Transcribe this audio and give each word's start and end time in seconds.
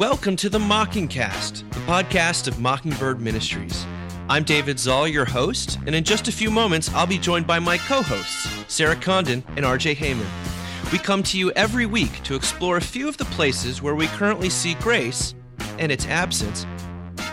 Welcome 0.00 0.34
to 0.36 0.48
the 0.48 0.58
Mockingcast, 0.58 1.70
the 1.72 1.80
podcast 1.80 2.48
of 2.48 2.58
Mockingbird 2.58 3.20
Ministries. 3.20 3.84
I'm 4.30 4.44
David 4.44 4.78
Zahl, 4.78 5.06
your 5.06 5.26
host, 5.26 5.78
and 5.84 5.94
in 5.94 6.04
just 6.04 6.26
a 6.26 6.32
few 6.32 6.50
moments, 6.50 6.88
I'll 6.94 7.06
be 7.06 7.18
joined 7.18 7.46
by 7.46 7.58
my 7.58 7.76
co 7.76 8.00
hosts, 8.00 8.48
Sarah 8.66 8.96
Condon 8.96 9.44
and 9.56 9.66
RJ 9.66 9.96
Heijmen. 9.96 10.90
We 10.90 10.96
come 10.96 11.22
to 11.24 11.38
you 11.38 11.50
every 11.50 11.84
week 11.84 12.22
to 12.22 12.34
explore 12.34 12.78
a 12.78 12.80
few 12.80 13.10
of 13.10 13.18
the 13.18 13.26
places 13.26 13.82
where 13.82 13.94
we 13.94 14.06
currently 14.06 14.48
see 14.48 14.72
grace 14.76 15.34
and 15.78 15.92
its 15.92 16.06
absence 16.06 16.64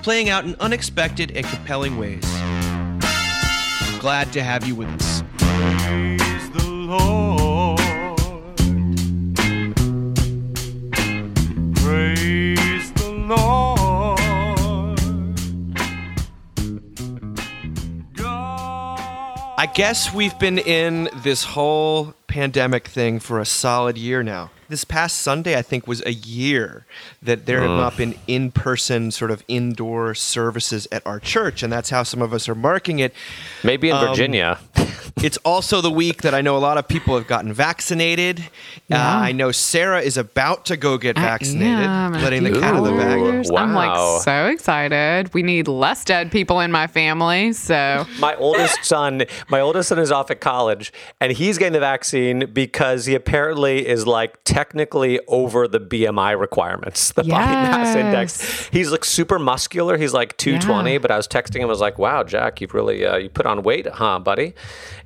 playing 0.04 0.27
out 0.27 0.43
in 0.43 0.54
unexpected 0.59 1.31
and 1.38 1.45
compelling 1.45 1.97
ways. 1.97 2.29
Glad 4.02 4.34
to 4.34 4.43
have 4.43 4.68
you 4.68 4.75
with 4.75 4.89
us. 4.89 5.23
Praise 5.38 6.49
the 6.49 6.70
Lord. 6.70 7.27
I 19.60 19.66
guess 19.66 20.14
we've 20.14 20.38
been 20.38 20.60
in 20.60 21.10
this 21.24 21.43
whole 21.43 22.14
pandemic 22.28 22.88
thing 22.88 23.20
for 23.20 23.39
a 23.39 23.46
solid 23.46 23.98
year 23.98 24.21
now. 24.21 24.52
This 24.70 24.84
past 24.84 25.18
Sunday, 25.20 25.57
I 25.57 25.64
think, 25.64 25.88
was 25.88 26.04
a 26.06 26.11
year 26.14 26.86
that 27.24 27.48
there 27.48 27.62
have 27.62 27.71
not 27.71 27.98
been 27.98 28.14
in 28.28 28.51
person, 28.51 29.10
sort 29.12 29.32
of 29.32 29.43
indoor 29.48 30.14
services 30.14 30.88
at 30.92 31.06
our 31.07 31.20
church. 31.20 31.64
And 31.64 31.74
that's 31.74 31.89
how 31.89 32.03
some 32.03 32.22
of 32.22 32.34
us 32.34 32.48
are 32.48 32.53
marking 32.53 33.00
it. 33.00 33.14
Maybe 33.64 33.89
in 33.89 33.95
Um, 33.95 34.06
Virginia. 34.08 34.59
It's 35.23 35.38
also 35.38 35.81
the 35.81 35.89
week 35.92 36.22
that 36.22 36.34
I 36.36 36.42
know 36.42 36.56
a 36.58 36.59
lot 36.59 36.78
of 36.78 36.88
people 36.88 37.17
have 37.17 37.28
gotten 37.28 37.52
vaccinated. 37.52 38.39
Uh, 38.92 38.95
I 38.98 39.31
know 39.31 39.52
Sarah 39.52 40.00
is 40.02 40.16
about 40.16 40.66
to 40.67 40.78
go 40.78 40.98
get 40.98 41.16
vaccinated, 41.17 41.86
am 41.86 42.14
letting 42.14 42.44
the 42.44 42.52
cat 42.52 42.76
out 42.76 42.78
of 42.78 42.84
the 42.86 42.92
bag. 42.92 43.20
hours. 43.20 43.50
I'm 43.52 43.73
like 43.73 44.22
so 44.24 44.46
excited. 44.46 45.34
We 45.34 45.42
need 45.44 45.68
less 45.68 46.06
dead 46.06 46.32
people 46.32 46.59
in 46.59 46.72
my 46.72 46.86
family. 46.88 47.54
So 47.54 48.06
My 48.20 48.36
oldest 48.36 48.86
son, 48.86 49.24
my 49.50 49.59
oldest 49.59 49.90
son 49.90 50.00
is 50.00 50.12
off 50.12 50.30
at 50.30 50.40
college, 50.40 50.94
and 51.20 51.31
he's 51.31 51.58
getting 51.58 51.74
the 51.74 51.80
vaccine 51.80 52.52
because 52.54 53.06
he 53.08 53.16
apparently 53.16 53.88
is 53.88 54.06
like 54.06 54.38
technically 54.44 55.20
over 55.28 55.68
the 55.68 55.80
BMI 55.80 56.40
requirements, 56.40 57.12
the 57.14 57.24
body 57.24 57.31
mass 57.54 57.96
index. 57.96 58.68
He's 58.72 58.92
like 58.92 59.04
super 59.04 59.40
muscular. 59.40 59.98
He's 59.98 60.14
like 60.14 60.38
220, 60.38 60.92
Yeah. 60.94 60.98
but 61.00 61.09
I 61.12 61.18
was 61.18 61.28
texting 61.28 61.58
him. 61.58 61.64
I 61.64 61.66
was 61.66 61.81
like, 61.81 61.98
"Wow, 61.98 62.24
Jack, 62.24 62.62
you've 62.62 62.74
really 62.76 63.06
uh, 63.06 63.18
you 63.18 63.30
put 63.30 63.46
on 63.48 63.64
weight, 63.64 63.88
huh, 63.88 64.20
buddy?" 64.20 64.54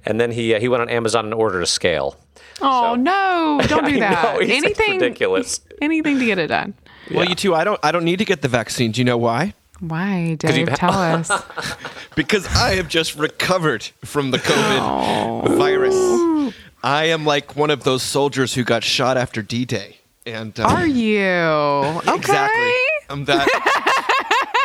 And 0.05 0.19
then 0.19 0.31
he 0.31 0.53
uh, 0.55 0.59
he 0.59 0.67
went 0.67 0.81
on 0.81 0.89
Amazon 0.89 1.25
and 1.25 1.33
ordered 1.33 1.61
a 1.61 1.67
scale. 1.67 2.17
Oh 2.61 2.95
no, 2.95 3.59
don't 3.67 3.85
do 3.85 3.99
that. 3.99 4.33
know, 4.35 4.39
he's- 4.39 4.63
it's 4.63 4.65
anything 4.79 4.99
ridiculous. 4.99 5.61
Anything 5.81 6.19
to 6.19 6.25
get 6.25 6.37
it 6.39 6.47
done. 6.47 6.73
Well, 7.11 7.25
you 7.25 7.35
two, 7.35 7.53
I 7.55 7.63
don't, 7.63 7.79
I 7.83 7.91
don't 7.91 8.05
need 8.05 8.19
to 8.19 8.25
get 8.25 8.41
the 8.41 8.47
vaccine. 8.47 8.91
Do 8.91 9.01
you 9.01 9.05
know 9.05 9.17
why? 9.17 9.53
Why, 9.79 10.19
you've 10.29 10.39
Dave? 10.39 10.67
had- 10.69 10.77
Tell 10.77 10.93
us. 10.93 11.29
Because 12.15 12.45
I 12.47 12.75
have 12.75 12.89
just 12.89 13.15
recovered 13.15 13.83
from 14.03 14.31
the 14.31 14.37
COVID 14.37 15.57
virus. 15.57 16.53
I 16.83 17.05
am 17.05 17.25
like 17.25 17.55
one 17.55 17.69
of 17.69 17.83
those 17.85 18.03
soldiers 18.03 18.53
who 18.53 18.63
got 18.65 18.83
shot 18.83 19.15
after 19.17 19.41
D 19.41 19.63
Day. 19.65 19.97
And 20.25 20.59
uh, 20.59 20.63
Are 20.63 20.85
you 20.85 21.21
okay? 21.25 22.15
exactly. 22.15 22.71
I'm 23.09 23.25
that. 23.25 23.47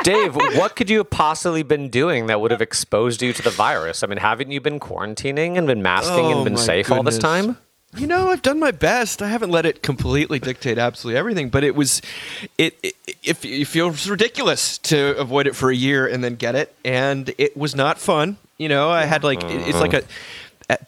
Dave, 0.06 0.34
what 0.36 0.76
could 0.76 0.88
you 0.90 0.98
have 0.98 1.10
possibly 1.10 1.62
been 1.62 1.88
doing 1.90 2.26
that 2.26 2.40
would 2.40 2.50
have 2.50 2.62
exposed 2.62 3.22
you 3.22 3.32
to 3.32 3.42
the 3.42 3.50
virus? 3.50 4.02
I 4.02 4.06
mean, 4.06 4.18
haven't 4.18 4.50
you 4.50 4.60
been 4.60 4.78
quarantining 4.80 5.56
and 5.58 5.66
been 5.66 5.82
masking 5.82 6.26
Oh, 6.26 6.36
and 6.36 6.44
been 6.44 6.56
safe 6.56 6.90
all 6.90 7.02
this 7.02 7.18
time? 7.18 7.58
You 7.96 8.06
know, 8.06 8.28
I've 8.30 8.42
done 8.42 8.58
my 8.60 8.72
best. 8.72 9.22
I 9.22 9.28
haven't 9.28 9.50
let 9.50 9.64
it 9.64 9.82
completely 9.82 10.38
dictate 10.38 10.76
absolutely 10.76 11.18
everything, 11.18 11.48
but 11.48 11.64
it 11.64 11.74
was, 11.74 12.02
it, 12.58 12.76
it, 12.82 12.94
it, 13.22 13.44
it 13.44 13.64
feels 13.66 14.08
ridiculous 14.08 14.76
to 14.78 15.16
avoid 15.16 15.46
it 15.46 15.56
for 15.56 15.70
a 15.70 15.74
year 15.76 16.06
and 16.06 16.22
then 16.22 16.34
get 16.36 16.54
it, 16.54 16.74
and 16.84 17.32
it 17.38 17.56
was 17.56 17.74
not 17.74 17.98
fun. 17.98 18.36
You 18.58 18.68
know, 18.68 18.90
I 18.90 19.04
had 19.04 19.24
like, 19.24 19.42
it- 19.44 19.68
it's 19.68 19.78
like 19.80 19.94
a, 19.94 20.02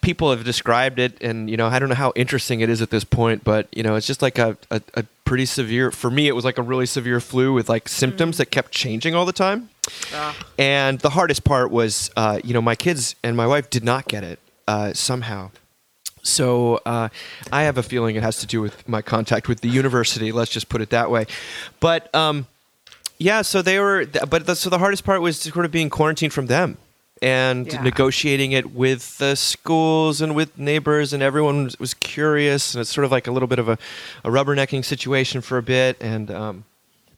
people 0.01 0.31
have 0.31 0.45
described 0.45 0.99
it, 0.99 1.21
and 1.23 1.49
you 1.49 1.57
know, 1.57 1.67
I 1.67 1.79
don't 1.79 1.89
know 1.89 1.95
how 1.95 2.13
interesting 2.17 2.61
it 2.61 2.69
is 2.69 2.83
at 2.83 2.91
this 2.91 3.05
point, 3.05 3.45
but 3.45 3.69
you 3.73 3.83
know, 3.83 3.95
it's 3.95 4.07
just 4.07 4.23
like 4.23 4.39
a, 4.39 4.57
a, 4.71 4.83
a 4.95 5.05
pretty 5.25 5.47
severe. 5.47 5.91
For 5.91 6.11
me, 6.11 6.27
it 6.27 6.33
was 6.33 6.45
like 6.45 6.59
a 6.59 6.63
really 6.63 6.87
severe 6.87 7.21
flu 7.21 7.53
with 7.53 7.69
like 7.69 7.89
symptoms 7.89 8.39
that 8.39 8.47
kept 8.47 8.73
changing 8.73 9.15
all 9.15 9.25
the 9.25 9.33
time. 9.33 9.71
And 10.59 10.99
the 11.01 11.11
hardest 11.11 11.45
part 11.45 11.71
was, 11.71 12.11
uh, 12.17 12.41
you 12.43 12.55
know, 12.55 12.63
my 12.63 12.75
kids 12.75 13.15
and 13.23 13.37
my 13.37 13.47
wife 13.47 13.71
did 13.71 13.85
not 13.85 14.09
get 14.09 14.25
it 14.25 14.39
uh, 14.67 14.93
somehow. 14.95 15.51
So 16.23 16.81
uh, 16.85 17.09
I 17.53 17.63
have 17.63 17.79
a 17.79 17.83
feeling 17.83 18.17
it 18.17 18.23
has 18.23 18.39
to 18.39 18.47
do 18.47 18.61
with 18.61 18.87
my 18.89 19.01
contact 19.01 19.49
with 19.49 19.61
the 19.61 19.69
university. 19.69 20.33
Let's 20.33 20.51
just 20.51 20.69
put 20.69 20.83
it 20.83 20.91
that 20.91 21.11
way. 21.11 21.27
But 21.79 22.13
um, 22.15 22.47
yeah, 23.19 23.43
so 23.43 23.63
they 23.63 23.79
were. 23.79 24.07
But 24.07 24.47
the, 24.47 24.57
so 24.57 24.71
the 24.71 24.79
hardest 24.79 25.05
part 25.05 25.23
was 25.23 25.39
sort 25.39 25.65
of 25.65 25.71
being 25.71 25.89
quarantined 25.89 26.33
from 26.33 26.47
them 26.47 26.79
and 27.23 27.67
Yeah. 27.67 27.83
negotiating 27.83 28.53
it 28.53 28.73
with 28.75 29.19
the 29.19 29.35
schools 29.37 30.21
and 30.21 30.35
with 30.35 30.59
neighbors, 30.59 31.13
and 31.13 31.23
everyone 31.23 31.71
was, 31.79 31.95
curious. 31.95 32.75
And 32.75 32.81
it's 32.81 32.93
sort 32.93 33.05
of 33.05 33.11
like 33.11 33.27
a 33.27 33.33
little 33.33 33.49
bit 33.49 33.59
of 33.59 33.69
a, 33.69 33.79
a 34.25 34.31
rubbernecking 34.31 34.85
situation 34.85 35.41
for 35.41 35.59
a 35.59 35.63
bit. 35.63 35.97
And 36.01 36.31
um, 36.31 36.65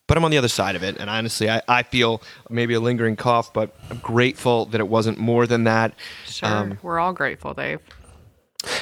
but 0.06 0.16
I'm 0.16 0.24
on 0.24 0.32
the 0.32 0.38
other 0.38 0.48
side 0.48 0.74
of 0.74 0.82
it, 0.82 0.96
and 0.98 1.08
honestly, 1.08 1.48
I, 1.48 1.62
I 1.68 1.84
feel 1.84 2.20
maybe 2.48 2.74
a 2.74 2.80
lingering 2.80 3.14
cough, 3.14 3.52
but 3.52 3.72
I'm 3.90 3.98
grateful 3.98 4.66
that 4.66 4.80
it 4.80 4.88
wasn't 4.88 5.18
more 5.18 5.46
than 5.46 5.62
that. 5.64 5.94
Sure. 6.26 6.48
Um, 6.48 6.78
We're 6.82 6.98
all 6.98 7.12
grateful, 7.12 7.54
Dave. 7.54 7.78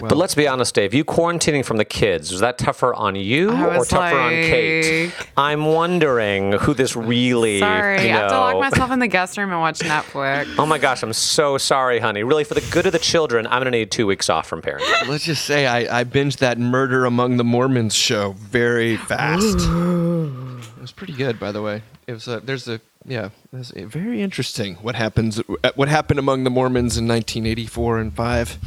But 0.00 0.16
let's 0.16 0.34
be 0.34 0.48
honest, 0.48 0.74
Dave. 0.74 0.94
You 0.94 1.04
quarantining 1.04 1.64
from 1.64 1.76
the 1.76 1.84
kids 1.84 2.30
was 2.30 2.40
that 2.40 2.58
tougher 2.58 2.94
on 2.94 3.14
you 3.14 3.50
or 3.50 3.78
was 3.78 3.88
tougher 3.88 4.16
on 4.16 4.30
Kate? 4.30 5.12
I'm 5.36 5.66
wondering 5.66 6.52
who 6.52 6.74
this 6.74 6.96
really. 6.96 7.60
Sorry, 7.60 8.02
you 8.02 8.14
I 8.14 8.18
have 8.18 8.30
to 8.30 8.38
lock 8.38 8.60
myself 8.60 8.90
in 8.90 8.98
the 8.98 9.08
guest 9.08 9.36
room 9.38 9.50
and 9.50 9.60
watch 9.60 9.80
Netflix. 9.80 10.46
Oh 10.58 10.66
my 10.66 10.78
gosh, 10.78 11.02
I'm 11.02 11.12
so 11.12 11.56
sorry, 11.56 12.00
honey. 12.00 12.24
Really, 12.24 12.42
for 12.42 12.54
the 12.54 12.66
good 12.72 12.86
of 12.86 12.92
the 12.92 12.98
children, 12.98 13.46
I'm 13.46 13.60
gonna 13.60 13.70
need 13.70 13.90
two 13.90 14.06
weeks 14.06 14.28
off 14.28 14.46
from 14.46 14.60
parenting. 14.60 15.08
Let's 15.08 15.24
just 15.24 15.44
say 15.44 15.66
I, 15.66 16.00
I 16.00 16.04
binged 16.04 16.38
that 16.38 16.58
Murder 16.58 17.04
Among 17.04 17.36
the 17.36 17.44
Mormons 17.44 17.94
show 17.94 18.32
very 18.32 18.96
fast. 18.96 19.56
it 19.58 20.80
was 20.80 20.92
pretty 20.92 21.12
good, 21.12 21.38
by 21.38 21.52
the 21.52 21.62
way. 21.62 21.82
It 22.06 22.12
was 22.12 22.26
a, 22.26 22.40
there's 22.40 22.66
a 22.68 22.80
yeah, 23.08 23.30
it's 23.52 23.72
a 23.74 23.84
very 23.84 24.22
interesting 24.22 24.76
what 24.76 24.94
happens 24.94 25.40
uh, 25.40 25.70
what 25.74 25.88
happened 25.88 26.18
among 26.18 26.44
the 26.44 26.50
Mormons 26.50 26.96
in 26.96 27.08
1984 27.08 27.98
and 27.98 28.14
five. 28.14 28.58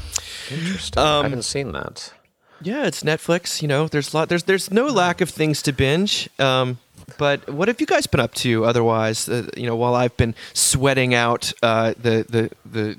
Interesting. 0.50 1.02
I 1.02 1.24
haven't 1.24 1.44
seen 1.44 1.72
that. 1.72 2.14
Yeah, 2.62 2.86
it's 2.86 3.04
Netflix. 3.04 3.62
You 3.62 3.68
know, 3.68 3.88
there's 3.88 4.14
lot 4.14 4.30
there's 4.30 4.44
there's 4.44 4.72
no 4.72 4.88
lack 4.88 5.22
of 5.22 5.30
things 5.30 5.62
to 5.64 5.72
binge. 5.72 6.30
Um, 6.40 6.80
but 7.18 7.50
what 7.50 7.68
have 7.68 7.80
you 7.80 7.88
guys 7.88 8.08
been 8.08 8.20
up 8.20 8.34
to 8.36 8.66
otherwise? 8.66 9.30
Uh, 9.30 9.50
you 9.56 9.66
know, 9.66 9.76
while 9.76 9.96
I've 9.96 10.16
been 10.18 10.36
sweating 10.54 11.14
out 11.14 11.54
uh, 11.62 11.94
the 11.98 12.26
the 12.28 12.52
the 12.66 12.98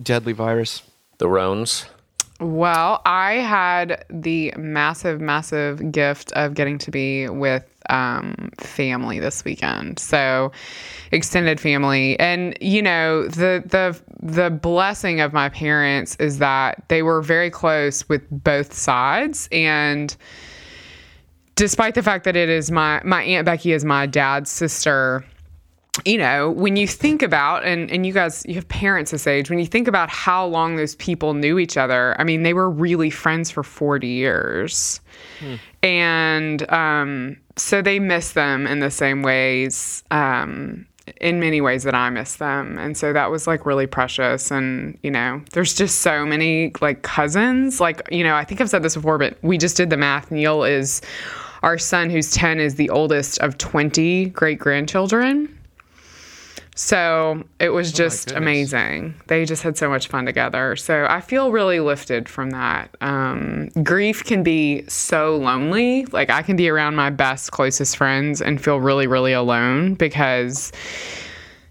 deadly 0.00 0.32
virus. 0.32 0.82
The 1.18 1.26
Roans. 1.26 1.86
Well, 2.40 3.00
I 3.06 3.34
had 3.34 4.04
the 4.10 4.52
massive, 4.56 5.20
massive 5.20 5.92
gift 5.92 6.32
of 6.32 6.54
getting 6.54 6.78
to 6.78 6.90
be 6.90 7.28
with 7.28 7.64
um, 7.90 8.50
family 8.58 9.18
this 9.20 9.44
weekend. 9.44 9.98
So, 9.98 10.52
extended 11.12 11.60
family, 11.60 12.18
and 12.18 12.56
you 12.60 12.82
know 12.82 13.26
the 13.28 13.62
the 13.66 14.00
the 14.22 14.50
blessing 14.50 15.20
of 15.20 15.32
my 15.32 15.48
parents 15.48 16.16
is 16.16 16.38
that 16.38 16.84
they 16.88 17.02
were 17.02 17.22
very 17.22 17.50
close 17.50 18.08
with 18.08 18.22
both 18.30 18.72
sides, 18.72 19.48
and 19.52 20.16
despite 21.56 21.94
the 21.94 22.02
fact 22.02 22.24
that 22.24 22.36
it 22.36 22.48
is 22.48 22.70
my 22.70 23.00
my 23.04 23.22
aunt 23.22 23.44
Becky 23.44 23.72
is 23.72 23.84
my 23.84 24.06
dad's 24.06 24.50
sister 24.50 25.24
you 26.04 26.18
know, 26.18 26.50
when 26.50 26.74
you 26.76 26.88
think 26.88 27.22
about 27.22 27.64
and 27.64 27.90
and 27.90 28.04
you 28.04 28.12
guys 28.12 28.44
you 28.46 28.54
have 28.56 28.66
parents 28.68 29.12
this 29.12 29.26
age, 29.26 29.48
when 29.48 29.60
you 29.60 29.66
think 29.66 29.86
about 29.86 30.10
how 30.10 30.44
long 30.44 30.76
those 30.76 30.96
people 30.96 31.34
knew 31.34 31.58
each 31.58 31.76
other, 31.76 32.16
I 32.18 32.24
mean, 32.24 32.42
they 32.42 32.52
were 32.52 32.68
really 32.68 33.10
friends 33.10 33.50
for 33.50 33.62
40 33.62 34.06
years. 34.08 35.00
And 35.82 36.70
um 36.72 37.36
so 37.56 37.82
they 37.82 37.98
miss 37.98 38.32
them 38.32 38.66
in 38.66 38.80
the 38.80 38.90
same 38.90 39.22
ways 39.22 40.02
um 40.10 40.86
in 41.20 41.38
many 41.38 41.60
ways 41.60 41.82
that 41.82 41.94
I 41.94 42.10
miss 42.10 42.36
them. 42.36 42.78
And 42.78 42.96
so 42.96 43.12
that 43.12 43.30
was 43.30 43.46
like 43.46 43.66
really 43.66 43.86
precious 43.86 44.50
and, 44.50 44.98
you 45.02 45.10
know, 45.10 45.42
there's 45.52 45.74
just 45.74 46.00
so 46.00 46.24
many 46.24 46.72
like 46.80 47.02
cousins, 47.02 47.80
like, 47.80 48.02
you 48.10 48.24
know, 48.24 48.34
I 48.34 48.44
think 48.44 48.60
I've 48.60 48.70
said 48.70 48.82
this 48.82 48.94
before, 48.94 49.18
but 49.18 49.36
we 49.42 49.58
just 49.58 49.76
did 49.76 49.90
the 49.90 49.96
math. 49.96 50.30
Neil 50.30 50.64
is 50.64 51.02
our 51.62 51.78
son 51.78 52.10
who's 52.10 52.30
10 52.32 52.58
is 52.58 52.76
the 52.76 52.90
oldest 52.90 53.38
of 53.40 53.58
20 53.58 54.26
great 54.26 54.58
grandchildren. 54.58 55.48
So 56.76 57.44
it 57.60 57.68
was 57.68 57.92
just 57.92 58.32
amazing. 58.32 59.14
They 59.28 59.44
just 59.44 59.62
had 59.62 59.78
so 59.78 59.88
much 59.88 60.08
fun 60.08 60.26
together. 60.26 60.74
So 60.74 61.06
I 61.08 61.20
feel 61.20 61.52
really 61.52 61.78
lifted 61.78 62.28
from 62.28 62.50
that. 62.50 62.94
Um, 63.00 63.68
grief 63.84 64.24
can 64.24 64.42
be 64.42 64.84
so 64.88 65.36
lonely. 65.36 66.04
Like 66.06 66.30
I 66.30 66.42
can 66.42 66.56
be 66.56 66.68
around 66.68 66.96
my 66.96 67.10
best, 67.10 67.52
closest 67.52 67.96
friends 67.96 68.42
and 68.42 68.60
feel 68.62 68.80
really, 68.80 69.06
really 69.06 69.32
alone 69.32 69.94
because 69.94 70.72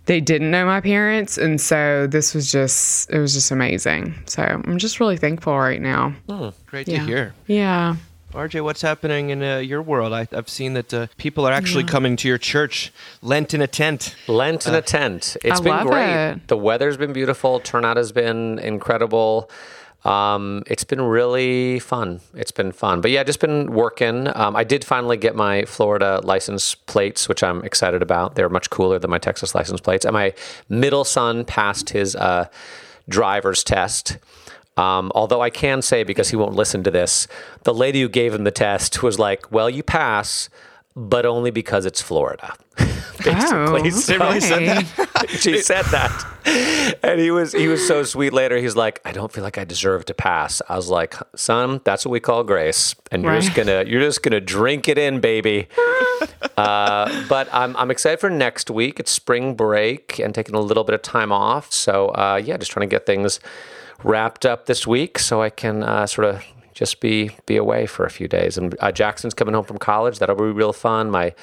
they 0.05 0.21
didn't 0.21 0.51
know 0.51 0.65
my 0.65 0.79
parents. 0.79 1.37
And 1.37 1.59
so 1.59 2.07
this 2.07 2.33
was 2.33 2.49
just, 2.51 3.09
it 3.11 3.19
was 3.19 3.33
just 3.33 3.51
amazing. 3.51 4.15
So 4.25 4.41
I'm 4.43 4.77
just 4.77 5.01
really 5.01 5.17
thankful 5.17 5.57
right 5.57 5.81
now. 5.81 6.13
Oh, 6.29 6.53
Great 6.65 6.87
Yeah. 6.87 6.99
to 6.99 7.05
hear. 7.05 7.33
Yeah. 7.47 7.95
RJ, 8.33 8.63
what's 8.63 8.81
happening 8.81 9.29
in 9.29 9.43
uh, 9.43 9.57
your 9.57 9.83
world? 9.83 10.11
I, 10.11 10.27
I've 10.31 10.49
seen 10.49 10.73
that 10.73 10.91
uh, 10.91 11.07
people 11.17 11.45
are 11.45 11.51
actually 11.51 11.83
coming 11.83 12.15
to 12.17 12.27
your 12.27 12.39
church, 12.39 12.91
Lent 13.21 13.53
in 13.53 13.61
a 13.61 13.67
tent. 13.67 14.15
Lent 14.27 14.65
in 14.65 14.73
a 14.73 14.81
tent. 14.81 15.37
It's 15.43 15.59
I 15.59 15.63
been 15.63 15.71
love 15.71 15.87
great. 15.87 16.31
it. 16.31 16.47
The 16.47 16.57
weather's 16.57 16.97
been 16.97 17.13
beautiful. 17.13 17.59
Turnout 17.59 17.95
has 17.97 18.11
been 18.11 18.57
incredible. 18.57 19.51
Um, 20.03 20.63
it's 20.65 20.83
been 20.83 21.01
really 21.01 21.77
fun. 21.77 22.21
It's 22.33 22.51
been 22.51 22.71
fun. 22.71 23.01
But 23.01 23.11
yeah, 23.11 23.23
just 23.23 23.39
been 23.39 23.71
working. 23.71 24.27
Um, 24.35 24.55
I 24.55 24.63
did 24.63 24.83
finally 24.83 25.15
get 25.15 25.35
my 25.35 25.65
Florida 25.65 26.19
license 26.23 26.73
plates, 26.73 27.29
which 27.29 27.43
I'm 27.43 27.63
excited 27.63 28.01
about. 28.01 28.33
They're 28.33 28.49
much 28.49 28.71
cooler 28.71 28.97
than 28.97 29.11
my 29.11 29.19
Texas 29.19 29.53
license 29.53 29.79
plates. 29.79 30.05
And 30.05 30.13
my 30.13 30.33
middle 30.69 31.03
son 31.03 31.45
passed 31.45 31.91
his 31.91 32.15
uh, 32.15 32.47
driver's 33.07 33.63
test. 33.63 34.17
Um, 34.77 35.11
although 35.13 35.41
I 35.41 35.49
can 35.49 35.81
say, 35.81 36.03
because 36.03 36.29
he 36.29 36.35
won't 36.35 36.53
listen 36.55 36.83
to 36.83 36.91
this, 36.91 37.27
the 37.63 37.73
lady 37.73 38.01
who 38.01 38.09
gave 38.09 38.33
him 38.33 38.43
the 38.43 38.51
test 38.51 39.03
was 39.03 39.19
like, 39.19 39.51
well, 39.51 39.69
you 39.69 39.83
pass, 39.83 40.49
but 40.95 41.25
only 41.25 41.51
because 41.51 41.85
it's 41.85 42.01
Florida. 42.01 42.55
Basically. 43.23 43.81
Oh, 43.85 43.89
So- 43.89 44.17
really 44.17 44.39
said 44.39 44.63
okay. 44.63 45.27
she 45.37 45.61
said 45.61 45.83
that. 45.85 46.97
And 47.03 47.19
he 47.21 47.31
was 47.31 47.53
he 47.53 47.67
was 47.67 47.87
so 47.87 48.03
sweet 48.03 48.33
later. 48.33 48.57
He's 48.57 48.75
like 48.75 48.99
i 49.05 49.11
don't 49.13 49.31
feel 49.31 49.43
like 49.43 49.57
i 49.57 49.63
deserve 49.63 50.03
to 50.05 50.13
pass. 50.13 50.61
I 50.67 50.75
was 50.75 50.89
like 50.89 51.15
son 51.35 51.79
that's 51.85 52.05
what 52.05 52.11
we 52.11 52.19
call 52.19 52.43
grace 52.43 52.95
and 53.11 53.23
you're 53.23 53.39
just 53.39 53.55
gonna 53.55 53.85
you're 53.87 54.01
just 54.01 54.23
gonna 54.23 54.41
drink 54.41 54.87
it 54.89 54.97
in 54.97 55.19
baby. 55.19 55.67
Uh, 56.55 57.25
but 57.27 57.49
I'm, 57.51 57.75
I'm 57.77 57.89
excited 57.89 58.19
for 58.19 58.29
next 58.29 58.69
week. 58.69 58.99
It's 58.99 59.09
spring 59.09 59.55
break 59.55 60.19
and 60.19 60.35
taking 60.35 60.53
a 60.53 60.59
little 60.59 60.83
bit 60.83 60.93
of 60.93 61.01
time 61.01 61.31
off. 61.31 61.71
So 61.73 62.09
uh, 62.09 62.39
yeah 62.43 62.57
just 62.57 62.71
trying 62.71 62.87
to 62.87 62.93
get 62.93 63.05
things 63.07 63.39
wrapped 64.03 64.45
up 64.45 64.65
this 64.65 64.85
week 64.85 65.19
so 65.19 65.41
i 65.41 65.49
can 65.49 65.83
uh, 65.83 66.05
sort 66.05 66.27
of 66.27 66.43
just 66.73 66.99
be 66.99 67.31
be 67.45 67.55
away 67.55 67.85
for 67.85 68.05
a 68.05 68.09
few 68.09 68.27
days 68.27 68.57
and 68.57 68.75
uh, 68.79 68.91
jackson's 68.91 69.33
coming 69.33 69.53
home 69.53 69.63
from 69.63 69.77
college 69.77 70.19
that'll 70.19 70.35
be 70.35 70.43
real 70.43 70.73
fun 70.73 71.09
my 71.09 71.33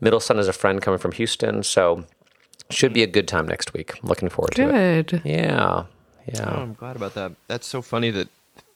middle 0.00 0.20
son 0.20 0.38
is 0.38 0.48
a 0.48 0.52
friend 0.52 0.82
coming 0.82 0.98
from 0.98 1.12
houston 1.12 1.62
so 1.62 2.04
should 2.70 2.92
be 2.92 3.02
a 3.02 3.06
good 3.06 3.28
time 3.28 3.46
next 3.46 3.72
week. 3.72 4.02
Looking 4.02 4.28
forward 4.28 4.52
to 4.54 4.74
it. 4.74 5.06
Good. 5.06 5.22
Yeah. 5.24 5.84
Yeah. 6.26 6.50
Oh, 6.50 6.62
I'm 6.62 6.74
glad 6.74 6.96
about 6.96 7.14
that. 7.14 7.32
That's 7.46 7.66
so 7.66 7.80
funny 7.80 8.10
that 8.10 8.28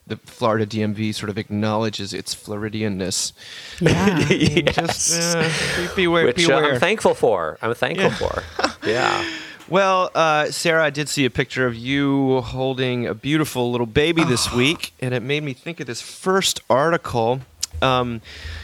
the 0.07 0.17
Florida 0.19 0.67
DMV 0.67 1.15
sort 1.15 1.31
of 1.31 1.39
acknowledges 1.39 2.13
its 2.13 2.35
Floridianness. 2.35 3.33
Yeah. 3.81 4.19
Just 4.73 5.37
uh, 5.37 5.49
be- 5.77 6.03
beware. 6.05 6.27
Which 6.27 6.49
uh. 6.49 6.55
I'm 6.55 6.81
thankful 6.81 7.15
for. 7.15 7.59
I'm 7.63 7.75
thankful 7.75 8.11
for. 8.11 8.43
Yeah. 8.83 9.31
Well, 9.71 10.11
uh, 10.17 10.51
Sarah, 10.51 10.85
I 10.85 10.91
did 10.91 11.09
see 11.09 11.25
a 11.25 11.31
picture 11.31 11.65
of 11.65 11.77
you 11.77 12.41
holding 12.41 13.07
a 13.07 13.15
beautiful 13.15 13.71
little 13.71 13.87
baby 13.87 14.25
this 14.25 14.53
week, 14.53 14.93
and 14.99 15.15
it 15.15 15.23
made 15.23 15.45
me 15.45 15.53
think 15.53 15.79
of 15.79 15.87
this 15.87 16.03
first 16.03 16.61
article. 16.69 17.43
Um, 17.81 18.21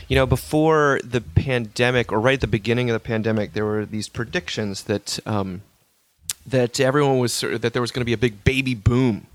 you 0.09 0.17
know, 0.17 0.27
before 0.27 0.99
the 1.05 1.21
pandemic, 1.21 2.11
or 2.11 2.19
right 2.19 2.35
at 2.35 2.41
the 2.41 2.49
beginning 2.49 2.91
of 2.91 2.95
the 2.95 3.01
pandemic, 3.01 3.53
there 3.53 3.65
were 3.65 3.87
these 3.87 4.09
predictions 4.09 4.83
that 4.85 5.21
um, 5.27 5.63
that 6.45 6.81
everyone 6.81 7.21
was 7.21 7.41
that 7.41 7.73
there 7.73 7.81
was 7.81 7.93
going 7.93 8.01
to 8.01 8.05
be 8.05 8.13
a 8.13 8.19
big 8.19 8.43
baby 8.43 8.75
boom 8.75 9.29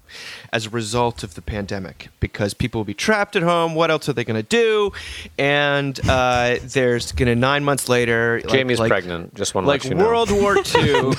as 0.54 0.66
a 0.66 0.70
result 0.70 1.24
of 1.24 1.36
the 1.36 1.42
pandemic 1.42 2.10
because 2.20 2.54
people 2.54 2.80
will 2.80 2.86
be 2.86 2.94
trapped 2.94 3.36
at 3.36 3.44
home. 3.44 3.76
What 3.76 3.92
else 3.92 4.08
are 4.10 4.14
they 4.14 4.24
going 4.24 4.42
to 4.42 4.48
do? 4.48 4.92
And 5.38 6.00
uh, 6.10 6.58
there's 6.64 7.12
going 7.12 7.28
to 7.28 7.36
nine 7.36 7.64
months 7.64 7.90
later, 7.90 8.42
Jamie's 8.48 8.80
like- 8.80 8.90
pregnant. 8.90 9.34
Just 9.36 9.56
one 9.56 9.66
like 9.66 9.84
you 9.84 9.96
know. 9.96 10.06
World 10.06 10.32
War 10.32 10.58
II. 10.78 11.14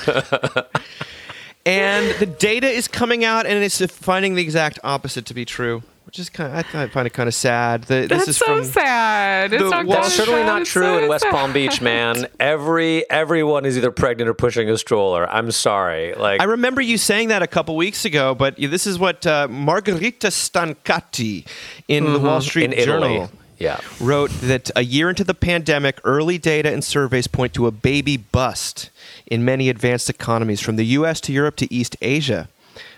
and 1.66 2.14
the 2.18 2.26
data 2.38 2.66
is 2.68 2.88
coming 2.88 3.24
out, 3.24 3.46
and 3.46 3.62
it's 3.62 3.84
finding 3.86 4.34
the 4.34 4.42
exact 4.42 4.78
opposite 4.84 5.26
to 5.26 5.34
be 5.34 5.44
true, 5.44 5.82
which 6.04 6.19
is 6.19 6.28
kind. 6.31 6.52
Of, 6.58 6.75
I, 6.75 6.82
I 6.84 6.88
find 6.88 7.06
it 7.06 7.10
kind 7.12 7.26
of 7.28 7.34
sad. 7.34 7.84
The, 7.84 8.06
That's 8.08 8.26
this 8.26 8.28
is 8.28 8.37
so 8.38 8.46
from. 8.46 8.64
sad. 8.64 9.52
It's 9.52 9.62
the 9.62 9.70
not 9.70 9.87
Wall 9.87 9.94
That's 9.96 10.08
that 10.08 10.12
Street- 10.12 10.25
certainly 10.26 10.44
not 10.44 10.64
true 10.66 10.82
so 10.82 10.99
in 10.99 11.08
West 11.08 11.22
sad. 11.25 11.31
Palm 11.32 11.52
Beach, 11.52 11.81
man. 11.81 12.26
Every 12.40 13.08
everyone 13.10 13.64
is 13.64 13.76
either 13.76 13.90
pregnant 13.90 14.28
or 14.28 14.34
pushing 14.34 14.69
a 14.69 14.76
stroller. 14.78 15.28
I'm 15.28 15.50
sorry. 15.50 16.14
Like 16.14 16.40
I 16.40 16.44
remember 16.44 16.81
you 16.81 16.99
saying 16.99 17.28
that 17.28 17.43
a 17.43 17.46
couple 17.46 17.76
weeks 17.76 18.04
ago, 18.04 18.34
but 18.34 18.56
this 18.56 18.87
is 18.87 18.99
what 18.99 19.26
uh, 19.26 19.49
Margherita 19.49 20.28
Stancati 20.28 21.46
in 21.88 22.12
the 22.12 22.19
Wall 22.19 22.40
Street 22.40 22.70
Mm-hmm. 22.70 22.81
Italy. 22.81 23.08
Journal 23.14 23.31
Yeah. 23.58 23.81
wrote 24.00 24.31
that 24.43 24.70
a 24.75 24.82
year 24.82 25.08
into 25.08 25.25
the 25.25 25.34
pandemic, 25.34 26.00
early 26.05 26.37
data 26.38 26.72
and 26.72 26.82
surveys 26.84 27.26
point 27.28 27.55
to 27.55 27.66
a 27.66 27.70
baby 27.70 28.16
bust 28.16 28.90
in 29.26 29.44
many 29.44 29.69
advanced 29.69 30.10
economies, 30.10 30.60
from 30.60 30.76
the 30.76 30.84
U.S. 30.98 31.20
to 31.22 31.32
Europe 31.32 31.56
to 31.56 31.72
East 31.72 31.96
Asia. 32.02 32.48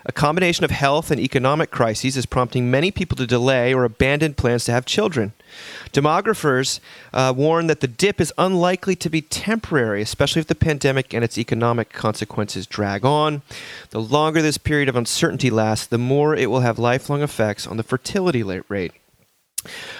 A 0.06 0.12
combination 0.12 0.64
of 0.64 0.70
health 0.70 1.10
and 1.10 1.18
economic 1.18 1.70
crises 1.70 2.16
is 2.16 2.26
prompting 2.26 2.70
many 2.70 2.90
people 2.90 3.16
to 3.16 3.26
delay 3.26 3.72
or 3.72 3.84
abandon 3.84 4.34
plans 4.34 4.66
to 4.66 4.72
have 4.72 4.84
children. 4.84 5.32
Demographers 5.92 6.80
uh, 7.14 7.32
warn 7.34 7.68
that 7.68 7.80
the 7.80 7.88
dip 7.88 8.20
is 8.20 8.32
unlikely 8.36 8.96
to 8.96 9.08
be 9.08 9.22
temporary, 9.22 10.02
especially 10.02 10.40
if 10.40 10.46
the 10.46 10.54
pandemic 10.54 11.14
and 11.14 11.24
its 11.24 11.38
economic 11.38 11.90
consequences 11.90 12.66
drag 12.66 13.04
on. 13.04 13.40
The 13.90 14.00
longer 14.00 14.42
this 14.42 14.58
period 14.58 14.90
of 14.90 14.96
uncertainty 14.96 15.48
lasts, 15.48 15.86
the 15.86 15.96
more 15.96 16.34
it 16.34 16.50
will 16.50 16.60
have 16.60 16.78
lifelong 16.78 17.22
effects 17.22 17.66
on 17.66 17.78
the 17.78 17.82
fertility 17.82 18.42
rate. 18.42 18.92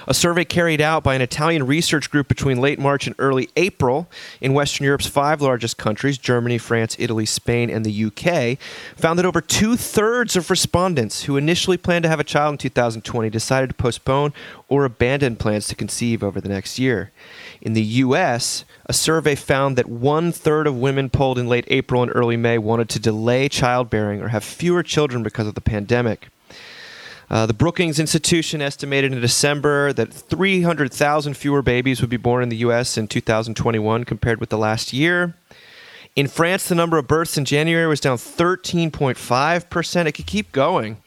A 0.07 0.15
survey 0.15 0.45
carried 0.45 0.81
out 0.81 1.03
by 1.03 1.15
an 1.15 1.23
Italian 1.23 1.67
research 1.67 2.11
group 2.11 2.29
between 2.29 2.61
late 2.61 2.79
March 2.79 3.07
and 3.07 3.17
early 3.19 3.49
April 3.57 4.09
in 4.41 4.55
Western 4.55 4.85
Europe's 4.85 5.07
five 5.07 5.41
largest 5.41 5.79
countries 5.79 6.19
Germany, 6.19 6.59
France, 6.59 6.97
Italy, 6.99 7.27
Spain, 7.27 7.71
and 7.71 7.85
the 7.85 8.05
UK 8.05 8.59
found 8.97 9.19
that 9.19 9.27
over 9.27 9.41
two 9.41 9.77
thirds 9.77 10.37
of 10.37 10.51
respondents 10.51 11.25
who 11.25 11.37
initially 11.37 11.77
planned 11.77 12.03
to 12.03 12.09
have 12.09 12.21
a 12.21 12.25
child 12.25 12.53
in 12.53 12.59
2020 12.59 13.31
decided 13.31 13.69
to 13.69 13.75
postpone 13.75 14.33
or 14.69 14.85
abandon 14.85 15.37
plans 15.37 15.67
to 15.69 15.75
conceive 15.75 16.23
over 16.23 16.41
the 16.41 16.49
next 16.49 16.79
year. 16.79 17.13
In 17.61 17.73
the 17.73 17.83
US, 17.83 18.65
a 18.87 18.93
survey 18.93 19.35
found 19.35 19.77
that 19.77 19.89
one 19.89 20.33
third 20.33 20.67
of 20.67 20.77
women 20.77 21.09
polled 21.09 21.39
in 21.39 21.49
late 21.49 21.65
April 21.69 22.03
and 22.03 22.13
early 22.15 22.37
May 22.37 22.59
wanted 22.59 22.89
to 22.91 22.99
delay 22.99 23.49
childbearing 23.49 24.21
or 24.21 24.29
have 24.29 24.45
fewer 24.45 24.83
children 24.83 25.23
because 25.23 25.47
of 25.47 25.55
the 25.55 25.61
pandemic. 25.61 26.29
Uh, 27.35 27.47
the 27.47 27.53
Brookings 27.53 27.99
Institution 27.99 28.63
estimated 28.63 29.13
in 29.13 29.21
December 29.21 29.93
that 29.93 30.13
300,000 30.15 31.35
fewer 31.35 31.63
babies 31.63 32.01
would 32.01 32.09
be 32.09 32.17
born 32.17 32.45
in 32.45 32.49
the 32.49 32.59
U.S. 32.59 32.97
in 32.97 33.09
2021 33.09 34.05
compared 34.05 34.39
with 34.39 34.51
the 34.51 34.57
last 34.57 34.93
year. 34.93 35.35
In 36.15 36.29
France, 36.29 36.69
the 36.69 36.77
number 36.77 36.97
of 36.97 37.09
births 37.09 37.37
in 37.37 37.45
January 37.45 37.89
was 37.89 37.99
down 37.99 38.19
13.5%. 38.19 40.07
It 40.07 40.13
could 40.13 40.27
keep 40.27 40.53
going. 40.53 40.99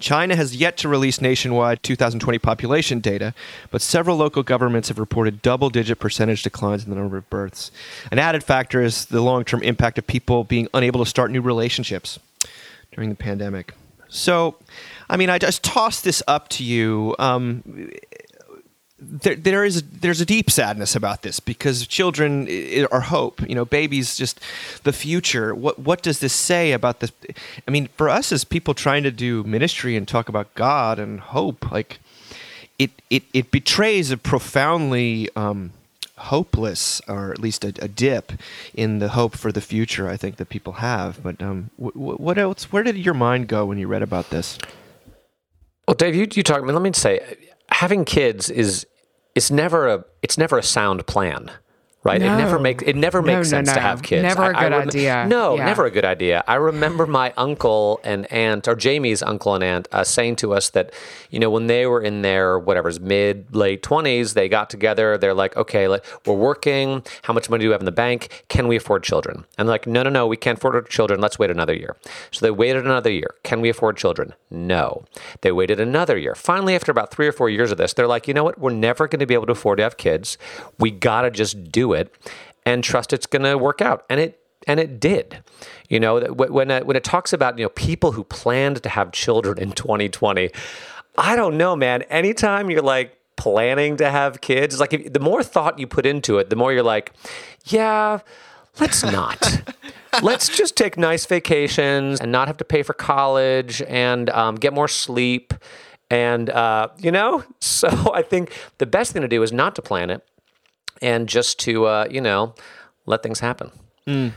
China 0.00 0.34
has 0.34 0.56
yet 0.56 0.76
to 0.78 0.88
release 0.88 1.20
nationwide 1.20 1.84
2020 1.84 2.40
population 2.40 2.98
data, 2.98 3.32
but 3.70 3.80
several 3.80 4.16
local 4.16 4.42
governments 4.42 4.88
have 4.88 4.98
reported 4.98 5.42
double 5.42 5.70
digit 5.70 6.00
percentage 6.00 6.42
declines 6.42 6.82
in 6.82 6.90
the 6.90 6.96
number 6.96 7.16
of 7.16 7.30
births. 7.30 7.70
An 8.10 8.18
added 8.18 8.42
factor 8.42 8.82
is 8.82 9.04
the 9.06 9.20
long 9.20 9.44
term 9.44 9.62
impact 9.62 9.96
of 9.96 10.08
people 10.08 10.42
being 10.42 10.66
unable 10.74 11.04
to 11.04 11.08
start 11.08 11.30
new 11.30 11.40
relationships 11.40 12.18
during 12.90 13.10
the 13.10 13.14
pandemic. 13.14 13.74
So, 14.08 14.56
I 15.10 15.16
mean, 15.16 15.30
I 15.30 15.38
just 15.38 15.62
toss 15.62 16.00
this 16.00 16.22
up 16.26 16.48
to 16.50 16.64
you. 16.64 17.14
Um, 17.18 17.90
there, 19.00 19.36
there 19.36 19.64
is 19.64 19.82
there's 19.82 20.20
a 20.20 20.26
deep 20.26 20.50
sadness 20.50 20.96
about 20.96 21.22
this 21.22 21.38
because 21.40 21.86
children 21.86 22.48
are 22.90 23.00
hope. 23.00 23.40
You 23.48 23.54
know, 23.54 23.64
babies 23.64 24.16
just 24.16 24.40
the 24.82 24.92
future. 24.92 25.54
What 25.54 25.78
what 25.78 26.02
does 26.02 26.18
this 26.18 26.32
say 26.32 26.72
about 26.72 27.00
this? 27.00 27.12
I 27.66 27.70
mean, 27.70 27.88
for 27.96 28.08
us 28.08 28.32
as 28.32 28.44
people 28.44 28.74
trying 28.74 29.04
to 29.04 29.10
do 29.10 29.44
ministry 29.44 29.96
and 29.96 30.06
talk 30.06 30.28
about 30.28 30.52
God 30.54 30.98
and 30.98 31.20
hope, 31.20 31.70
like 31.70 32.00
it 32.78 32.90
it 33.08 33.22
it 33.32 33.50
betrays 33.50 34.10
a 34.10 34.16
profoundly 34.16 35.28
um, 35.36 35.72
hopeless, 36.16 37.00
or 37.06 37.30
at 37.30 37.38
least 37.38 37.64
a, 37.64 37.68
a 37.80 37.88
dip 37.88 38.32
in 38.74 38.98
the 38.98 39.10
hope 39.10 39.36
for 39.36 39.52
the 39.52 39.60
future. 39.60 40.08
I 40.08 40.16
think 40.16 40.36
that 40.36 40.48
people 40.48 40.74
have. 40.74 41.22
But 41.22 41.40
um, 41.40 41.70
wh- 41.76 41.94
wh- 41.94 42.20
what 42.20 42.36
else? 42.36 42.72
Where 42.72 42.82
did 42.82 42.96
your 42.96 43.14
mind 43.14 43.46
go 43.46 43.66
when 43.66 43.78
you 43.78 43.86
read 43.86 44.02
about 44.02 44.30
this? 44.30 44.58
Well, 45.88 45.94
Dave, 45.94 46.14
you 46.14 46.28
you 46.34 46.42
talk. 46.42 46.58
I 46.58 46.66
mean, 46.66 46.74
let 46.74 46.82
me 46.82 46.92
say, 46.92 47.18
having 47.70 48.04
kids 48.04 48.50
is 48.50 48.86
it's 49.34 49.50
never 49.50 49.88
a 49.88 50.04
it's 50.22 50.36
never 50.36 50.58
a 50.58 50.62
sound 50.62 51.06
plan, 51.06 51.50
right? 52.04 52.20
It 52.20 52.26
never 52.26 52.58
makes 52.58 52.82
it 52.84 52.96
never 52.96 53.22
makes 53.22 53.50
no, 53.50 53.58
sense 53.58 53.72
to 53.72 53.80
have 53.80 54.02
kids. 54.02 54.22
Never 54.22 54.50
a 54.50 54.54
good 54.54 54.72
idea. 54.72 55.26
No, 55.28 55.56
Yeah. 55.56 55.66
never 55.66 55.84
a 55.86 55.90
good 55.90 56.04
idea. 56.04 56.44
I 56.46 56.54
remember 56.54 57.06
my 57.06 57.32
uncle 57.36 58.00
and 58.04 58.30
aunt, 58.32 58.68
or 58.68 58.74
Jamie's 58.74 59.22
uncle 59.22 59.54
and 59.54 59.64
aunt, 59.64 59.88
uh, 59.92 60.04
saying 60.04 60.36
to 60.36 60.54
us 60.54 60.70
that 60.70 60.92
you 61.30 61.38
know 61.38 61.50
when 61.50 61.66
they 61.66 61.86
were 61.86 62.00
in 62.00 62.22
their 62.22 62.58
whatever's 62.58 63.00
mid 63.00 63.54
late 63.54 63.82
twenties, 63.82 64.34
they 64.34 64.48
got 64.48 64.70
together. 64.70 65.18
They're 65.18 65.34
like, 65.34 65.56
okay, 65.56 65.88
like, 65.88 66.04
we're 66.26 66.34
working. 66.34 67.02
How 67.22 67.32
much 67.32 67.50
money 67.50 67.62
do 67.62 67.68
we 67.68 67.72
have 67.72 67.80
in 67.80 67.86
the 67.86 67.92
bank? 67.92 68.44
Can 68.48 68.68
we 68.68 68.76
afford 68.76 69.02
children? 69.02 69.44
And 69.56 69.68
they're 69.68 69.74
like, 69.74 69.86
no, 69.86 70.02
no, 70.02 70.10
no, 70.10 70.26
we 70.26 70.36
can't 70.36 70.58
afford 70.58 70.88
children. 70.88 71.20
Let's 71.20 71.38
wait 71.38 71.50
another 71.50 71.74
year. 71.74 71.96
So 72.30 72.44
they 72.44 72.50
waited 72.50 72.84
another 72.84 73.10
year. 73.10 73.34
Can 73.42 73.60
we 73.60 73.68
afford 73.68 73.96
children? 73.96 74.34
No. 74.50 75.04
They 75.42 75.52
waited 75.52 75.80
another 75.80 76.16
year. 76.16 76.34
Finally, 76.34 76.74
after 76.74 76.90
about 76.90 77.10
three 77.10 77.26
or 77.26 77.32
four 77.32 77.50
years 77.50 77.70
of 77.70 77.78
this, 77.78 77.92
they're 77.92 78.06
like, 78.06 78.28
you 78.28 78.34
know 78.34 78.44
what? 78.44 78.58
We're 78.58 78.70
never 78.70 79.06
going 79.08 79.20
to 79.20 79.26
be 79.26 79.34
able 79.34 79.46
to 79.46 79.52
afford 79.52 79.78
to 79.78 79.82
have 79.82 79.96
kids. 79.96 80.38
We 80.78 80.90
got 80.90 81.22
to 81.22 81.30
just 81.30 81.70
do 81.70 81.87
it 81.92 82.14
and 82.64 82.84
trust 82.84 83.12
it's 83.12 83.26
going 83.26 83.42
to 83.42 83.56
work 83.56 83.80
out. 83.80 84.04
And 84.08 84.20
it 84.20 84.40
and 84.66 84.78
it 84.78 85.00
did. 85.00 85.42
You 85.88 86.00
know, 86.00 86.20
when 86.20 86.70
uh, 86.70 86.80
when 86.80 86.96
it 86.96 87.04
talks 87.04 87.32
about 87.32 87.58
you 87.58 87.64
know 87.64 87.70
people 87.70 88.12
who 88.12 88.24
planned 88.24 88.82
to 88.82 88.88
have 88.88 89.12
children 89.12 89.58
in 89.58 89.72
2020, 89.72 90.50
I 91.16 91.36
don't 91.36 91.56
know, 91.56 91.74
man. 91.74 92.02
Anytime 92.02 92.70
you're 92.70 92.82
like 92.82 93.18
planning 93.38 93.96
to 93.96 94.10
have 94.10 94.42
kids. 94.42 94.78
Like 94.78 94.92
if, 94.92 95.12
the 95.12 95.20
more 95.20 95.42
thought 95.42 95.78
you 95.78 95.86
put 95.86 96.04
into 96.04 96.38
it, 96.38 96.50
the 96.50 96.56
more 96.56 96.72
you're 96.72 96.82
like, 96.82 97.12
yeah, 97.64 98.18
let's 98.78 99.02
not. 99.12 99.62
let's 100.22 100.54
just 100.54 100.76
take 100.76 100.98
nice 100.98 101.24
vacations 101.24 102.20
and 102.20 102.30
not 102.30 102.48
have 102.48 102.58
to 102.58 102.64
pay 102.64 102.82
for 102.82 102.92
college 102.92 103.80
and 103.82 104.28
um, 104.30 104.56
get 104.56 104.74
more 104.74 104.88
sleep. 104.88 105.54
And 106.10 106.50
uh, 106.50 106.88
you 106.98 107.10
know, 107.10 107.44
so 107.60 107.88
I 108.12 108.20
think 108.20 108.52
the 108.76 108.86
best 108.86 109.12
thing 109.12 109.22
to 109.22 109.28
do 109.28 109.42
is 109.42 109.52
not 109.52 109.74
to 109.76 109.82
plan 109.82 110.10
it 110.10 110.22
and 111.02 111.28
just 111.28 111.58
to 111.60 111.86
uh, 111.86 112.06
you 112.10 112.20
know 112.20 112.54
let 113.06 113.22
things 113.22 113.40
happen. 113.40 113.70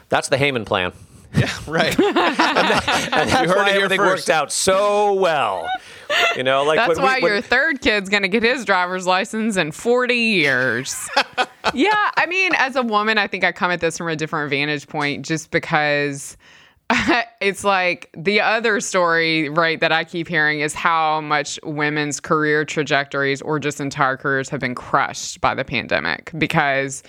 That's 0.09 0.27
the 0.27 0.35
Heijmen 0.37 0.65
plan. 0.65 0.91
Yeah, 1.33 1.49
right. 1.65 1.97
And 1.99 3.29
that's 3.29 3.31
heard 3.31 3.55
why 3.55 3.67
it 3.69 3.73
here 3.73 3.75
everything 3.85 3.99
first. 3.99 4.27
worked 4.27 4.29
out 4.29 4.51
so 4.51 5.13
well. 5.13 5.69
You 6.35 6.43
know, 6.43 6.63
like 6.63 6.77
That's 6.77 6.89
when 6.89 6.97
we- 6.97 7.03
why 7.03 7.19
when- 7.21 7.31
your 7.31 7.41
third 7.41 7.79
kid's 7.81 8.09
going 8.09 8.23
to 8.23 8.27
get 8.27 8.43
his 8.43 8.65
driver's 8.65 9.07
license 9.07 9.55
in 9.55 9.71
40 9.71 10.13
years. 10.13 11.09
yeah, 11.73 12.11
I 12.17 12.25
mean, 12.27 12.51
as 12.57 12.75
a 12.75 12.81
woman, 12.83 13.17
I 13.17 13.27
think 13.27 13.45
I 13.45 13.53
come 13.53 13.71
at 13.71 13.79
this 13.79 13.97
from 13.97 14.09
a 14.09 14.15
different 14.17 14.49
vantage 14.49 14.87
point 14.87 15.25
just 15.25 15.51
because 15.51 16.35
it's 17.41 17.63
like 17.63 18.09
the 18.17 18.41
other 18.41 18.79
story, 18.79 19.49
right, 19.49 19.79
that 19.79 19.91
I 19.91 20.03
keep 20.03 20.27
hearing 20.27 20.59
is 20.59 20.73
how 20.73 21.21
much 21.21 21.59
women's 21.63 22.19
career 22.19 22.65
trajectories 22.65 23.41
or 23.41 23.59
just 23.59 23.79
entire 23.79 24.17
careers 24.17 24.49
have 24.49 24.59
been 24.59 24.75
crushed 24.75 25.41
by 25.41 25.55
the 25.55 25.63
pandemic 25.63 26.31
because 26.37 27.03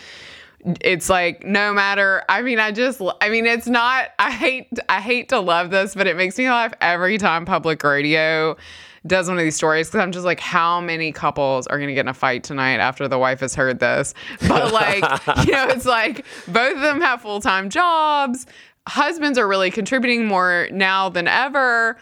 it's 0.81 1.09
like 1.09 1.45
no 1.45 1.73
matter 1.73 2.23
i 2.29 2.41
mean 2.41 2.61
i 2.61 2.71
just 2.71 3.03
i 3.21 3.29
mean 3.29 3.47
it's 3.47 3.67
not 3.67 4.11
i 4.21 4.31
hate 4.31 4.69
i 4.89 5.01
hate 5.01 5.29
to 5.29 5.41
love 5.41 5.71
this 5.71 5.93
but 5.93 6.07
it 6.07 6.17
makes 6.17 6.39
me 6.39 6.49
laugh 6.49 6.73
every 6.81 7.19
time 7.19 7.45
public 7.45 7.83
radio 7.83 8.57
does 9.05 9.27
one 9.27 9.37
of 9.37 9.43
these 9.43 9.57
stories 9.57 9.89
because 9.89 10.01
i'm 10.01 10.12
just 10.12 10.25
like 10.25 10.39
how 10.39 10.81
many 10.81 11.11
couples 11.11 11.67
are 11.67 11.79
going 11.79 11.89
to 11.89 11.95
get 11.95 12.03
in 12.03 12.09
a 12.09 12.15
fight 12.15 12.45
tonight 12.45 12.79
after 12.79 13.09
the 13.09 13.19
wife 13.19 13.41
has 13.41 13.55
heard 13.55 13.81
this? 13.81 14.15
But 14.47 14.73
like 14.73 15.03
you 15.47 15.53
know 15.53 15.67
it's 15.69 15.87
like 15.87 16.25
both 16.47 16.77
of 16.77 16.83
them 16.83 17.01
have 17.01 17.21
full-time 17.21 17.69
jobs 17.69 18.47
husbands 18.89 19.39
are 19.39 19.47
really 19.49 19.71
contributing 19.71 20.27
more 20.27 20.69
now 20.73 21.09
than 21.09 21.29
ever 21.29 21.97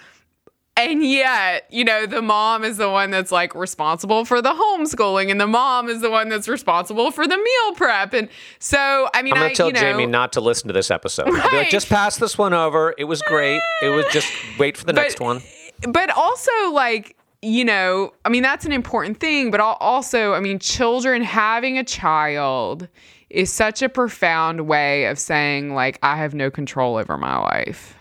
and 0.76 1.04
yet, 1.04 1.66
you 1.68 1.84
know, 1.84 2.06
the 2.06 2.22
mom 2.22 2.64
is 2.64 2.78
the 2.78 2.88
one 2.88 3.10
that's 3.10 3.30
like 3.30 3.54
responsible 3.54 4.24
for 4.24 4.40
the 4.40 4.54
homeschooling, 4.54 5.30
and 5.30 5.38
the 5.38 5.46
mom 5.46 5.90
is 5.90 6.00
the 6.00 6.08
one 6.08 6.30
that's 6.30 6.48
responsible 6.48 7.10
for 7.10 7.26
the 7.26 7.36
meal 7.36 7.74
prep. 7.74 8.14
And 8.14 8.28
so, 8.60 9.08
I 9.12 9.20
mean, 9.20 9.34
I'm 9.34 9.40
gonna 9.40 9.54
tell 9.54 9.66
you 9.66 9.72
know, 9.74 9.80
Jamie 9.80 10.06
not 10.06 10.32
to 10.34 10.40
listen 10.40 10.68
to 10.68 10.72
this 10.72 10.90
episode. 10.90 11.26
Be 11.26 11.32
like, 11.32 11.68
just 11.68 11.90
pass 11.90 12.16
this 12.16 12.38
one 12.38 12.54
over. 12.54 12.94
It 12.96 13.04
was 13.04 13.20
great. 13.22 13.60
It 13.82 13.88
was 13.90 14.06
just 14.10 14.32
wait 14.58 14.78
for 14.78 14.86
the 14.86 14.94
But- 14.94 15.02
next 15.02 15.20
one. 15.20 15.42
but 15.86 16.08
also 16.16 16.50
like 16.72 17.14
you 17.42 17.64
know 17.64 18.12
i 18.26 18.28
mean 18.28 18.42
that's 18.42 18.66
an 18.66 18.72
important 18.72 19.18
thing 19.18 19.50
but 19.50 19.60
also 19.60 20.34
i 20.34 20.40
mean 20.40 20.58
children 20.58 21.22
having 21.22 21.78
a 21.78 21.84
child 21.84 22.86
is 23.30 23.52
such 23.52 23.82
a 23.82 23.88
profound 23.88 24.66
way 24.66 25.06
of 25.06 25.18
saying 25.18 25.74
like 25.74 25.98
i 26.02 26.16
have 26.16 26.34
no 26.34 26.50
control 26.50 26.96
over 26.96 27.16
my 27.16 27.38
life 27.38 27.96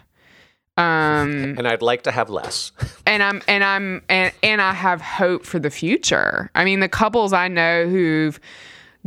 um 0.79 1.55
And 1.57 1.67
I'd 1.67 1.81
like 1.81 2.03
to 2.03 2.12
have 2.12 2.29
less. 2.29 2.71
and 3.05 3.21
I'm 3.21 3.41
and 3.48 3.63
I'm 3.63 4.01
and, 4.07 4.33
and 4.41 4.62
I 4.62 4.74
have 4.74 5.01
hope 5.01 5.45
for 5.45 5.59
the 5.59 5.69
future. 5.69 6.50
I 6.55 6.63
mean, 6.63 6.79
the 6.79 6.88
couples 6.88 7.33
I 7.33 7.50
know 7.50 7.88
who've 7.88 8.39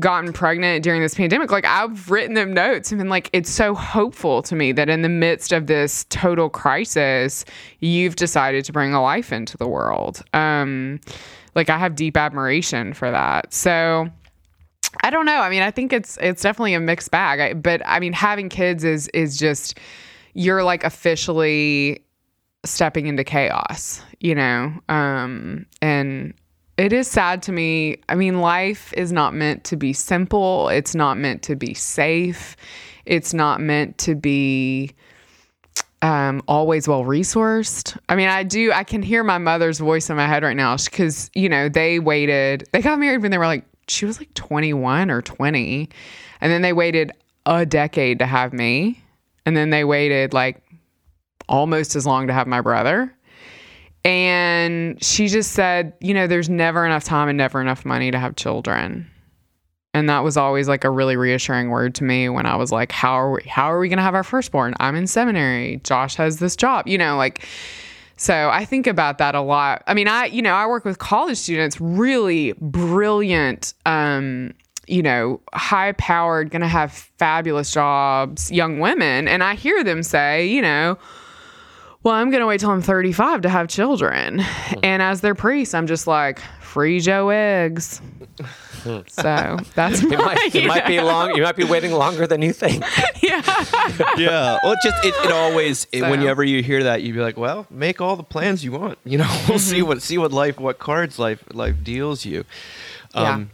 gotten 0.00 0.33
pregnant 0.33 0.83
during 0.85 1.02
this 1.02 1.14
pandemic, 1.14 1.50
like 1.50 1.64
I've 1.64 2.11
written 2.11 2.35
them 2.35 2.52
notes 2.52 2.93
and 2.93 2.99
been 2.99 3.09
like, 3.09 3.29
it's 3.33 3.50
so 3.50 3.75
hopeful 3.75 4.43
to 4.43 4.55
me 4.55 4.73
that 4.73 4.88
in 4.88 5.02
the 5.02 5.09
midst 5.09 5.52
of 5.52 5.67
this 5.67 6.05
total 6.09 6.49
crisis, 6.49 7.45
you've 7.81 8.17
decided 8.17 8.64
to 8.67 8.73
bring 8.73 8.95
a 8.95 9.02
life 9.02 9.33
into 9.33 9.57
the 9.57 9.69
world. 9.69 10.23
Um, 10.33 11.00
like 11.55 11.69
I 11.69 11.79
have 11.79 11.95
deep 11.95 12.17
admiration 12.17 12.95
for 12.95 13.11
that. 13.11 13.52
So 13.52 14.09
I 15.03 15.11
don't 15.11 15.27
know. 15.27 15.41
I 15.41 15.51
mean, 15.51 15.62
I 15.62 15.71
think 15.71 15.93
it's 15.93 16.19
it's 16.21 16.43
definitely 16.43 16.75
a 16.75 16.81
mixed 16.81 17.11
bag. 17.11 17.41
I, 17.41 17.55
but 17.55 17.83
I 17.85 17.99
mean, 18.01 18.12
having 18.12 18.49
kids 18.49 18.85
is 18.85 19.09
is 19.09 19.37
just 19.37 19.79
you're 20.35 20.62
like 20.62 20.85
officially 20.85 22.05
stepping 22.65 23.07
into 23.07 23.25
chaos, 23.25 24.03
you 24.21 24.35
know? 24.35 24.73
Um, 24.89 25.67
and 25.81 26.35
it 26.79 26.93
is 26.93 27.09
sad 27.09 27.43
to 27.45 27.53
me. 27.53 27.99
I 28.09 28.15
mean, 28.15 28.41
life 28.41 28.93
is 28.97 29.12
not 29.12 29.35
meant 29.35 29.65
to 29.65 29.77
be 29.77 29.93
simple, 29.93 30.69
it's 30.69 30.95
not 30.95 31.19
meant 31.19 31.43
to 31.45 31.57
be 31.57 31.75
safe, 31.75 32.57
it's 33.05 33.35
not 33.35 33.61
meant 33.61 33.99
to 33.99 34.15
be 34.15 34.95
um, 36.03 36.43
always 36.49 36.89
well 36.89 37.05
resourced. 37.05 37.97
I 38.09 38.17
mean, 38.17 38.29
I 38.29 38.43
do, 38.43 38.73
I 38.73 38.85
can 38.85 39.03
hear 39.03 39.23
my 39.23 39.39
mother's 39.39 39.79
voice 39.79 40.11
in 40.11 40.17
my 40.17 40.27
head 40.27 40.43
right 40.43 40.57
now 40.57 40.77
because, 40.77 41.31
you 41.35 41.49
know, 41.49 41.69
they 41.69 41.99
waited, 41.99 42.69
they 42.73 42.83
got 42.83 42.99
married 42.99 43.23
when 43.23 43.31
they 43.31 43.39
were 43.39 43.47
like, 43.47 43.65
she 43.89 44.05
was 44.05 44.19
like 44.19 44.33
21 44.35 45.11
or 45.11 45.23
20. 45.23 45.89
And 46.41 46.53
then 46.53 46.62
they 46.62 46.73
waited 46.73 47.12
a 47.47 47.67
decade 47.67 48.19
to 48.21 48.27
have 48.27 48.53
me. 48.53 49.03
And 49.45 49.57
then 49.57 49.71
they 49.71 49.85
waited 49.85 50.33
like 50.33 50.62
almost 51.49 51.97
as 51.97 52.07
long 52.07 52.27
to 52.29 52.33
have 52.33 52.47
my 52.47 52.61
brother. 52.61 53.12
And 54.05 55.03
she 55.03 55.29
just 55.29 55.53
said, 55.53 55.93
you 56.01 56.15
know, 56.15 56.27
there's 56.27 56.49
never 56.49 56.85
enough 56.85 57.05
time 57.05 57.29
and 57.29 57.39
never 57.39 57.61
enough 57.61 57.85
money 57.85 58.11
to 58.11 58.19
have 58.19 58.35
children. 58.37 59.09
And 59.95 60.09
that 60.09 60.25
was 60.25 60.37
always 60.37 60.69
like 60.69 60.85
a 60.85 60.91
really 60.91 61.17
reassuring 61.17 61.69
word 61.69 61.95
to 61.97 62.05
me 62.05 62.29
when 62.29 62.47
I 62.47 62.57
was 62.57 62.73
like, 62.73 62.91
how 62.91 63.12
are 63.12 63.33
we 63.33 63.43
how 63.43 63.71
are 63.71 63.79
we 63.79 63.89
gonna 63.89 64.03
have 64.03 64.15
our 64.15 64.25
firstborn? 64.25 64.75
I'm 64.81 64.97
in 64.97 65.07
seminary. 65.07 65.81
Josh 65.85 66.15
has 66.17 66.39
this 66.39 66.57
job, 66.57 66.89
you 66.89 66.97
know, 66.97 67.17
like 67.17 67.47
so 68.23 68.50
I 68.50 68.64
think 68.64 68.87
about 68.87 69.19
that 69.19 69.35
a 69.35 69.41
lot. 69.41 69.83
I 69.87 69.95
mean, 69.95 70.09
I 70.09 70.26
you 70.26 70.43
know, 70.43 70.55
I 70.55 70.67
work 70.67 70.85
with 70.85 70.99
college 70.99 71.38
students, 71.38 71.81
really 71.81 72.52
brilliant 72.61 73.75
um 73.87 74.55
you 74.88 75.02
know, 75.02 75.41
high 75.55 75.93
powered, 75.93 76.50
gonna 76.50 76.69
have 76.69 76.93
fabulous 76.93 77.73
jobs, 77.73 78.50
young 78.50 78.79
women. 78.79 79.29
And 79.29 79.43
I 79.43 79.55
hear 79.55 79.83
them 79.85 80.02
say, 80.02 80.47
you 80.47 80.61
know, 80.61 80.99
well, 82.02 82.14
I'm 82.14 82.31
going 82.31 82.41
to 82.41 82.49
wait 82.49 82.59
till 82.59 82.71
I'm 82.71 82.83
35 82.83 83.43
to 83.43 83.49
have 83.49 83.69
children. 83.69 84.43
And 84.83 85.00
as 85.00 85.21
their 85.21 85.37
priest, 85.37 85.73
I'm 85.73 85.87
just 85.87 86.09
like, 86.09 86.41
free 86.61 86.99
Joe 86.99 87.29
eggs. 87.29 88.02
so 89.09 89.59
that's 89.75 90.03
It 90.03 90.19
might, 90.19 90.55
it 90.55 90.67
might 90.67 90.87
be 90.87 91.01
long. 91.12 91.35
You 91.37 91.43
might 91.43 91.57
be 91.57 91.65
waiting 91.65 91.93
longer 91.93 92.27
than 92.27 92.43
you 92.43 92.53
think. 92.53 92.85
yeah. 93.23 93.43
Yeah. 94.17 94.59
Well, 94.62 94.73
it 94.73 94.79
just 94.83 95.05
it, 95.05 95.15
it 95.25 95.33
always 95.33 95.87
it, 95.93 96.01
So- 96.01 96.11
whenever 96.11 96.43
you 96.45 96.62
hear 96.62 96.83
that, 96.85 97.03
you'd 97.03 97.15
be 97.15 97.21
like, 97.21 97.37
well, 97.37 97.67
make 97.71 98.01
all 98.01 98.17
the 98.17 98.23
plans 98.23 98.65
you 98.65 98.73
want. 98.73 98.99
You 99.05 99.19
know, 99.19 99.45
we'll 99.49 99.59
see 99.59 99.83
what 99.83 100.03
see 100.03 100.19
what 100.19 100.33
life 100.33 100.59
what 100.59 100.79
cards 100.79 101.19
life 101.19 101.43
life 101.53 101.77
deals 101.83 102.25
you. 102.25 102.45
Um, 103.15 103.51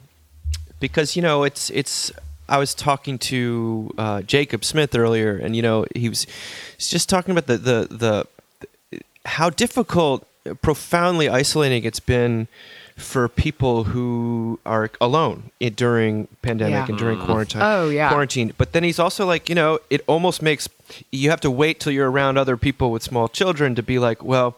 Because 0.81 1.17
you 1.17 1.23
know 1.23 1.45
it's 1.45 1.71
it's. 1.71 2.13
I 2.49 2.57
was 2.57 2.75
talking 2.75 3.19
to 3.19 3.93
uh, 3.99 4.23
Jacob 4.23 4.65
Smith 4.65 4.95
earlier, 4.97 5.37
and 5.37 5.55
you 5.55 5.61
know 5.63 5.85
he 5.95 6.09
was 6.09 6.27
he's 6.77 6.89
just 6.89 7.09
talking 7.09 7.33
about 7.33 7.47
the 7.47 7.59
the 7.59 7.89
the 7.91 9.01
how 9.27 9.51
difficult, 9.51 10.27
profoundly 10.63 11.29
isolating 11.29 11.85
it's 11.85 12.01
been 12.01 12.49
for 12.99 13.29
people 13.29 13.85
who 13.85 14.59
are 14.67 14.91
alone 15.01 15.51
i- 15.63 15.69
during 15.71 16.27
pandemic 16.43 16.73
Yeah. 16.75 16.87
and 16.89 16.99
during 16.99 17.19
quarantine. 17.21 17.63
Oh, 17.63 17.89
yeah. 17.89 18.09
quarantine. 18.11 18.53
But 18.59 18.73
then 18.73 18.83
he's 18.85 18.99
also 18.99 19.25
like, 19.25 19.49
you 19.49 19.55
know, 19.55 19.79
it 19.89 20.03
almost 20.07 20.43
makes 20.43 20.69
you 21.13 21.31
have 21.31 21.41
to 21.43 21.51
wait 21.51 21.79
till 21.81 21.93
you're 21.93 22.11
around 22.11 22.37
other 22.39 22.57
people 22.57 22.91
with 22.91 23.03
small 23.03 23.29
children 23.29 23.75
to 23.77 23.83
be 23.83 23.99
like, 23.99 24.23
well. 24.25 24.57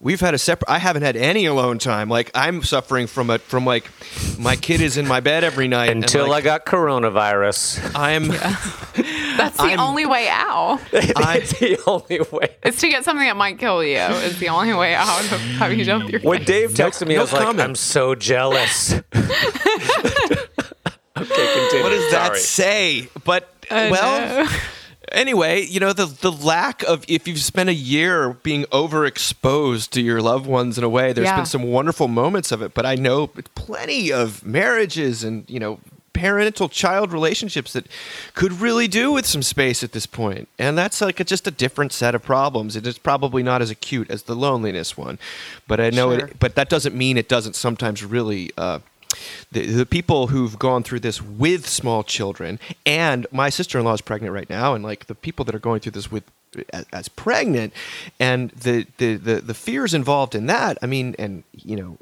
We've 0.00 0.20
had 0.20 0.34
a 0.34 0.38
separate. 0.38 0.70
I 0.70 0.78
haven't 0.78 1.02
had 1.02 1.16
any 1.16 1.46
alone 1.46 1.78
time. 1.78 2.10
Like 2.10 2.30
I'm 2.34 2.62
suffering 2.62 3.06
from 3.06 3.30
a 3.30 3.38
from 3.38 3.64
like 3.64 3.90
my 4.38 4.54
kid 4.54 4.82
is 4.82 4.98
in 4.98 5.06
my 5.06 5.20
bed 5.20 5.44
every 5.44 5.66
night 5.66 5.88
and, 5.90 6.02
Until 6.02 6.30
I 6.32 6.42
got 6.42 6.66
coronavirus. 6.66 7.92
I'm 7.94 8.28
That's 9.38 9.56
the 9.56 9.62
I'm- 9.62 9.80
only 9.80 10.04
way 10.04 10.28
out. 10.28 10.80
it's 10.92 11.58
the 11.58 11.78
only 11.86 12.20
way. 12.30 12.56
It's 12.62 12.80
to 12.80 12.88
get 12.88 13.04
something 13.04 13.26
that 13.26 13.36
might 13.36 13.58
kill 13.58 13.82
you. 13.82 13.96
It's 13.98 14.38
the 14.38 14.48
only 14.48 14.74
way 14.74 14.94
out 14.94 15.20
of 15.32 15.40
having 15.40 15.78
to 15.78 15.84
jump 15.84 16.10
through. 16.10 16.20
When 16.20 16.44
Dave 16.44 16.72
texted 16.72 17.06
me, 17.06 17.14
no 17.14 17.20
I 17.20 17.22
was 17.22 17.32
like, 17.32 17.44
comment. 17.44 17.68
I'm 17.70 17.74
so 17.74 18.14
jealous. 18.14 18.92
okay, 18.94 19.02
continue. 21.16 21.82
what 21.82 21.90
does 21.90 22.10
that 22.10 22.36
say? 22.36 23.08
But 23.24 23.48
I 23.70 23.90
well, 23.90 24.44
know. 24.44 24.50
Anyway, 25.14 25.64
you 25.64 25.80
know 25.80 25.92
the 25.92 26.06
the 26.06 26.32
lack 26.32 26.82
of 26.82 27.04
if 27.08 27.26
you've 27.28 27.38
spent 27.40 27.68
a 27.68 27.74
year 27.74 28.34
being 28.42 28.64
overexposed 28.66 29.90
to 29.90 30.00
your 30.00 30.20
loved 30.20 30.46
ones 30.46 30.78
in 30.78 30.84
a 30.84 30.88
way, 30.88 31.12
there's 31.12 31.26
Yeah. 31.26 31.36
been 31.36 31.46
some 31.46 31.62
wonderful 31.62 32.08
moments 32.08 32.52
of 32.52 32.62
it. 32.62 32.74
But 32.74 32.86
I 32.86 32.94
know 32.94 33.28
plenty 33.54 34.12
of 34.12 34.44
marriages 34.44 35.24
and 35.24 35.44
you 35.48 35.60
know 35.60 35.78
parental 36.12 36.68
child 36.68 37.12
relationships 37.12 37.72
that 37.72 37.86
could 38.34 38.52
really 38.60 38.86
do 38.86 39.10
with 39.10 39.26
some 39.26 39.42
space 39.42 39.82
at 39.82 39.90
this 39.90 40.06
point. 40.06 40.46
and 40.60 40.78
that's 40.78 41.00
like 41.00 41.18
a, 41.18 41.24
just 41.24 41.44
a 41.48 41.50
different 41.50 41.92
set 41.92 42.14
of 42.14 42.22
problems 42.22 42.76
it 42.76 42.86
is 42.86 42.98
probably 42.98 43.42
not 43.42 43.60
as 43.60 43.68
acute 43.68 44.08
as 44.08 44.22
the 44.22 44.36
loneliness 44.36 44.96
one 44.96 45.18
but 45.66 45.80
i 45.80 45.90
know 45.90 46.16
Sure. 46.16 46.26
it 46.28 46.38
but 46.38 46.54
that 46.54 46.68
doesn't 46.68 46.94
mean 46.94 47.18
it 47.18 47.28
doesn't 47.28 47.56
sometimes 47.56 48.04
really 48.04 48.52
uh, 48.56 48.78
the, 49.52 49.66
the 49.66 49.86
people 49.86 50.28
who've 50.28 50.58
gone 50.58 50.82
through 50.82 51.00
this 51.00 51.20
with 51.22 51.68
small 51.68 52.02
children 52.02 52.58
and 52.86 53.26
my 53.30 53.50
sister-in-law 53.50 53.94
is 53.94 54.00
pregnant 54.00 54.32
right 54.34 54.50
now 54.50 54.74
and 54.74 54.84
like 54.84 55.06
the 55.06 55.14
people 55.14 55.44
that 55.44 55.54
are 55.54 55.60
going 55.60 55.80
through 55.80 55.92
this 55.92 56.10
with 56.10 56.24
as, 56.72 56.86
as 56.92 57.08
pregnant 57.08 57.72
and 58.20 58.50
the, 58.50 58.86
the 58.98 59.16
the 59.16 59.36
the 59.40 59.54
fears 59.54 59.92
involved 59.94 60.34
in 60.34 60.46
that 60.46 60.78
i 60.82 60.86
mean 60.86 61.14
and 61.18 61.42
you 61.52 61.74
know 61.76 61.98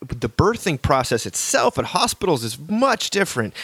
the 0.00 0.28
birthing 0.28 0.80
process 0.80 1.26
itself 1.26 1.78
at 1.78 1.86
hospitals 1.86 2.44
is 2.44 2.58
much 2.58 3.10
different, 3.10 3.54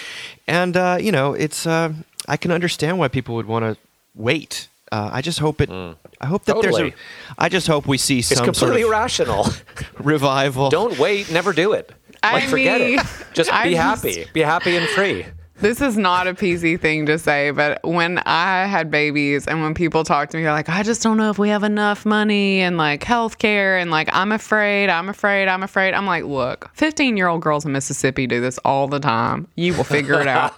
and 0.47 0.77
uh, 0.77 0.99
you 1.01 1.13
know, 1.13 1.35
it's 1.35 1.67
uh, 1.67 1.93
I 2.27 2.37
can 2.37 2.51
understand 2.51 2.99
why 2.99 3.09
people 3.09 3.35
would 3.37 3.47
want 3.47 3.65
to 3.65 3.77
wait. 4.15 4.69
Uh, 4.91 5.11
I 5.13 5.23
just 5.23 5.39
hope 5.39 5.61
it. 5.61 5.71
I 5.71 6.27
hope 6.27 6.45
that 6.47 6.61
there's 6.61 6.75
Totally. 6.75 6.91
a. 6.91 7.45
I 7.45 7.49
just 7.49 7.69
hope 7.69 7.87
we 7.87 7.97
see 7.99 8.19
It's 8.19 8.29
some 8.29 8.39
sort 8.39 8.57
completely 8.57 8.83
of 8.83 8.89
irrational. 8.89 9.47
revival. 9.99 10.69
Don't 10.71 10.99
wait. 10.99 11.31
Never 11.31 11.53
do 11.53 11.73
it. 11.73 11.93
I 12.23 12.35
Like, 12.35 12.49
forget 12.49 12.81
mean, 12.81 12.99
it. 12.99 13.07
Just 13.35 13.53
I 13.53 13.65
be 13.65 13.75
just- 13.75 14.03
happy. 14.05 14.27
Be 14.33 14.41
happy 14.41 14.77
and 14.77 14.87
free. 14.89 15.27
This 15.57 15.83
is 15.83 15.99
not 15.99 16.27
a 16.27 16.33
PC 16.33 16.81
thing 16.81 17.05
to 17.05 17.19
say, 17.19 17.51
but 17.51 17.81
when 17.87 18.17
I 18.25 18.65
had 18.65 18.91
babies 18.91 19.47
and 19.47 19.61
when 19.61 19.75
people 19.75 20.05
talk 20.05 20.31
to 20.31 20.39
me, 20.39 20.43
they're 20.43 20.53
like, 20.53 20.71
I 20.71 20.83
just 20.83 21.03
don't 21.03 21.19
know 21.19 21.29
if 21.29 21.39
we 21.39 21.51
have 21.51 21.65
enough 21.65 22.07
money 22.07 22.61
and 22.63 22.79
like 22.79 23.05
healthcare 23.05 23.79
and 23.79 23.91
like, 23.91 24.09
I'm 24.11 24.33
afraid, 24.33 24.89
I'm 24.89 25.11
afraid, 25.11 25.49
I'm 25.49 25.63
afraid. 25.63 25.93
I'm 25.93 26.07
like, 26.07 26.25
look, 26.25 26.71
15 26.77 27.19
year 27.19 27.27
old 27.29 27.43
girls 27.43 27.67
in 27.67 27.73
Mississippi 27.73 28.27
do 28.27 28.41
this 28.41 28.57
all 28.65 28.89
the 28.89 29.01
time. 29.01 29.49
You 29.55 29.75
will 29.75 29.85
figure 29.85 30.19
it 30.23 30.29
out. 30.29 30.55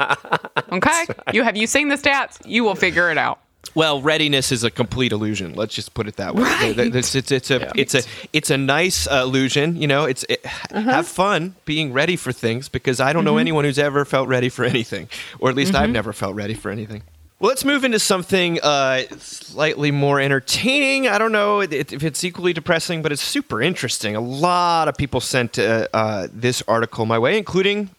Okay? 0.72 1.04
You 1.34 1.42
have 1.42 1.56
you 1.56 1.66
seen 1.66 1.88
the 1.88 1.96
stats? 1.96 2.38
You 2.46 2.62
will 2.64 2.76
figure 2.76 3.10
it 3.10 3.18
out. 3.18 3.40
Well, 3.74 4.02
readiness 4.02 4.52
is 4.52 4.64
a 4.64 4.70
complete 4.70 5.12
illusion. 5.12 5.54
Let's 5.54 5.74
just 5.74 5.94
put 5.94 6.06
it 6.06 6.16
that 6.16 6.34
way. 6.34 6.42
Right. 6.42 6.78
It's, 6.78 7.14
it's, 7.14 7.30
it's 7.30 7.50
a 7.50 7.72
it's 7.74 7.94
a 7.94 8.02
it's 8.32 8.50
a 8.50 8.58
nice 8.58 9.06
uh, 9.06 9.22
illusion. 9.24 9.76
You 9.76 9.86
know, 9.86 10.04
it's 10.04 10.24
it, 10.28 10.44
have 10.44 11.06
fun 11.08 11.54
being 11.64 11.92
ready 11.92 12.16
for 12.16 12.32
things 12.32 12.68
because 12.68 13.00
I 13.00 13.12
don't 13.12 13.24
know 13.24 13.38
anyone 13.38 13.64
who's 13.64 13.78
ever 13.78 14.04
felt 14.04 14.28
ready 14.28 14.48
for 14.50 14.64
anything, 14.64 15.08
or 15.38 15.48
at 15.48 15.56
least 15.56 15.74
I've 15.74 15.90
never 15.90 16.12
felt 16.12 16.34
ready 16.34 16.54
for 16.54 16.70
anything. 16.70 17.02
Well, 17.38 17.48
let's 17.48 17.64
move 17.64 17.82
into 17.82 17.98
something 17.98 18.60
uh, 18.62 19.02
slightly 19.18 19.90
more 19.90 20.20
entertaining. 20.20 21.08
I 21.08 21.18
don't 21.18 21.32
know 21.32 21.60
if 21.60 21.72
if 21.72 22.04
it's 22.04 22.22
equally 22.24 22.52
depressing, 22.52 23.02
but 23.02 23.10
it's 23.10 23.22
super 23.22 23.62
interesting. 23.62 24.14
A 24.14 24.20
lot 24.20 24.86
of 24.86 24.96
people 24.96 25.20
sent 25.20 25.58
uh, 25.58 25.88
uh, 25.94 26.28
this 26.32 26.62
article 26.68 27.06
my 27.06 27.18
way, 27.18 27.38
including 27.38 27.90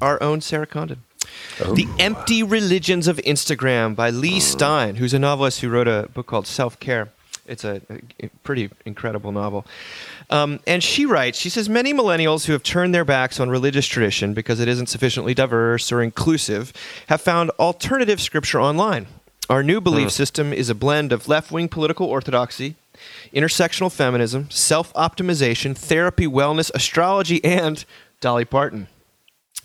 our 0.00 0.22
own 0.22 0.40
Sarah 0.40 0.66
Condon. 0.66 1.02
The 1.58 1.86
Empty 1.98 2.42
Religions 2.42 3.06
of 3.06 3.18
Instagram 3.18 3.94
by 3.94 4.10
Leigh 4.10 4.40
Stein, 4.40 4.96
who's 4.96 5.12
a 5.12 5.18
novelist 5.18 5.60
who 5.60 5.68
wrote 5.68 5.88
a 5.88 6.08
book 6.14 6.26
called 6.26 6.46
Self 6.46 6.80
Care. 6.80 7.10
It's 7.46 7.64
a, 7.64 7.82
a 8.22 8.28
pretty 8.44 8.70
incredible 8.86 9.32
novel. 9.32 9.66
Um, 10.30 10.60
and 10.66 10.82
she 10.82 11.04
writes, 11.04 11.38
she 11.38 11.50
says, 11.50 11.68
many 11.68 11.92
millennials 11.92 12.46
who 12.46 12.52
have 12.52 12.62
turned 12.62 12.94
their 12.94 13.04
backs 13.04 13.40
on 13.40 13.50
religious 13.50 13.86
tradition 13.86 14.32
because 14.32 14.60
it 14.60 14.68
isn't 14.68 14.86
sufficiently 14.86 15.34
diverse 15.34 15.90
or 15.90 16.00
inclusive 16.00 16.72
have 17.08 17.20
found 17.20 17.50
alternative 17.58 18.20
scripture 18.20 18.60
online. 18.60 19.06
Our 19.50 19.64
new 19.64 19.80
belief 19.80 20.12
system 20.12 20.52
is 20.52 20.70
a 20.70 20.76
blend 20.76 21.10
of 21.12 21.26
left 21.26 21.50
wing 21.50 21.68
political 21.68 22.06
orthodoxy, 22.06 22.76
intersectional 23.34 23.92
feminism, 23.92 24.48
self 24.48 24.94
optimization, 24.94 25.76
therapy, 25.76 26.28
wellness, 26.28 26.70
astrology, 26.72 27.44
and 27.44 27.84
Dolly 28.20 28.44
Parton. 28.44 28.86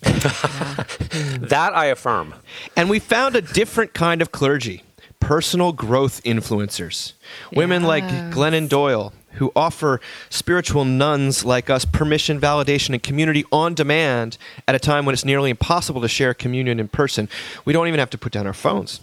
That 1.48 1.72
I 1.74 1.86
affirm. 1.86 2.34
And 2.76 2.90
we 2.90 2.98
found 2.98 3.36
a 3.36 3.40
different 3.40 3.94
kind 3.94 4.20
of 4.20 4.32
clergy 4.32 4.82
personal 5.20 5.72
growth 5.72 6.22
influencers. 6.24 7.14
Women 7.52 7.82
like 7.82 8.04
Glennon 8.04 8.68
Doyle, 8.68 9.12
who 9.32 9.50
offer 9.56 10.00
spiritual 10.30 10.84
nones 10.84 11.44
like 11.44 11.68
us 11.70 11.84
permission, 11.84 12.40
validation, 12.40 12.90
and 12.90 13.02
community 13.02 13.44
on 13.50 13.74
demand 13.74 14.38
at 14.68 14.74
a 14.74 14.78
time 14.78 15.04
when 15.04 15.14
it's 15.14 15.24
nearly 15.24 15.50
impossible 15.50 16.00
to 16.00 16.08
share 16.08 16.34
communion 16.34 16.78
in 16.78 16.88
person. 16.88 17.28
We 17.64 17.72
don't 17.72 17.88
even 17.88 17.98
have 17.98 18.10
to 18.10 18.18
put 18.18 18.32
down 18.32 18.46
our 18.46 18.52
phones. 18.52 19.00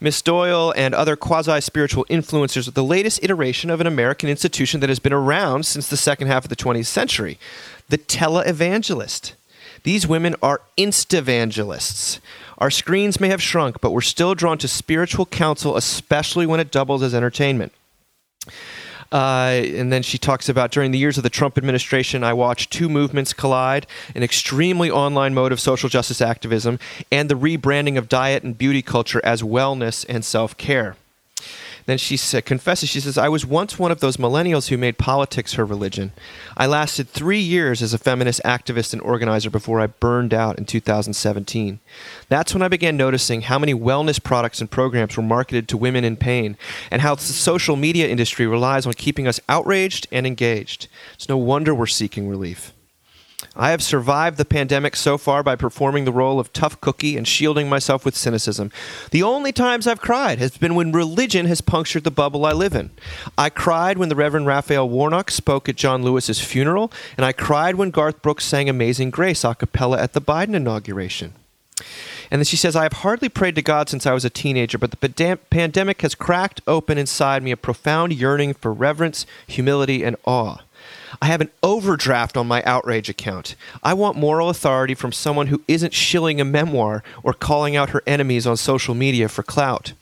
Miss 0.00 0.20
Doyle 0.20 0.74
and 0.76 0.94
other 0.94 1.16
quasi 1.16 1.60
spiritual 1.60 2.04
influencers 2.10 2.68
are 2.68 2.72
the 2.72 2.84
latest 2.84 3.22
iteration 3.22 3.70
of 3.70 3.80
an 3.80 3.86
American 3.86 4.28
institution 4.28 4.80
that 4.80 4.90
has 4.90 4.98
been 4.98 5.14
around 5.14 5.64
since 5.64 5.88
the 5.88 5.96
second 5.96 6.26
half 6.26 6.44
of 6.44 6.50
the 6.50 6.56
20th 6.56 6.86
century 6.86 7.38
the 7.88 7.98
televangelist. 7.98 9.32
These 9.82 10.06
women 10.06 10.36
are 10.42 10.60
instavangelists. 10.78 12.20
Our 12.58 12.70
screens 12.70 13.18
may 13.18 13.28
have 13.28 13.42
shrunk, 13.42 13.80
but 13.80 13.90
we're 13.90 14.00
still 14.00 14.34
drawn 14.34 14.58
to 14.58 14.68
spiritual 14.68 15.26
counsel, 15.26 15.76
especially 15.76 16.46
when 16.46 16.60
it 16.60 16.70
doubles 16.70 17.02
as 17.02 17.14
entertainment. 17.14 17.72
Uh, 19.12 19.62
and 19.66 19.92
then 19.92 20.02
she 20.02 20.16
talks 20.16 20.48
about 20.48 20.70
during 20.70 20.90
the 20.90 20.98
years 20.98 21.18
of 21.18 21.22
the 21.22 21.28
Trump 21.28 21.58
administration, 21.58 22.24
I 22.24 22.32
watched 22.32 22.72
two 22.72 22.88
movements 22.88 23.34
collide 23.34 23.86
an 24.14 24.22
extremely 24.22 24.90
online 24.90 25.34
mode 25.34 25.52
of 25.52 25.60
social 25.60 25.90
justice 25.90 26.22
activism 26.22 26.78
and 27.10 27.28
the 27.28 27.34
rebranding 27.34 27.98
of 27.98 28.08
diet 28.08 28.42
and 28.42 28.56
beauty 28.56 28.80
culture 28.80 29.20
as 29.22 29.42
wellness 29.42 30.06
and 30.08 30.24
self 30.24 30.56
care. 30.56 30.96
Then 31.86 31.98
she 31.98 32.16
sa- 32.16 32.40
confesses, 32.40 32.88
she 32.88 33.00
says, 33.00 33.18
I 33.18 33.28
was 33.28 33.44
once 33.44 33.78
one 33.78 33.90
of 33.90 34.00
those 34.00 34.16
millennials 34.16 34.68
who 34.68 34.78
made 34.78 34.98
politics 34.98 35.54
her 35.54 35.64
religion. 35.64 36.12
I 36.56 36.66
lasted 36.66 37.08
three 37.08 37.40
years 37.40 37.82
as 37.82 37.92
a 37.92 37.98
feminist 37.98 38.40
activist 38.44 38.92
and 38.92 39.02
organizer 39.02 39.50
before 39.50 39.80
I 39.80 39.86
burned 39.88 40.32
out 40.32 40.58
in 40.58 40.64
2017. 40.64 41.80
That's 42.28 42.54
when 42.54 42.62
I 42.62 42.68
began 42.68 42.96
noticing 42.96 43.42
how 43.42 43.58
many 43.58 43.74
wellness 43.74 44.22
products 44.22 44.60
and 44.60 44.70
programs 44.70 45.16
were 45.16 45.22
marketed 45.22 45.68
to 45.68 45.76
women 45.76 46.04
in 46.04 46.16
pain 46.16 46.56
and 46.90 47.02
how 47.02 47.14
the 47.14 47.22
social 47.22 47.76
media 47.76 48.08
industry 48.08 48.46
relies 48.46 48.86
on 48.86 48.92
keeping 48.94 49.26
us 49.26 49.40
outraged 49.48 50.06
and 50.12 50.26
engaged. 50.26 50.88
It's 51.14 51.28
no 51.28 51.36
wonder 51.36 51.74
we're 51.74 51.86
seeking 51.86 52.28
relief. 52.28 52.72
I 53.54 53.70
have 53.70 53.82
survived 53.82 54.38
the 54.38 54.44
pandemic 54.44 54.96
so 54.96 55.18
far 55.18 55.42
by 55.42 55.56
performing 55.56 56.04
the 56.04 56.12
role 56.12 56.40
of 56.40 56.52
tough 56.52 56.80
cookie 56.80 57.16
and 57.16 57.28
shielding 57.28 57.68
myself 57.68 58.04
with 58.04 58.16
cynicism. 58.16 58.70
The 59.10 59.22
only 59.22 59.52
times 59.52 59.86
I've 59.86 60.00
cried 60.00 60.38
has 60.38 60.56
been 60.56 60.74
when 60.74 60.92
religion 60.92 61.46
has 61.46 61.60
punctured 61.60 62.04
the 62.04 62.10
bubble 62.10 62.46
I 62.46 62.52
live 62.52 62.74
in. 62.74 62.90
I 63.36 63.50
cried 63.50 63.98
when 63.98 64.08
the 64.08 64.16
Reverend 64.16 64.46
Raphael 64.46 64.88
Warnock 64.88 65.30
spoke 65.30 65.68
at 65.68 65.76
John 65.76 66.02
Lewis's 66.02 66.40
funeral, 66.40 66.92
and 67.16 67.26
I 67.26 67.32
cried 67.32 67.74
when 67.74 67.90
Garth 67.90 68.22
Brooks 68.22 68.44
sang 68.44 68.68
Amazing 68.68 69.10
Grace 69.10 69.44
a 69.44 69.54
cappella 69.54 70.00
at 70.00 70.12
the 70.14 70.20
Biden 70.20 70.54
inauguration. 70.54 71.34
And 72.30 72.40
then 72.40 72.44
she 72.44 72.56
says, 72.56 72.74
I 72.74 72.84
have 72.84 72.94
hardly 72.94 73.28
prayed 73.28 73.56
to 73.56 73.62
God 73.62 73.90
since 73.90 74.06
I 74.06 74.14
was 74.14 74.24
a 74.24 74.30
teenager, 74.30 74.78
but 74.78 74.90
the 74.90 74.96
pandem- 74.96 75.38
pandemic 75.50 76.00
has 76.00 76.14
cracked 76.14 76.62
open 76.66 76.96
inside 76.96 77.42
me 77.42 77.50
a 77.50 77.56
profound 77.58 78.14
yearning 78.14 78.54
for 78.54 78.72
reverence, 78.72 79.26
humility, 79.46 80.02
and 80.02 80.16
awe. 80.24 80.58
I 81.20 81.26
have 81.26 81.40
an 81.40 81.50
overdraft 81.62 82.36
on 82.36 82.46
my 82.46 82.62
outrage 82.64 83.08
account. 83.08 83.54
I 83.82 83.94
want 83.94 84.16
moral 84.16 84.48
authority 84.48 84.94
from 84.94 85.12
someone 85.12 85.48
who 85.48 85.62
isn't 85.68 85.92
shilling 85.92 86.40
a 86.40 86.44
memoir 86.44 87.02
or 87.22 87.32
calling 87.32 87.76
out 87.76 87.90
her 87.90 88.02
enemies 88.06 88.46
on 88.46 88.56
social 88.56 88.94
media 88.94 89.28
for 89.28 89.42
clout. 89.42 89.92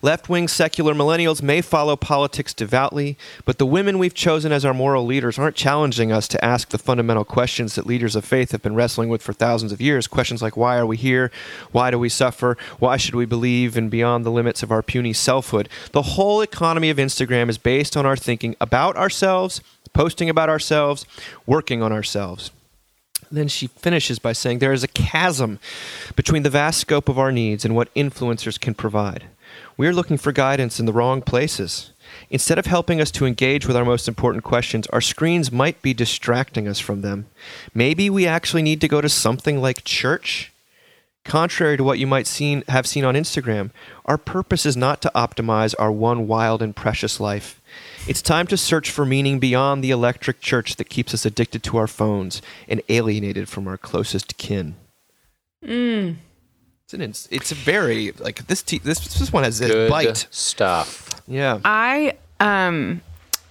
Left 0.00 0.28
wing 0.28 0.46
secular 0.46 0.94
millennials 0.94 1.42
may 1.42 1.60
follow 1.60 1.96
politics 1.96 2.54
devoutly, 2.54 3.18
but 3.44 3.58
the 3.58 3.66
women 3.66 3.98
we've 3.98 4.14
chosen 4.14 4.52
as 4.52 4.64
our 4.64 4.72
moral 4.72 5.04
leaders 5.04 5.38
aren't 5.38 5.56
challenging 5.56 6.12
us 6.12 6.28
to 6.28 6.44
ask 6.44 6.68
the 6.68 6.78
fundamental 6.78 7.24
questions 7.24 7.74
that 7.74 7.86
leaders 7.86 8.14
of 8.14 8.24
faith 8.24 8.52
have 8.52 8.62
been 8.62 8.76
wrestling 8.76 9.08
with 9.08 9.22
for 9.22 9.32
thousands 9.32 9.72
of 9.72 9.80
years. 9.80 10.06
Questions 10.06 10.40
like 10.40 10.56
why 10.56 10.76
are 10.76 10.86
we 10.86 10.96
here? 10.96 11.32
Why 11.72 11.90
do 11.90 11.98
we 11.98 12.08
suffer? 12.08 12.56
Why 12.78 12.96
should 12.96 13.16
we 13.16 13.26
believe 13.26 13.76
and 13.76 13.90
beyond 13.90 14.24
the 14.24 14.30
limits 14.30 14.62
of 14.62 14.70
our 14.70 14.82
puny 14.82 15.12
selfhood? 15.12 15.68
The 15.92 16.02
whole 16.02 16.42
economy 16.42 16.90
of 16.90 16.98
Instagram 16.98 17.48
is 17.48 17.58
based 17.58 17.96
on 17.96 18.06
our 18.06 18.16
thinking 18.16 18.54
about 18.60 18.96
ourselves, 18.96 19.60
posting 19.92 20.30
about 20.30 20.48
ourselves, 20.48 21.06
working 21.44 21.82
on 21.82 21.92
ourselves. 21.92 22.52
Then 23.30 23.48
she 23.48 23.66
finishes 23.66 24.18
by 24.18 24.32
saying 24.32 24.58
there 24.58 24.72
is 24.72 24.84
a 24.84 24.88
chasm 24.88 25.58
between 26.16 26.44
the 26.44 26.50
vast 26.50 26.80
scope 26.80 27.08
of 27.08 27.18
our 27.18 27.32
needs 27.32 27.64
and 27.64 27.74
what 27.74 27.92
influencers 27.94 28.58
can 28.58 28.74
provide. 28.74 29.24
We 29.78 29.86
are 29.86 29.94
looking 29.94 30.18
for 30.18 30.32
guidance 30.32 30.80
in 30.80 30.86
the 30.86 30.92
wrong 30.92 31.22
places. 31.22 31.92
Instead 32.30 32.58
of 32.58 32.66
helping 32.66 33.00
us 33.00 33.12
to 33.12 33.26
engage 33.26 33.64
with 33.64 33.76
our 33.76 33.84
most 33.84 34.08
important 34.08 34.42
questions, 34.42 34.88
our 34.88 35.00
screens 35.00 35.52
might 35.52 35.80
be 35.82 35.94
distracting 35.94 36.66
us 36.66 36.80
from 36.80 37.00
them. 37.00 37.26
Maybe 37.72 38.10
we 38.10 38.26
actually 38.26 38.62
need 38.62 38.80
to 38.80 38.88
go 38.88 39.00
to 39.00 39.08
something 39.08 39.62
like 39.62 39.84
church. 39.84 40.52
Contrary 41.24 41.76
to 41.76 41.84
what 41.84 42.00
you 42.00 42.08
might 42.08 42.26
seen, 42.26 42.64
have 42.68 42.88
seen 42.88 43.04
on 43.04 43.14
Instagram, 43.14 43.70
our 44.04 44.18
purpose 44.18 44.66
is 44.66 44.76
not 44.76 45.00
to 45.02 45.12
optimize 45.14 45.76
our 45.78 45.92
one 45.92 46.26
wild 46.26 46.60
and 46.60 46.74
precious 46.74 47.20
life. 47.20 47.60
It's 48.08 48.22
time 48.22 48.48
to 48.48 48.56
search 48.56 48.90
for 48.90 49.06
meaning 49.06 49.38
beyond 49.38 49.84
the 49.84 49.92
electric 49.92 50.40
church 50.40 50.74
that 50.76 50.88
keeps 50.88 51.14
us 51.14 51.24
addicted 51.24 51.62
to 51.64 51.76
our 51.76 51.86
phones 51.86 52.42
and 52.66 52.82
alienated 52.88 53.48
from 53.48 53.68
our 53.68 53.76
closest 53.76 54.38
kin. 54.38 54.74
Mm. 55.64 56.16
It's 56.88 56.94
an 56.94 57.02
ins- 57.02 57.28
it's 57.30 57.52
a 57.52 57.54
very 57.54 58.12
like 58.12 58.46
this 58.46 58.62
te- 58.62 58.78
this 58.78 58.98
this 59.18 59.30
one 59.30 59.44
has 59.44 59.60
a 59.60 59.68
Good 59.68 59.90
bite. 59.90 60.26
stuff. 60.30 61.10
Yeah. 61.26 61.58
I 61.62 62.16
um 62.40 63.02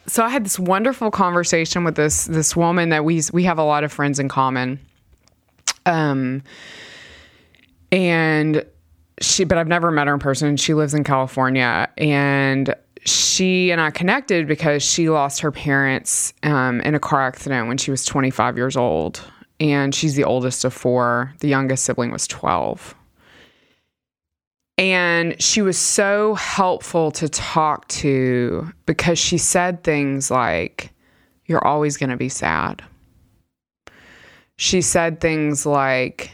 so 0.07 0.23
I 0.23 0.29
had 0.29 0.43
this 0.43 0.57
wonderful 0.57 1.11
conversation 1.11 1.83
with 1.83 1.93
this 1.93 2.25
this 2.25 2.55
woman 2.55 2.89
that 2.89 3.05
we 3.05 3.21
we 3.33 3.43
have 3.43 3.59
a 3.59 3.63
lot 3.63 3.83
of 3.83 3.93
friends 3.93 4.17
in 4.17 4.27
common. 4.27 4.79
Um 5.85 6.41
and 7.91 8.65
she 9.21 9.43
but 9.43 9.59
I've 9.59 9.67
never 9.67 9.91
met 9.91 10.07
her 10.07 10.15
in 10.15 10.19
person. 10.19 10.57
She 10.57 10.73
lives 10.73 10.95
in 10.95 11.03
California 11.03 11.87
and 11.95 12.73
she 13.05 13.69
and 13.69 13.79
I 13.79 13.91
connected 13.91 14.47
because 14.47 14.81
she 14.81 15.11
lost 15.11 15.41
her 15.41 15.51
parents 15.51 16.33
um, 16.41 16.81
in 16.81 16.95
a 16.95 16.99
car 16.99 17.21
accident 17.21 17.67
when 17.67 17.77
she 17.77 17.91
was 17.91 18.03
25 18.03 18.57
years 18.57 18.75
old. 18.75 19.21
And 19.59 19.93
she's 19.93 20.15
the 20.15 20.23
oldest 20.23 20.65
of 20.65 20.73
four. 20.73 21.35
The 21.41 21.47
youngest 21.47 21.85
sibling 21.85 22.09
was 22.09 22.25
12. 22.25 22.95
And 24.77 25.41
she 25.41 25.61
was 25.61 25.77
so 25.77 26.35
helpful 26.35 27.11
to 27.11 27.27
talk 27.27 27.87
to 27.89 28.71
because 28.85 29.17
she 29.17 29.37
said 29.37 29.83
things 29.83 30.29
like, 30.29 30.91
you're 31.45 31.65
always 31.65 31.97
going 31.97 32.11
to 32.11 32.17
be 32.17 32.29
sad. 32.29 32.83
She 34.57 34.81
said 34.81 35.19
things 35.19 35.65
like, 35.65 36.31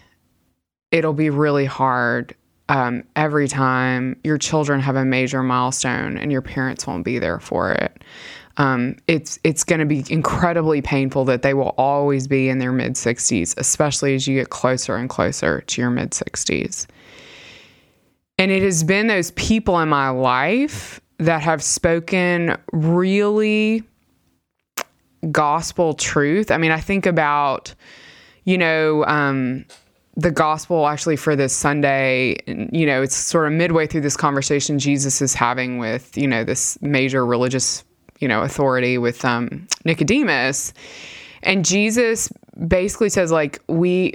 it'll 0.92 1.14
be 1.14 1.30
really 1.30 1.66
hard 1.66 2.36
um, 2.70 3.04
every 3.16 3.48
time 3.48 4.20
your 4.24 4.38
children 4.38 4.80
have 4.80 4.96
a 4.96 5.06
major 5.06 5.44
milestone 5.44 6.18
and 6.18 6.32
your 6.32 6.42
parents 6.42 6.88
won't 6.88 7.06
be 7.06 7.20
there 7.20 7.40
for 7.40 7.72
it. 7.72 8.04
Um, 8.58 8.98
it's 9.08 9.40
it's 9.44 9.64
going 9.64 9.80
to 9.80 9.86
be 9.86 10.04
incredibly 10.10 10.82
painful 10.82 11.26
that 11.26 11.42
they 11.42 11.56
will 11.56 11.74
always 11.78 12.28
be 12.28 12.50
in 12.50 12.60
their 12.60 12.72
mid 12.72 12.94
60s, 12.94 13.58
especially 13.58 14.14
as 14.14 14.28
you 14.28 14.38
get 14.38 14.52
closer 14.52 14.96
and 14.96 15.10
closer 15.10 15.62
to 15.62 15.82
your 15.82 15.90
mid 15.90 16.12
60s. 16.12 16.86
And 18.38 18.52
it 18.52 18.64
has 18.64 18.84
been 18.84 19.08
those 19.08 19.32
people 19.32 19.80
in 19.80 19.90
my 19.90 20.10
life 20.10 21.00
that 21.20 21.42
have 21.42 21.64
spoken 21.64 22.58
really 22.72 23.84
gospel 25.32 25.94
truth. 25.94 26.52
I 26.52 26.58
mean, 26.58 26.72
I 26.72 26.80
think 26.80 27.06
about, 27.06 27.74
you 28.44 28.58
know, 28.58 29.06
um, 29.06 29.66
the 30.16 30.32
gospel 30.32 30.88
actually 30.88 31.16
for 31.16 31.36
this 31.36 31.56
Sunday, 31.56 32.38
you 32.46 32.86
know, 32.86 33.02
it's 33.02 33.16
sort 33.16 33.48
of 33.48 33.54
midway 33.54 33.88
through 33.88 34.02
this 34.02 34.18
conversation 34.18 34.78
Jesus 34.80 35.22
is 35.22 35.34
having 35.34 35.78
with, 35.78 36.18
you 36.18 36.28
know, 36.28 36.44
this 36.44 36.80
major 36.82 37.26
religious, 37.26 37.84
you 38.20 38.28
know, 38.28 38.42
authority 38.42 38.98
with 38.98 39.24
um, 39.26 39.68
Nicodemus. 39.86 40.74
And 41.42 41.66
Jesus 41.66 42.32
basically 42.68 43.10
says, 43.10 43.32
like, 43.32 43.62
we 43.68 44.14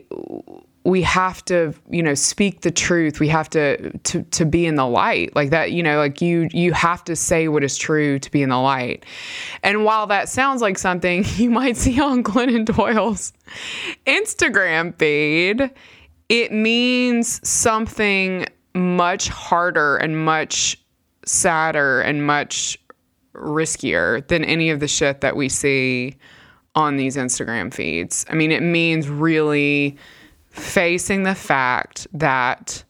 we 0.88 1.02
have 1.02 1.44
to 1.44 1.74
you 1.90 2.02
know 2.02 2.14
speak 2.14 2.62
the 2.62 2.70
truth. 2.70 3.20
We 3.20 3.28
have 3.28 3.50
to 3.50 3.96
to 3.98 4.22
to 4.22 4.44
be 4.44 4.64
in 4.66 4.76
the 4.76 4.86
light. 4.86 5.36
Like 5.36 5.50
that 5.50 5.72
you 5.72 5.82
know 5.82 5.98
like 5.98 6.20
you 6.22 6.48
you 6.52 6.72
have 6.72 7.04
to 7.04 7.14
say 7.14 7.48
what 7.48 7.62
is 7.62 7.76
true 7.76 8.18
to 8.18 8.30
be 8.30 8.42
in 8.42 8.48
the 8.48 8.58
light. 8.58 9.04
And 9.62 9.84
while 9.84 10.06
that 10.06 10.28
sounds 10.28 10.62
like 10.62 10.78
something 10.78 11.24
you 11.36 11.50
might 11.50 11.76
see 11.76 12.00
on 12.00 12.22
glennon 12.24 12.64
doyle's 12.64 13.32
instagram 14.06 14.98
feed 14.98 15.70
it 16.28 16.52
means 16.52 17.46
something 17.48 18.46
much 18.74 19.28
harder 19.28 19.96
and 19.96 20.24
much 20.24 20.78
sadder 21.24 22.00
and 22.02 22.26
much 22.26 22.78
riskier 23.34 24.26
than 24.28 24.44
any 24.44 24.70
of 24.70 24.80
the 24.80 24.88
shit 24.88 25.20
that 25.22 25.36
we 25.36 25.48
see 25.48 26.16
on 26.74 26.96
these 26.96 27.16
instagram 27.16 27.72
feeds. 27.72 28.24
I 28.28 28.34
mean 28.34 28.52
it 28.52 28.62
means 28.62 29.08
really 29.08 29.96
facing 30.58 31.22
the 31.22 31.34
fact 31.34 32.06
that 32.12 32.84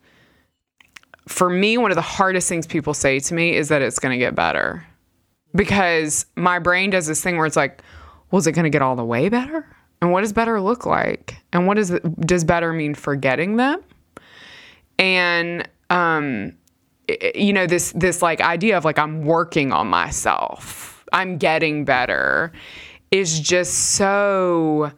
for 1.26 1.50
me, 1.50 1.76
one 1.78 1.90
of 1.90 1.94
the 1.94 2.02
hardest 2.02 2.48
things 2.48 2.66
people 2.66 2.94
say 2.94 3.20
to 3.20 3.34
me 3.34 3.54
is 3.54 3.68
that 3.68 3.82
it's 3.82 3.98
going 3.98 4.12
to 4.12 4.18
get 4.18 4.34
better. 4.34 4.86
Because 5.54 6.26
my 6.36 6.58
brain 6.58 6.90
does 6.90 7.06
this 7.06 7.22
thing 7.22 7.36
where 7.36 7.46
it's 7.46 7.56
like, 7.56 7.82
well, 8.30 8.46
it 8.46 8.52
going 8.52 8.64
to 8.64 8.70
get 8.70 8.82
all 8.82 8.96
the 8.96 9.04
way 9.04 9.28
better? 9.28 9.66
And 10.00 10.12
what 10.12 10.20
does 10.20 10.32
better 10.32 10.60
look 10.60 10.86
like? 10.86 11.36
And 11.52 11.66
what 11.66 11.74
does 11.74 11.90
does 12.20 12.44
better 12.44 12.72
mean 12.72 12.94
forgetting 12.94 13.56
them? 13.56 13.82
And 14.98 15.68
um, 15.90 16.52
you 17.34 17.52
know 17.52 17.66
this 17.66 17.92
this 17.92 18.22
like 18.22 18.40
idea 18.40 18.76
of 18.76 18.84
like 18.84 18.98
I'm 18.98 19.24
working 19.24 19.72
on 19.72 19.88
myself, 19.88 21.04
I'm 21.12 21.38
getting 21.38 21.84
better, 21.84 22.52
is 23.10 23.40
just 23.40 23.74
so 23.94 24.92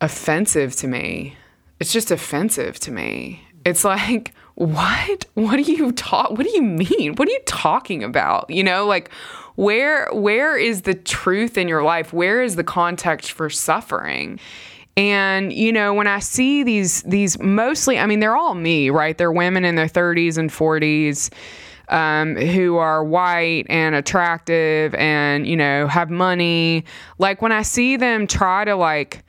offensive 0.00 0.76
to 0.76 0.88
me. 0.88 1.36
It's 1.80 1.92
just 1.92 2.10
offensive 2.10 2.78
to 2.80 2.90
me. 2.90 3.42
It's 3.64 3.84
like, 3.84 4.32
what? 4.54 5.26
What 5.34 5.56
do 5.56 5.70
you 5.70 5.92
talk 5.92 6.30
what 6.30 6.44
do 6.44 6.50
you 6.50 6.62
mean? 6.62 7.14
What 7.16 7.28
are 7.28 7.32
you 7.32 7.42
talking 7.46 8.02
about? 8.02 8.48
You 8.48 8.64
know, 8.64 8.86
like 8.86 9.10
where 9.56 10.08
where 10.12 10.56
is 10.56 10.82
the 10.82 10.94
truth 10.94 11.58
in 11.58 11.68
your 11.68 11.82
life? 11.82 12.12
Where 12.12 12.42
is 12.42 12.56
the 12.56 12.64
context 12.64 13.32
for 13.32 13.50
suffering? 13.50 14.40
And 14.96 15.52
you 15.52 15.72
know, 15.72 15.92
when 15.92 16.06
I 16.06 16.20
see 16.20 16.62
these 16.62 17.02
these 17.02 17.38
mostly, 17.38 17.98
I 17.98 18.06
mean, 18.06 18.20
they're 18.20 18.36
all 18.36 18.54
me, 18.54 18.88
right? 18.88 19.16
They're 19.16 19.32
women 19.32 19.64
in 19.66 19.74
their 19.74 19.88
30s 19.88 20.38
and 20.38 20.50
40s 20.50 21.30
um, 21.88 22.34
who 22.36 22.78
are 22.78 23.04
white 23.04 23.66
and 23.68 23.94
attractive 23.94 24.94
and 24.94 25.46
you 25.46 25.56
know 25.56 25.86
have 25.86 26.10
money. 26.10 26.84
Like 27.18 27.42
when 27.42 27.52
I 27.52 27.62
see 27.62 27.96
them 27.96 28.26
try 28.26 28.64
to 28.64 28.74
like 28.74 29.22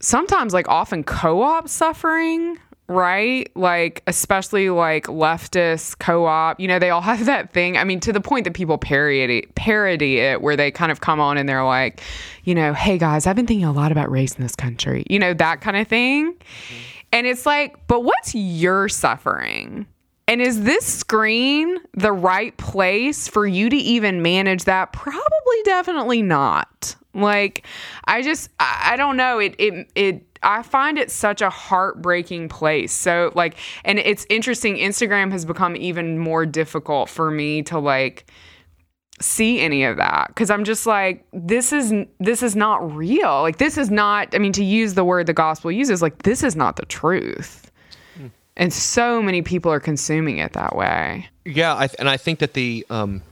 sometimes 0.00 0.52
like 0.52 0.68
often 0.68 1.04
co-op 1.04 1.68
suffering 1.68 2.58
right? 2.90 3.48
Like 3.54 4.02
especially 4.08 4.68
like 4.68 5.06
leftist 5.06 6.00
co-op 6.00 6.58
you 6.58 6.66
know 6.66 6.80
they 6.80 6.90
all 6.90 7.00
have 7.02 7.24
that 7.26 7.52
thing. 7.52 7.78
I 7.78 7.84
mean 7.84 8.00
to 8.00 8.12
the 8.12 8.20
point 8.20 8.44
that 8.44 8.54
people 8.54 8.76
parody 8.78 9.48
parody 9.54 10.18
it 10.18 10.42
where 10.42 10.56
they 10.56 10.70
kind 10.70 10.90
of 10.90 11.00
come 11.00 11.20
on 11.20 11.38
and 11.38 11.48
they're 11.48 11.64
like 11.64 12.02
you 12.44 12.54
know 12.54 12.74
hey 12.74 12.98
guys 12.98 13.26
i've 13.26 13.36
been 13.36 13.46
thinking 13.46 13.66
a 13.66 13.72
lot 13.72 13.92
about 13.92 14.10
race 14.10 14.34
in 14.34 14.42
this 14.42 14.56
country 14.56 15.04
you 15.08 15.18
know 15.18 15.32
that 15.34 15.60
kind 15.60 15.76
of 15.76 15.86
thing. 15.86 16.32
Mm-hmm. 16.32 16.74
And 17.12 17.26
it's 17.26 17.46
like 17.46 17.86
but 17.86 18.02
what's 18.02 18.34
your 18.34 18.88
suffering 18.88 19.86
and 20.30 20.40
is 20.40 20.62
this 20.62 20.86
screen 20.86 21.78
the 21.92 22.12
right 22.12 22.56
place 22.56 23.26
for 23.26 23.48
you 23.48 23.68
to 23.68 23.76
even 23.76 24.22
manage 24.22 24.62
that? 24.62 24.92
Probably 24.92 25.62
definitely 25.64 26.22
not. 26.22 26.94
Like 27.12 27.66
I 28.04 28.22
just 28.22 28.48
I, 28.60 28.92
I 28.92 28.96
don't 28.96 29.16
know. 29.16 29.40
It 29.40 29.56
it 29.58 29.90
it 29.96 30.38
I 30.40 30.62
find 30.62 30.98
it 30.98 31.10
such 31.10 31.42
a 31.42 31.50
heartbreaking 31.50 32.48
place. 32.48 32.92
So 32.92 33.32
like 33.34 33.56
and 33.84 33.98
it's 33.98 34.24
interesting 34.30 34.76
Instagram 34.76 35.32
has 35.32 35.44
become 35.44 35.74
even 35.74 36.20
more 36.20 36.46
difficult 36.46 37.08
for 37.08 37.32
me 37.32 37.62
to 37.62 37.80
like 37.80 38.30
see 39.20 39.58
any 39.58 39.82
of 39.82 39.96
that 39.96 40.32
cuz 40.36 40.48
I'm 40.48 40.62
just 40.62 40.86
like 40.86 41.26
this 41.32 41.72
is 41.72 41.92
this 42.20 42.44
is 42.44 42.54
not 42.54 42.94
real. 42.94 43.42
Like 43.42 43.58
this 43.58 43.76
is 43.76 43.90
not 43.90 44.32
I 44.32 44.38
mean 44.38 44.52
to 44.52 44.64
use 44.64 44.94
the 44.94 45.02
word 45.02 45.26
the 45.26 45.32
gospel 45.32 45.72
uses 45.72 46.00
like 46.00 46.22
this 46.22 46.44
is 46.44 46.54
not 46.54 46.76
the 46.76 46.86
truth. 46.86 47.69
And 48.60 48.72
so 48.72 49.22
many 49.22 49.40
people 49.42 49.72
are 49.72 49.80
consuming 49.80 50.36
it 50.38 50.52
that 50.52 50.76
way. 50.76 51.26
Yeah, 51.46 51.74
I 51.74 51.86
th- 51.86 51.96
and 51.98 52.08
I 52.08 52.16
think 52.18 52.38
that 52.40 52.52
the 52.52 52.86
um, 52.90 53.22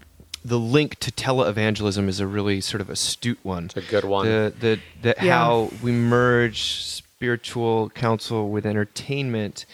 the 0.44 0.58
link 0.58 0.98
to 1.00 1.12
televangelism 1.12 2.08
is 2.08 2.18
a 2.18 2.26
really 2.26 2.60
sort 2.62 2.80
of 2.80 2.88
astute 2.88 3.38
one. 3.42 3.66
It's 3.66 3.76
a 3.76 3.82
good 3.82 4.04
one. 4.04 4.24
The 4.26 4.52
the, 4.58 4.80
the 5.02 5.14
Yeah. 5.22 5.38
how 5.44 5.70
we 5.82 5.92
merge 5.92 6.62
spiritual 6.82 7.90
counsel 7.90 8.48
with 8.50 8.64
entertainment. 8.64 9.66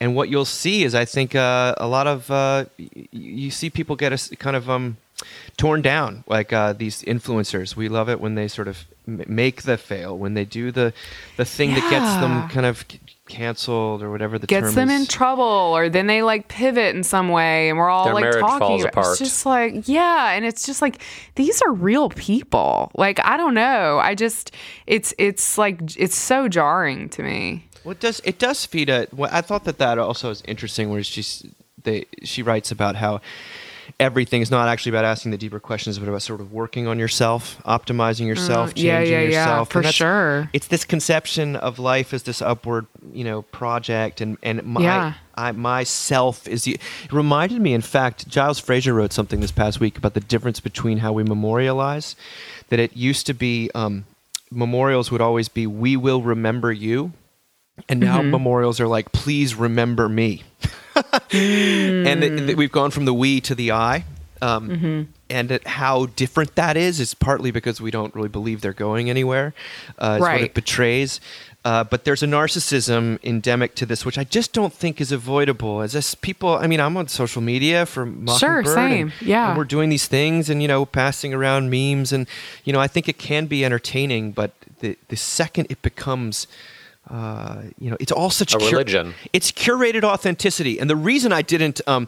And 0.00 0.14
what 0.14 0.28
you'll 0.28 0.44
see 0.44 0.84
is, 0.84 0.94
I 0.94 1.04
think, 1.04 1.34
uh, 1.34 1.74
a 1.78 1.86
lot 1.86 2.06
of 2.06 2.30
uh, 2.30 2.64
y- 2.78 2.88
y- 2.96 3.08
you 3.12 3.50
see 3.50 3.70
people 3.70 3.96
get 3.96 4.12
us 4.12 4.30
kind 4.38 4.54
of 4.56 4.68
um, 4.70 4.96
torn 5.56 5.82
down, 5.82 6.24
like 6.26 6.52
uh, 6.52 6.72
these 6.72 7.02
influencers. 7.02 7.76
We 7.76 7.88
love 7.88 8.08
it 8.08 8.20
when 8.20 8.34
they 8.34 8.48
sort 8.48 8.68
of 8.68 8.84
m- 9.06 9.24
make 9.26 9.62
the 9.62 9.76
fail, 9.76 10.16
when 10.16 10.34
they 10.34 10.44
do 10.44 10.70
the 10.70 10.92
the 11.36 11.44
thing 11.44 11.70
that 11.74 11.90
gets 11.90 12.14
them 12.20 12.48
kind 12.48 12.66
of 12.66 12.84
c- 12.90 13.00
canceled 13.28 14.02
or 14.02 14.10
whatever 14.10 14.38
the 14.38 14.46
Gets 14.46 14.66
term 14.66 14.74
them 14.74 14.90
is. 14.90 15.00
in 15.02 15.06
trouble, 15.06 15.42
or 15.44 15.88
then 15.88 16.06
they 16.06 16.22
like 16.22 16.48
pivot 16.48 16.94
in 16.94 17.02
some 17.02 17.28
way, 17.30 17.68
and 17.68 17.78
we're 17.78 17.88
all 17.88 18.04
Their 18.04 18.14
like 18.14 18.32
talking. 18.40 18.58
falls 18.58 18.82
about- 18.82 18.92
apart. 18.92 19.06
It's 19.12 19.18
just 19.18 19.46
like, 19.46 19.88
yeah, 19.88 20.32
and 20.32 20.44
it's 20.44 20.66
just 20.66 20.82
like 20.82 21.00
these 21.36 21.62
are 21.62 21.72
real 21.72 22.08
people. 22.10 22.90
Like 22.94 23.20
I 23.24 23.36
don't 23.36 23.54
know. 23.54 23.98
I 23.98 24.14
just 24.14 24.52
it's 24.86 25.14
it's 25.18 25.56
like 25.58 25.96
it's 25.96 26.16
so 26.16 26.48
jarring 26.48 27.08
to 27.10 27.22
me. 27.22 27.66
Well, 27.84 27.92
it 27.92 28.00
does 28.00 28.20
it 28.24 28.38
does 28.38 28.64
feed 28.66 28.88
a? 28.90 29.08
Well, 29.12 29.30
I 29.32 29.40
thought 29.40 29.64
that 29.64 29.78
that 29.78 29.98
also 29.98 30.30
is 30.30 30.42
interesting, 30.46 30.90
where 30.90 31.02
she's 31.02 31.44
they 31.82 32.04
she 32.22 32.42
writes 32.42 32.70
about 32.70 32.94
how 32.96 33.20
everything 34.00 34.40
is 34.42 34.50
not 34.50 34.68
actually 34.68 34.90
about 34.90 35.04
asking 35.04 35.30
the 35.30 35.38
deeper 35.38 35.60
questions, 35.60 35.98
but 35.98 36.08
about 36.08 36.22
sort 36.22 36.40
of 36.40 36.52
working 36.52 36.86
on 36.86 36.98
yourself, 36.98 37.60
optimizing 37.64 38.26
yourself, 38.26 38.70
Uh, 38.70 38.72
yeah, 38.76 38.98
changing 38.98 39.12
yeah, 39.14 39.20
yeah, 39.20 39.26
yourself. 39.28 39.70
for 39.72 39.82
sure. 39.82 40.48
It's 40.52 40.66
this 40.68 40.84
conception 40.84 41.56
of 41.56 41.78
life 41.78 42.12
as 42.14 42.22
this 42.24 42.40
upward, 42.42 42.86
you 43.12 43.24
know, 43.24 43.42
project, 43.42 44.20
and 44.20 44.36
and 44.42 44.62
my 44.64 44.80
Yeah. 44.82 45.12
I, 45.34 45.52
myself 45.52 46.46
is 46.46 46.64
the. 46.64 46.72
It 47.04 47.12
reminded 47.12 47.60
me, 47.60 47.72
in 47.72 47.80
fact, 47.82 48.28
Giles 48.28 48.58
Fraser 48.58 48.92
wrote 48.92 49.12
something 49.12 49.40
this 49.40 49.52
past 49.52 49.80
week 49.80 49.96
about 49.98 50.14
the 50.14 50.20
difference 50.20 50.60
between 50.60 50.98
how 50.98 51.12
we 51.12 51.22
memorialize. 51.24 52.16
That 52.68 52.78
it 52.80 52.96
used 52.96 53.26
to 53.26 53.34
be 53.34 53.70
um, 53.74 54.04
memorials 54.50 55.10
would 55.10 55.20
always 55.22 55.48
be 55.48 55.66
"We 55.66 55.96
will 55.96 56.22
remember 56.22 56.70
you." 56.72 57.12
And 57.88 58.00
now 58.00 58.18
Mm-hmm. 58.20 58.30
memorials 58.30 58.80
are 58.80 58.86
like, 58.86 59.12
please 59.12 59.54
remember 59.54 60.06
me. 60.08 60.42
and 61.32 62.24
it, 62.24 62.50
it- 62.50 62.56
we've 62.56 62.72
gone 62.72 62.90
from 62.90 63.04
the 63.04 63.14
we 63.14 63.40
to 63.42 63.54
the 63.54 63.72
I. 63.72 64.04
Um, 64.40 64.68
Mm-hmm. 64.68 65.02
And 65.30 65.50
it, 65.50 65.66
how 65.66 66.06
different 66.14 66.56
that 66.56 66.76
is 66.76 67.00
is 67.00 67.14
partly 67.14 67.50
because 67.52 67.80
we 67.80 67.90
don't 67.90 68.14
really 68.14 68.28
believe 68.28 68.60
they're 68.60 68.74
going 68.74 69.08
anywhere. 69.08 69.54
Uh, 69.98 70.16
it's 70.18 70.20
what 70.20 70.34
it 70.34 70.40
Right. 70.42 70.52
betrays. 70.54 71.20
Uh, 71.64 71.84
but 71.84 72.04
there's 72.04 72.22
a 72.22 72.26
narcissism 72.26 73.18
endemic 73.24 73.74
to 73.76 73.86
this, 73.86 74.04
which 74.04 74.18
I 74.18 74.24
just 74.24 74.52
don't 74.52 74.74
think 74.74 75.00
is 75.00 75.10
avoidable. 75.10 75.80
As 75.80 75.92
this 75.94 76.14
people, 76.14 76.50
I 76.58 76.66
mean, 76.66 76.80
I'm 76.80 76.98
on 76.98 77.08
social 77.08 77.40
media 77.40 77.86
for 77.86 78.04
Mockingbird, 78.04 78.66
same. 78.68 79.12
and- 79.18 79.26
Yeah. 79.26 79.48
and 79.50 79.56
we're 79.56 79.64
doing 79.64 79.88
these 79.88 80.06
things, 80.06 80.50
and 80.50 80.60
you 80.60 80.68
know, 80.68 80.84
passing 80.84 81.32
around 81.32 81.70
memes, 81.70 82.12
and 82.12 82.26
you 82.64 82.74
know, 82.74 82.80
I 82.80 82.88
think 82.88 83.08
it 83.08 83.16
can 83.16 83.46
be 83.46 83.64
entertaining, 83.64 84.32
but 84.32 84.50
the 84.80 84.98
the 85.08 85.16
second 85.16 85.68
it 85.70 85.80
becomes 85.80 86.46
uh, 87.10 87.62
you 87.80 87.90
know, 87.90 87.96
it's 87.98 88.12
all 88.12 88.30
such 88.30 88.54
A 88.54 88.58
religion. 88.58 89.14
it's 89.32 89.50
curated 89.50 90.04
authenticity, 90.04 90.78
and 90.78 90.88
the 90.88 90.96
reason 90.96 91.32
I 91.32 91.42
didn't, 91.42 91.80
um, 91.88 92.06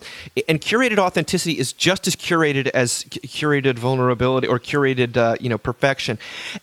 and 0.49 0.61
curated 0.61 0.99
authenticity 0.99 1.59
is 1.59 1.73
just 1.73 2.07
as 2.07 2.15
curated 2.15 2.69
as 2.69 2.93
c- 2.93 3.21
curated 3.21 3.75
vulnerability 3.77 4.47
or 4.47 4.59
curated, 4.61 5.17
uh, 5.17 5.37
you 5.41 5.49
know, 5.49 5.59
perfection. 5.59 6.17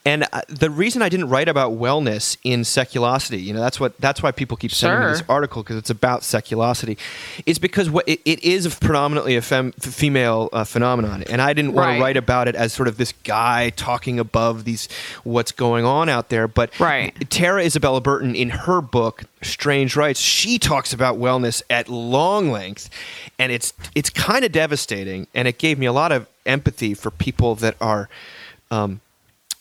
And 0.06 0.26
uh, 0.32 0.41
the 0.48 0.70
reason 0.70 1.02
I 1.02 1.10
didn't 1.10 1.28
write 1.30 1.50
about 1.50 1.74
wellness 1.74 2.38
in 2.44 2.62
seculosity, 2.62 3.44
you 3.44 3.54
know, 3.54 3.60
that's 3.60 3.80
what 3.82 3.98
that's 4.00 4.24
why 4.24 4.32
people 4.32 4.56
keep 4.56 4.72
sending 4.72 5.02
me 5.02 5.08
this 5.08 5.24
article 5.28 5.62
because 5.62 5.76
it's 5.76 5.89
about 5.89 6.22
seculosity, 6.22 6.98
is 7.46 7.60
because 7.60 7.89
what 7.89 8.08
it, 8.08 8.22
it 8.24 8.41
is 8.44 8.74
predominantly 8.76 9.36
a 9.36 9.41
fem, 9.41 9.74
female 9.74 10.50
uh, 10.54 10.63
phenomenon, 10.63 11.24
and 11.30 11.41
I 11.41 11.52
didn't 11.54 11.74
want 11.74 11.82
Right. 11.82 11.96
to 11.98 12.02
write 12.02 12.17
about 12.17 12.48
it 12.48 12.56
as 12.56 12.72
sort 12.74 12.88
of 12.88 12.98
this 12.98 13.12
guy 13.26 13.72
talking 13.72 14.20
above 14.20 14.63
these 14.63 14.88
what's 15.24 15.52
going 15.52 15.84
on 15.84 16.08
out 16.10 16.30
there, 16.30 16.48
but 16.48 16.72
Right. 16.80 17.13
Tara 17.30 17.63
Isabella 17.63 18.00
Burton, 18.02 18.20
in 18.21 18.49
her 18.49 18.81
book 18.81 19.23
Strange 19.41 19.95
Rites, 19.95 20.19
she 20.19 20.60
talks 20.60 20.93
about 20.93 21.17
wellness 21.17 21.62
at 21.69 21.89
long 21.89 22.51
length, 22.51 22.89
and 23.38 23.51
it's 23.51 23.73
it's 23.95 24.10
kind 24.10 24.45
of 24.45 24.51
devastating. 24.51 25.27
And 25.34 25.47
it 25.47 25.57
gave 25.57 25.77
me 25.77 25.86
a 25.86 25.93
lot 25.93 26.12
of 26.12 26.27
empathy 26.45 26.93
for 26.93 27.12
people 27.12 27.55
that 27.55 27.75
are. 27.81 28.10
Um, 28.69 29.01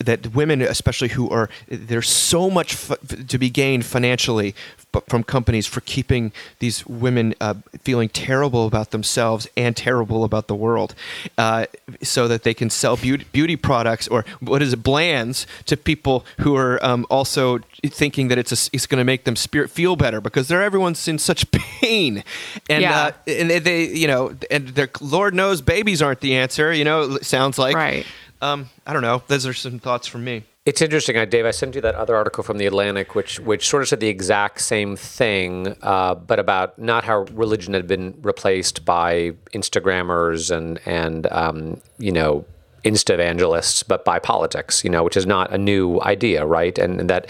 that 0.03 0.33
women, 0.33 0.61
especially 0.61 1.09
who 1.09 1.29
are, 1.29 1.49
there's 1.67 2.09
so 2.09 2.49
much 2.49 2.73
f- 2.73 2.97
to 3.27 3.37
be 3.37 3.49
gained 3.49 3.85
financially 3.85 4.53
f- 4.93 5.03
from 5.07 5.23
companies 5.23 5.67
for 5.67 5.81
keeping 5.81 6.31
these 6.59 6.85
women 6.85 7.33
uh, 7.41 7.55
feeling 7.83 8.09
terrible 8.09 8.65
about 8.67 8.91
themselves 8.91 9.47
and 9.57 9.75
terrible 9.77 10.23
about 10.23 10.47
the 10.47 10.55
world, 10.55 10.95
uh, 11.37 11.65
so 12.01 12.27
that 12.27 12.43
they 12.43 12.53
can 12.53 12.69
sell 12.69 12.95
beauty, 12.97 13.25
beauty 13.31 13.55
products 13.55 14.07
or 14.07 14.25
what 14.39 14.61
is 14.61 14.73
it, 14.73 14.83
blands 14.83 15.45
to 15.65 15.77
people 15.77 16.25
who 16.39 16.55
are 16.55 16.83
um, 16.85 17.05
also 17.09 17.59
thinking 17.85 18.27
that 18.27 18.37
it's 18.37 18.51
a, 18.51 18.69
it's 18.73 18.85
going 18.87 18.99
to 18.99 19.05
make 19.05 19.23
them 19.23 19.35
spirit 19.35 19.69
feel 19.69 19.95
better 19.95 20.21
because 20.21 20.47
they're 20.47 20.61
everyone's 20.63 21.07
in 21.07 21.17
such 21.17 21.49
pain, 21.81 22.23
and 22.69 22.81
Yeah. 22.81 23.01
uh, 23.05 23.11
and 23.27 23.49
they, 23.49 23.59
they 23.59 23.83
you 23.87 24.07
know 24.07 24.35
and 24.49 24.69
their 24.69 24.89
Lord 24.99 25.33
knows 25.33 25.61
babies 25.61 26.01
aren't 26.01 26.21
the 26.21 26.35
answer. 26.35 26.73
You 26.73 26.83
know, 26.85 27.15
it 27.15 27.25
sounds 27.25 27.57
like 27.57 27.75
Right. 27.75 28.05
Um, 28.41 28.69
I 28.85 28.93
don't 28.93 29.01
know. 29.01 29.23
Those 29.27 29.45
are 29.45 29.53
some 29.53 29.79
thoughts 29.79 30.07
from 30.07 30.23
me. 30.23 30.43
It's 30.63 30.81
interesting, 30.81 31.17
uh, 31.17 31.25
Dave. 31.25 31.45
I 31.47 31.51
sent 31.51 31.73
you 31.73 31.81
that 31.81 31.95
other 31.95 32.15
article 32.15 32.43
from 32.43 32.59
the 32.59 32.67
Atlantic, 32.67 33.15
which 33.15 33.39
which 33.39 33.67
sort 33.67 33.81
of 33.81 33.89
said 33.89 33.99
the 33.99 34.09
exact 34.09 34.61
same 34.61 34.95
thing, 34.95 35.75
uh, 35.81 36.13
but 36.13 36.37
about 36.37 36.77
not 36.77 37.03
how 37.03 37.21
religion 37.31 37.73
had 37.73 37.87
been 37.87 38.15
replaced 38.21 38.85
by 38.85 39.31
Instagrammers 39.53 40.55
and 40.55 40.79
and 40.85 41.25
um, 41.31 41.81
you 41.97 42.11
know 42.11 42.45
insta 42.83 43.15
evangelists, 43.15 43.81
but 43.81 44.05
by 44.05 44.19
politics. 44.19 44.83
You 44.83 44.91
know, 44.91 45.03
which 45.03 45.17
is 45.17 45.25
not 45.25 45.51
a 45.51 45.57
new 45.57 45.99
idea, 46.01 46.45
right? 46.45 46.77
And, 46.77 46.99
and 46.99 47.09
that, 47.09 47.27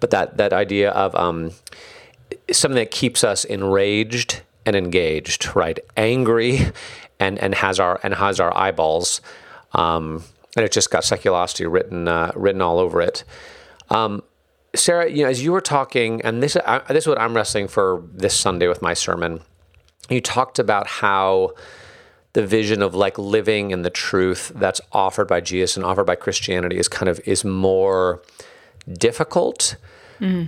but 0.00 0.10
that 0.10 0.36
that 0.36 0.52
idea 0.52 0.90
of 0.90 1.14
um, 1.14 1.52
something 2.52 2.76
that 2.76 2.90
keeps 2.90 3.24
us 3.24 3.46
enraged 3.46 4.42
and 4.66 4.76
engaged, 4.76 5.54
right? 5.56 5.78
Angry 5.96 6.70
and 7.18 7.38
and 7.38 7.54
has 7.54 7.80
our 7.80 7.98
and 8.02 8.12
has 8.12 8.40
our 8.40 8.54
eyeballs. 8.54 9.22
Um, 9.72 10.22
and 10.56 10.64
it 10.64 10.72
just 10.72 10.90
got 10.90 11.02
seculosity 11.02 11.70
written 11.70 12.08
uh, 12.08 12.32
written 12.34 12.60
all 12.60 12.78
over 12.78 13.00
it. 13.00 13.24
Um, 13.90 14.22
Sarah, 14.74 15.10
you 15.10 15.22
know, 15.22 15.30
as 15.30 15.42
you 15.42 15.52
were 15.52 15.60
talking, 15.60 16.20
and 16.22 16.42
this 16.42 16.56
I, 16.56 16.80
this 16.88 17.04
is 17.04 17.08
what 17.08 17.20
I'm 17.20 17.34
wrestling 17.34 17.68
for 17.68 18.02
this 18.12 18.36
Sunday 18.36 18.66
with 18.66 18.82
my 18.82 18.94
sermon. 18.94 19.40
You 20.10 20.20
talked 20.20 20.58
about 20.58 20.86
how 20.86 21.52
the 22.34 22.44
vision 22.46 22.82
of 22.82 22.94
like 22.94 23.16
living 23.16 23.70
in 23.70 23.82
the 23.82 23.90
truth 23.90 24.52
that's 24.56 24.80
offered 24.92 25.28
by 25.28 25.40
Jesus 25.40 25.76
and 25.76 25.86
offered 25.86 26.04
by 26.04 26.16
Christianity 26.16 26.76
is 26.76 26.88
kind 26.88 27.08
of 27.08 27.20
is 27.24 27.44
more 27.44 28.22
difficult. 28.92 29.76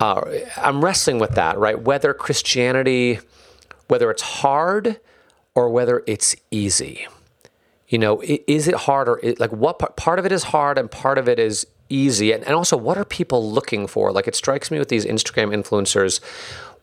Uh, 0.00 0.22
I'm 0.56 0.84
wrestling 0.84 1.18
with 1.18 1.32
that, 1.36 1.58
right? 1.58 1.80
Whether 1.80 2.14
Christianity, 2.14 3.20
whether 3.88 4.10
it's 4.10 4.22
hard 4.22 5.00
or 5.54 5.70
whether 5.70 6.02
it's 6.06 6.34
easy. 6.50 7.06
You 7.88 7.98
know, 7.98 8.20
is 8.22 8.66
it 8.66 8.74
hard 8.74 9.08
or 9.08 9.20
it, 9.22 9.38
like 9.38 9.52
what 9.52 9.78
part, 9.96 10.18
of 10.18 10.26
it 10.26 10.32
is 10.32 10.44
hard 10.44 10.76
and 10.76 10.90
part 10.90 11.18
of 11.18 11.28
it 11.28 11.38
is 11.38 11.66
easy? 11.88 12.32
And, 12.32 12.42
and 12.44 12.54
also, 12.54 12.76
what 12.76 12.98
are 12.98 13.04
people 13.04 13.50
looking 13.50 13.86
for? 13.86 14.10
Like, 14.10 14.26
it 14.26 14.34
strikes 14.34 14.70
me 14.70 14.78
with 14.78 14.88
these 14.88 15.04
Instagram 15.04 15.54
influencers, 15.54 16.20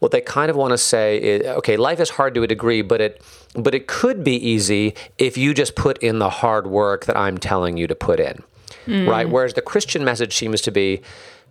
what 0.04 0.12
they 0.12 0.20
kind 0.20 0.50
of 0.50 0.58
want 0.58 0.72
to 0.72 0.78
say 0.78 1.18
is, 1.18 1.46
okay, 1.46 1.78
life 1.78 2.00
is 2.02 2.10
hard 2.10 2.34
to 2.36 2.44
a 2.44 2.48
degree, 2.48 2.82
but 2.82 3.00
it, 3.00 3.22
but 3.56 3.74
it 3.74 3.88
could 3.88 4.22
be 4.22 4.36
easy 4.36 4.96
if 5.18 5.38
you 5.38 5.54
just 5.54 5.76
put 5.76 5.98
in 6.00 6.20
the 6.20 6.30
hard 6.30 6.68
work 6.68 7.06
that 7.06 7.16
I'm 7.16 7.38
telling 7.38 7.78
you 7.78 7.88
to 7.88 7.96
put 7.96 8.20
in, 8.20 8.44
mm. 8.86 9.08
right? 9.08 9.30
Whereas 9.30 9.54
the 9.54 9.62
Christian 9.62 10.04
message 10.04 10.36
seems 10.36 10.60
to 10.62 10.72
be, 10.72 11.02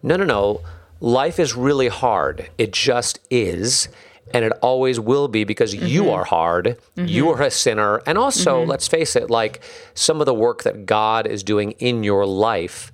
no, 0.02 0.16
no, 0.16 0.24
no, 0.24 0.60
life 1.00 1.40
is 1.40 1.56
really 1.56 1.88
hard. 1.88 2.50
It 2.58 2.74
just 2.74 3.20
is. 3.30 3.88
And 4.34 4.44
it 4.44 4.52
always 4.62 4.98
will 4.98 5.28
be 5.28 5.44
because 5.44 5.74
you 5.74 6.02
mm-hmm. 6.02 6.10
are 6.10 6.24
hard, 6.24 6.78
mm-hmm. 6.96 7.06
you 7.06 7.30
are 7.30 7.42
a 7.42 7.50
sinner. 7.50 8.02
And 8.06 8.18
also, 8.18 8.60
mm-hmm. 8.60 8.70
let's 8.70 8.88
face 8.88 9.16
it, 9.16 9.30
like 9.30 9.62
some 9.94 10.20
of 10.20 10.26
the 10.26 10.34
work 10.34 10.62
that 10.62 10.86
God 10.86 11.26
is 11.26 11.42
doing 11.42 11.72
in 11.72 12.04
your 12.04 12.26
life 12.26 12.90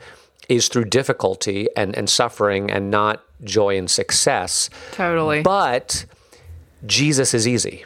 is 0.49 0.69
through 0.69 0.87
difficulty 0.87 1.69
and, 1.77 1.95
and 1.97 2.09
suffering 2.09 2.71
and 2.71 2.91
not 2.91 3.23
joy 3.45 3.77
and 3.77 3.91
success. 3.91 4.71
Totally. 4.93 5.43
But 5.43 6.07
Jesus 6.87 7.35
is 7.35 7.47
easy. 7.47 7.85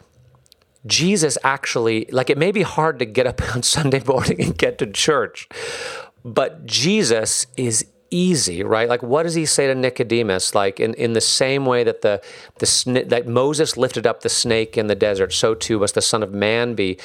Jesus 0.85 1.37
actually, 1.43 2.07
like, 2.11 2.29
it 2.29 2.37
may 2.37 2.51
be 2.51 2.61
hard 2.61 2.99
to 2.99 3.05
get 3.05 3.27
up 3.27 3.41
on 3.55 3.63
Sunday 3.63 4.01
morning 4.05 4.41
and 4.41 4.57
get 4.57 4.77
to 4.79 4.87
church, 4.87 5.47
but 6.23 6.65
Jesus 6.65 7.47
is 7.57 7.85
easy, 8.13 8.63
right? 8.63 8.87
Like, 8.87 9.03
what 9.03 9.23
does 9.23 9.33
he 9.33 9.45
say 9.45 9.67
to 9.67 9.75
Nicodemus? 9.75 10.53
Like, 10.53 10.79
in, 10.79 10.93
in 10.93 11.13
the 11.13 11.21
same 11.21 11.65
way 11.65 11.83
that 11.83 12.01
the 12.01 12.21
the 12.59 13.05
that 13.09 13.27
Moses 13.27 13.77
lifted 13.77 14.05
up 14.05 14.21
the 14.21 14.29
snake 14.29 14.77
in 14.77 14.87
the 14.87 14.95
desert, 14.95 15.33
so 15.33 15.55
too 15.55 15.79
must 15.79 15.95
the 15.95 16.01
Son 16.01 16.23
of 16.23 16.31
Man 16.33 16.75
be 16.75 16.97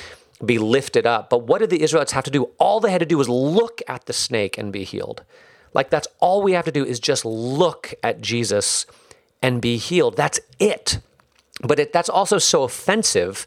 be 0.45 0.59
lifted 0.59 1.07
up. 1.07 1.31
But 1.31 1.45
what 1.45 1.59
did 1.59 1.71
the 1.71 1.83
Israelites 1.83 2.13
have 2.13 2.25
to 2.25 2.31
do? 2.31 2.51
All 2.59 2.81
they 2.81 2.91
had 2.91 3.01
to 3.01 3.07
do 3.07 3.19
was 3.19 3.29
look 3.29 3.83
at 3.89 4.07
the 4.07 4.13
snake 4.13 4.57
and 4.59 4.73
be 4.73 4.85
healed. 4.85 5.25
Like, 5.75 5.91
that's 5.91 6.09
all 6.21 6.43
we 6.43 6.53
have 6.53 6.65
to 6.65 6.73
do 6.73 6.85
is 6.85 7.01
just 7.01 7.25
look 7.25 7.93
at 8.03 8.21
Jesus 8.21 8.87
and 9.43 9.61
be 9.61 9.77
healed. 9.77 10.17
That's 10.17 10.41
it 10.59 10.99
but 11.63 11.79
it, 11.79 11.93
that's 11.93 12.09
also 12.09 12.39
so 12.39 12.63
offensive 12.63 13.47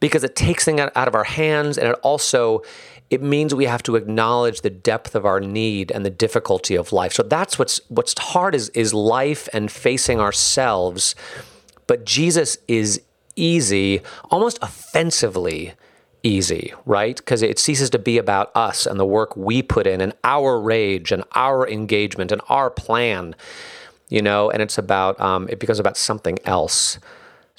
because 0.00 0.22
it 0.22 0.36
takes 0.36 0.64
things 0.64 0.80
out 0.80 1.08
of 1.08 1.14
our 1.14 1.24
hands 1.24 1.76
and 1.76 1.88
it 1.88 1.98
also 2.02 2.62
it 3.10 3.22
means 3.22 3.54
we 3.54 3.64
have 3.64 3.82
to 3.84 3.96
acknowledge 3.96 4.60
the 4.60 4.70
depth 4.70 5.14
of 5.14 5.24
our 5.24 5.40
need 5.40 5.90
and 5.90 6.04
the 6.04 6.10
difficulty 6.10 6.74
of 6.74 6.92
life. 6.92 7.12
So 7.12 7.22
that's 7.22 7.58
what's 7.58 7.80
what's 7.88 8.18
hard 8.18 8.54
is 8.54 8.68
is 8.70 8.92
life 8.92 9.48
and 9.52 9.70
facing 9.70 10.20
ourselves. 10.20 11.14
But 11.86 12.04
jesus 12.04 12.58
is 12.68 13.00
easy 13.34 14.02
almost 14.30 14.58
offensively 14.60 15.72
easy 16.24 16.74
right? 16.84 17.16
Because 17.16 17.42
it 17.42 17.58
ceases 17.58 17.88
to 17.90 17.98
be 17.98 18.18
about 18.18 18.50
us 18.54 18.84
and 18.84 18.98
the 18.98 19.06
work 19.06 19.36
we 19.36 19.62
put 19.62 19.86
in 19.86 20.00
and 20.00 20.12
our 20.24 20.60
rage 20.60 21.12
and 21.12 21.22
our 21.34 21.66
engagement 21.66 22.32
and 22.32 22.42
our 22.48 22.70
plan 22.70 23.34
you 24.08 24.22
know? 24.22 24.50
And 24.50 24.62
it's 24.62 24.78
about 24.78 25.20
um, 25.20 25.48
it 25.48 25.58
becomes 25.58 25.78
about 25.78 25.96
something 25.96 26.38
else 26.44 26.98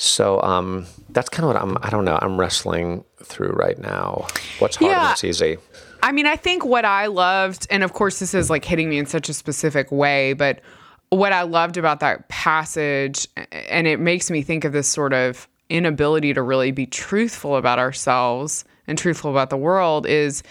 so 0.02 0.42
um, 0.42 0.86
that's 1.10 1.28
kind 1.28 1.44
of 1.44 1.54
what 1.54 1.62
I'm. 1.62 1.78
I 1.82 1.90
don't 1.90 2.06
know. 2.06 2.18
I'm 2.22 2.40
wrestling 2.40 3.04
through 3.22 3.52
right 3.52 3.78
now. 3.78 4.28
What's 4.60 4.78
hard 4.78 4.94
and 4.94 5.02
what's 5.02 5.26
easy. 5.26 5.58
I 6.02 6.14
mean, 6.14 6.26
I 6.26 6.38
think 6.38 6.64
what 6.64 6.86
I 6.86 7.08
loved, 7.08 7.68
and 7.70 7.84
of 7.84 7.92
course, 7.92 8.20
this 8.20 8.34
is 8.34 8.50
like 8.50 8.64
hitting 8.64 8.90
me 8.90 8.98
in 8.98 9.06
such 9.06 9.28
a 9.28 9.34
specific 9.34 9.92
way, 9.92 10.32
but 10.32 10.62
what 11.10 11.34
I 11.34 11.42
loved 11.42 11.76
about 11.76 12.00
that 12.00 12.30
passage, 12.30 13.28
and 13.52 13.88
it 13.88 14.00
makes 14.00 14.32
me 14.32 14.42
think 14.42 14.64
of 14.64 14.72
this 14.72 14.88
sort 14.88 15.12
of 15.12 15.50
inability 15.70 16.34
to 16.34 16.42
really 16.42 16.72
be 16.72 16.86
truthful 16.86 17.58
about 17.58 17.78
ourselves 17.78 18.64
and 18.88 18.98
truthful 18.98 19.30
about 19.30 19.50
the 19.50 19.58
world 19.58 20.08
is 20.08 20.44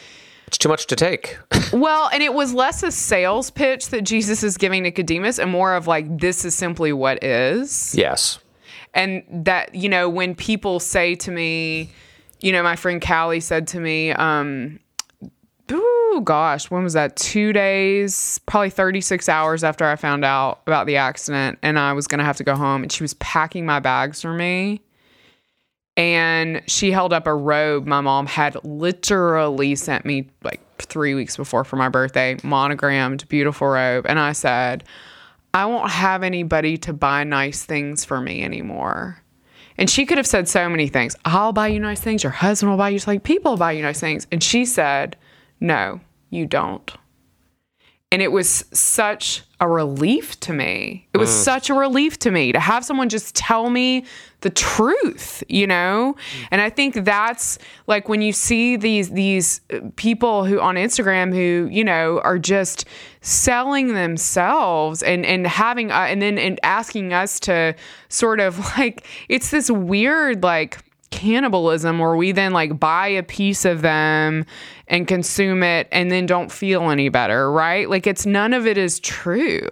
It's 0.47 0.59
too 0.59 0.69
much 0.69 0.87
to 0.89 0.97
take. 0.97 1.39
well, 1.73 2.11
and 2.13 2.23
it 2.23 2.35
was 2.35 2.53
less 2.53 2.83
a 2.83 2.93
sales 2.93 3.51
pitch 3.51 3.89
that 3.89 4.03
Jesus 4.03 4.43
is 4.43 4.59
giving 4.59 4.83
Nicodemus 4.83 5.39
and 5.39 5.51
more 5.51 5.73
of 5.75 5.87
like, 5.87 6.19
this 6.19 6.45
is 6.45 6.55
simply 6.55 6.93
what 6.93 7.25
is. 7.25 7.95
yes. 7.95 8.41
And 8.95 9.23
that 9.31 9.75
you 9.75 9.89
know 9.89 10.09
when 10.09 10.35
people 10.35 10.81
say 10.81 11.15
to 11.15 11.31
me 11.31 11.91
you 12.41 12.53
know 12.53 12.63
my 12.63 12.77
friend 12.77 13.01
callie 13.01 13.41
said 13.41 13.67
to 13.67 13.81
me 13.81 14.13
um 14.13 14.79
gosh 16.21 16.71
when 16.71 16.83
was 16.83 16.95
that? 16.95 17.17
Two 17.17 17.53
days 17.53 18.41
probably 18.47 18.71
36 18.71 19.29
hours 19.29 19.65
after 19.65 19.85
i 19.85 19.97
found 19.97 20.25
out 20.25 20.61
about 20.67 20.87
the 20.87 20.97
accident 20.97 21.59
and 21.63 21.79
i 21.79 21.93
was 21.93 22.07
gonna 22.07 22.25
have 22.25 22.37
to 22.37 22.45
go 22.45 22.55
home 22.55 22.83
and 22.83 22.93
she 22.93 23.03
was 23.03 23.15
packing 23.15 23.67
my 23.67 23.81
bags 23.81 24.23
for 24.23 24.33
me. 24.33 24.81
And 25.97 26.63
she 26.69 26.93
held 26.93 27.13
up 27.13 27.27
a 27.27 27.35
robe 27.35 27.87
my 27.87 28.01
mom 28.01 28.27
had 28.27 28.57
literally 28.65 29.75
sent 29.75 30.05
me 30.05 30.29
like 30.43 30.61
three 30.79 31.15
weeks 31.15 31.37
before 31.37 31.65
for 31.65 31.77
my 31.77 31.89
birthday 31.89 32.37
monogrammed 32.43 33.27
beautiful 33.29 33.69
robe. 33.69 34.07
And 34.09 34.19
i 34.19 34.33
said 34.33 34.85
I 35.55 35.67
won't 35.67 35.91
have 35.91 36.23
anybody 36.23 36.77
to 36.79 36.93
buy 36.93 37.25
nice 37.25 37.65
things 37.65 38.05
for 38.05 38.21
me 38.21 38.43
anymore. 38.43 39.23
And 39.77 39.89
she 39.89 40.07
could 40.07 40.19
have 40.19 40.27
said 40.27 40.49
so 40.49 40.69
many 40.69 40.89
things. 40.89 41.17
I'll 41.25 41.53
buy 41.53 41.69
you 41.69 41.79
nice 41.79 42.01
things. 42.01 42.23
Your 42.23 42.33
husband 42.33 42.71
will 42.71 42.79
buy 42.79 42.89
you 42.91 42.99
like 43.07 43.23
people 43.23 43.53
will 43.53 43.59
buy 43.59 43.73
you 43.73 43.83
nice 43.83 44.01
things. 44.01 44.27
And 44.33 44.43
she 44.43 44.65
said, 44.65 45.17
No, 45.61 46.01
you 46.31 46.47
don't. 46.47 46.93
And 48.11 48.23
it 48.23 48.33
was 48.33 48.65
such 48.73 49.43
a 49.61 49.69
relief 49.69 50.41
to 50.41 50.53
me. 50.55 51.07
It 51.13 51.19
was 51.19 51.29
such 51.29 51.69
a 51.69 51.75
relief 51.75 52.19
to 52.21 52.31
me 52.31 52.53
to 52.53 52.61
have 52.61 52.83
someone 52.85 53.11
just 53.11 53.35
tell 53.35 53.69
me 53.69 54.05
the 54.41 54.51
truth, 54.51 55.43
you 55.49 55.67
know? 55.67 56.17
And 56.51 56.61
I 56.63 56.71
think 56.71 57.05
that's 57.05 57.59
like 57.87 58.09
when 58.09 58.23
you 58.23 58.33
see 58.33 58.77
these 58.77 59.11
these 59.11 59.61
uh, 59.73 59.81
people 59.97 60.47
who 60.47 60.59
on 60.59 60.77
Instagram 60.77 61.35
who, 61.35 61.69
you 61.71 61.85
know, 61.85 62.21
are 62.21 62.39
just 62.39 62.87
selling 63.21 63.95
themselves 63.95 65.03
and 65.03 65.27
and 65.27 65.47
having 65.47 65.91
uh, 65.91 66.07
and 66.09 66.23
then 66.23 66.39
and 66.39 66.61
asking 66.63 67.13
us 67.13 67.41
to 67.41 67.75
sort 68.09 68.41
of 68.41 68.59
like 68.79 69.07
it's 69.29 69.51
this 69.51 69.71
weird 69.71 70.43
like 70.43 70.79
cannibalism 71.11 71.99
where 71.99 72.17
we 72.17 72.33
then 72.33 72.53
like 72.53 72.79
buy 72.79 73.09
a 73.09 73.23
piece 73.23 73.65
of 73.65 73.83
them 73.83 74.45
and 74.89 75.09
consume 75.09 75.63
it 75.63 75.89
and 75.91 76.11
then 76.11 76.27
don't 76.27 76.53
feel 76.53 76.91
any 76.91 77.09
better, 77.09 77.51
right? 77.51 77.89
Like 77.89 78.07
it's 78.07 78.27
none 78.27 78.53
of 78.53 78.67
it 78.67 78.77
is 78.77 79.01
true. 79.01 79.69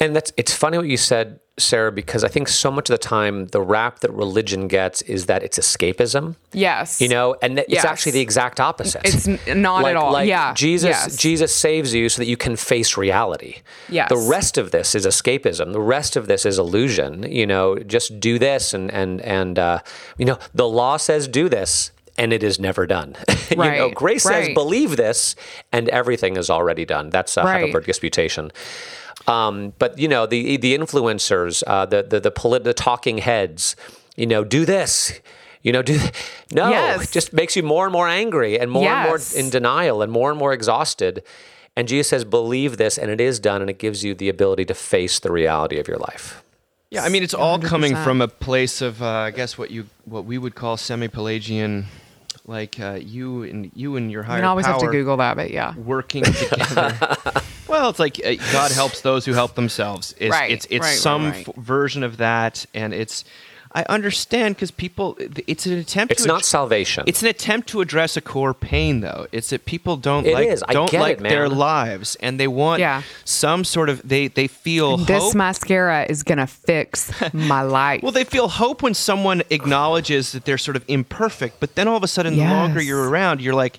And 0.00 0.16
that's 0.16 0.32
it's 0.36 0.54
funny 0.54 0.78
what 0.78 0.86
you 0.86 0.96
said, 0.96 1.40
Sarah, 1.58 1.92
because 1.92 2.24
I 2.24 2.28
think 2.28 2.48
so 2.48 2.70
much 2.70 2.88
of 2.88 2.94
the 2.94 2.98
time 2.98 3.48
the 3.48 3.60
rap 3.60 4.00
that 4.00 4.10
religion 4.12 4.66
gets 4.66 5.02
is 5.02 5.26
that 5.26 5.42
it's 5.42 5.58
escapism. 5.58 6.36
Yes. 6.52 7.02
You 7.02 7.08
know, 7.08 7.36
and 7.42 7.56
Yes. 7.58 7.66
it's 7.68 7.84
actually 7.84 8.12
the 8.12 8.20
exact 8.20 8.60
opposite. 8.60 9.02
It's 9.04 9.26
not 9.46 9.82
like, 9.82 9.90
at 9.90 9.96
all. 9.96 10.12
Like 10.12 10.26
yeah. 10.28 10.54
Jesus 10.54 10.88
Yes. 10.88 11.16
Jesus 11.16 11.54
saves 11.54 11.92
you 11.92 12.08
so 12.08 12.22
that 12.22 12.26
you 12.28 12.38
can 12.38 12.56
face 12.56 12.96
reality. 12.96 13.56
Yes. 13.90 14.08
The 14.08 14.16
rest 14.16 14.56
of 14.56 14.70
this 14.70 14.94
is 14.94 15.04
escapism. 15.04 15.72
The 15.74 15.80
rest 15.82 16.16
of 16.16 16.28
this 16.28 16.46
is 16.46 16.58
illusion. 16.58 17.30
You 17.30 17.46
know, 17.46 17.76
just 17.78 18.18
do 18.20 18.38
this 18.38 18.72
and 18.72 18.90
and 18.90 19.20
and 19.20 19.58
uh, 19.58 19.78
you 20.16 20.24
know, 20.24 20.38
the 20.54 20.66
law 20.66 20.96
says 20.96 21.28
do 21.28 21.50
this 21.50 21.92
and 22.16 22.32
it 22.32 22.42
is 22.42 22.58
never 22.58 22.86
done. 22.86 23.16
you 23.50 23.56
know, 23.56 23.62
Right, 23.62 23.94
grace 23.94 24.22
says 24.22 24.48
believe 24.54 24.96
this 24.96 25.36
and 25.72 25.90
everything 25.90 26.38
is 26.38 26.48
already 26.48 26.86
done. 26.86 27.10
That's 27.10 27.36
a 27.36 27.42
Right. 27.44 27.52
Heidelberg 27.60 27.84
disputation. 27.84 28.50
Um, 29.30 29.72
but 29.78 29.98
you 29.98 30.08
know 30.08 30.26
the 30.26 30.56
the 30.56 30.76
influencers, 30.76 31.62
uh, 31.66 31.86
the 31.86 32.02
the 32.02 32.20
the, 32.20 32.30
polit- 32.30 32.64
the 32.64 32.74
talking 32.74 33.18
heads, 33.18 33.76
you 34.16 34.26
know, 34.26 34.44
do 34.44 34.64
this. 34.64 35.20
You 35.62 35.72
know, 35.72 35.82
do 35.82 35.98
th- 35.98 36.12
no. 36.52 36.70
Yes. 36.70 37.04
It 37.04 37.12
just 37.12 37.32
makes 37.32 37.54
you 37.54 37.62
more 37.62 37.84
and 37.84 37.92
more 37.92 38.08
angry 38.08 38.58
and 38.58 38.70
more 38.70 38.88
and 38.88 39.08
more 39.08 39.18
in 39.36 39.50
denial 39.50 40.02
and 40.02 40.10
more 40.10 40.30
and 40.30 40.38
more 40.38 40.52
exhausted. 40.52 41.22
And 41.76 41.86
Jesus 41.86 42.08
says, 42.08 42.24
"Believe 42.24 42.76
this, 42.76 42.98
and 42.98 43.10
it 43.10 43.20
is 43.20 43.38
done, 43.38 43.60
and 43.60 43.70
it 43.70 43.78
gives 43.78 44.02
you 44.02 44.14
the 44.14 44.28
ability 44.28 44.64
to 44.66 44.74
face 44.74 45.20
the 45.20 45.30
reality 45.30 45.78
of 45.78 45.86
your 45.86 45.98
life." 45.98 46.42
Yeah, 46.90 47.04
I 47.04 47.08
mean, 47.08 47.22
it's 47.22 47.34
all 47.34 47.58
coming 47.60 47.92
100%. 47.92 48.04
from 48.04 48.20
a 48.20 48.26
place 48.26 48.82
of, 48.82 49.00
uh, 49.00 49.06
I 49.06 49.30
guess, 49.30 49.56
what 49.56 49.70
you 49.70 49.86
what 50.06 50.24
we 50.24 50.38
would 50.38 50.54
call 50.56 50.76
semi-Pelagian, 50.76 51.86
like 52.50 52.80
uh, 52.80 52.98
you 53.00 53.44
and 53.44 53.70
you 53.74 53.96
and 53.96 54.10
your 54.10 54.24
I 54.24 54.26
higher 54.26 54.36
mean, 54.38 54.44
I 54.44 54.48
always 54.48 54.66
have 54.66 54.78
to 54.78 54.86
power 54.86 54.92
Google 54.92 55.16
that, 55.18 55.36
but 55.36 55.50
yeah. 55.50 55.74
working 55.76 56.24
together. 56.24 57.16
well, 57.68 57.88
it's 57.88 58.00
like 58.00 58.20
uh, 58.24 58.34
God 58.52 58.72
helps 58.72 59.02
those 59.02 59.24
who 59.24 59.32
help 59.32 59.54
themselves. 59.54 60.14
It's 60.18 60.32
Right, 60.32 60.50
it's, 60.50 60.66
it's 60.66 60.80
right, 60.80 60.88
right, 60.88 60.98
some 60.98 61.30
right. 61.30 61.48
f- 61.48 61.54
version 61.54 62.02
of 62.02 62.18
that, 62.18 62.66
and 62.74 62.92
it's. 62.92 63.24
I 63.72 63.84
understand 63.88 64.56
because 64.56 64.70
people. 64.72 65.16
It's 65.46 65.64
an 65.66 65.74
attempt. 65.78 66.12
It's 66.12 66.22
to 66.22 66.28
not 66.28 66.38
ad- 66.40 66.44
salvation. 66.44 67.04
It's 67.06 67.22
an 67.22 67.28
attempt 67.28 67.68
to 67.68 67.80
address 67.80 68.16
a 68.16 68.20
core 68.20 68.52
pain, 68.52 69.00
though. 69.00 69.26
It's 69.30 69.50
that 69.50 69.64
people 69.64 69.96
don't 69.96 70.26
It 70.26 70.34
like 70.34 70.48
is. 70.48 70.64
Don't 70.70 70.90
get 70.90 70.98
it, 70.98 71.02
like 71.02 71.18
their 71.20 71.48
lives, 71.48 72.16
and 72.16 72.40
they 72.40 72.48
want 72.48 72.80
Yeah. 72.80 73.02
some 73.24 73.64
sort 73.64 73.88
of 73.88 74.00
they 74.06 74.26
they 74.28 74.48
feel 74.48 74.96
This 74.96 75.22
hope. 75.22 75.34
mascara 75.36 76.04
is 76.08 76.22
gonna 76.24 76.46
fix 76.48 77.12
my 77.32 77.62
life. 77.80 78.02
Well, 78.02 78.12
they 78.12 78.24
feel 78.24 78.48
hope 78.48 78.82
when 78.82 78.94
someone 78.94 79.42
acknowledges 79.50 80.32
that 80.32 80.44
they're 80.46 80.58
sort 80.58 80.76
of 80.76 80.84
imperfect, 80.88 81.60
but 81.60 81.76
then 81.76 81.86
all 81.86 81.96
of 81.96 82.02
a 82.02 82.08
sudden, 82.08 82.36
the 82.36 82.42
longer 82.44 82.82
you're 82.82 83.08
around, 83.08 83.40
you're 83.40 83.54
like, 83.54 83.78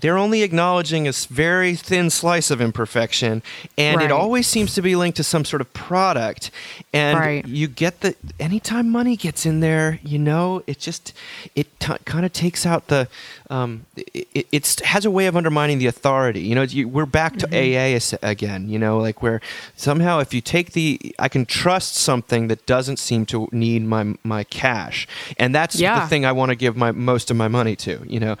they're 0.00 0.18
only 0.18 0.42
acknowledging 0.42 1.06
a 1.08 1.12
very 1.30 1.74
thin 1.76 2.10
slice 2.10 2.50
of 2.50 2.60
imperfection, 2.60 3.42
and 3.78 3.98
Right. 3.98 4.06
it 4.06 4.12
always 4.12 4.46
seems 4.46 4.74
to 4.74 4.82
be 4.82 4.96
linked 4.96 5.16
to 5.18 5.24
some 5.24 5.44
sort 5.44 5.60
of 5.60 5.72
product. 5.72 6.50
And 6.92 7.18
Right. 7.18 7.46
you 7.46 7.68
get 7.68 8.00
the 8.00 8.14
anytime 8.40 8.90
money 8.90 9.16
gets 9.16 9.46
in 9.46 9.60
there, 9.60 10.00
you 10.02 10.18
know, 10.18 10.62
it 10.66 10.78
just 10.80 11.12
it 11.54 11.68
t- 11.80 11.92
kind 12.04 12.24
of 12.26 12.32
takes 12.32 12.66
out 12.66 12.88
the. 12.88 13.08
Um, 13.50 13.84
it, 13.96 14.26
it 14.34 14.46
it's, 14.52 14.80
has 14.80 15.04
a 15.04 15.10
way 15.10 15.26
of 15.26 15.36
undermining 15.36 15.78
the 15.78 15.86
authority. 15.86 16.40
You 16.40 16.54
know, 16.54 16.62
you, 16.62 16.88
we're 16.88 17.04
back 17.06 17.36
to 17.36 17.46
AA 17.48 18.00
again. 18.22 18.68
You 18.70 18.78
know, 18.78 18.98
like 18.98 19.22
where 19.22 19.40
somehow 19.76 20.18
if 20.20 20.32
you 20.32 20.40
take 20.40 20.72
the, 20.72 21.14
I 21.18 21.28
can 21.28 21.44
trust 21.44 21.94
something 21.94 22.48
that 22.48 22.64
doesn't 22.66 22.98
seem 22.98 23.26
to 23.26 23.48
need 23.52 23.82
my 23.84 24.14
my 24.24 24.44
cash, 24.44 25.06
and 25.38 25.54
that's 25.54 25.78
Yeah. 25.78 26.00
the 26.00 26.06
thing 26.08 26.24
I 26.24 26.32
want 26.32 26.50
to 26.50 26.56
give 26.56 26.76
my 26.76 26.90
most 26.90 27.30
of 27.30 27.36
my 27.36 27.48
money 27.48 27.76
to. 27.76 28.02
You 28.08 28.20
know, 28.20 28.36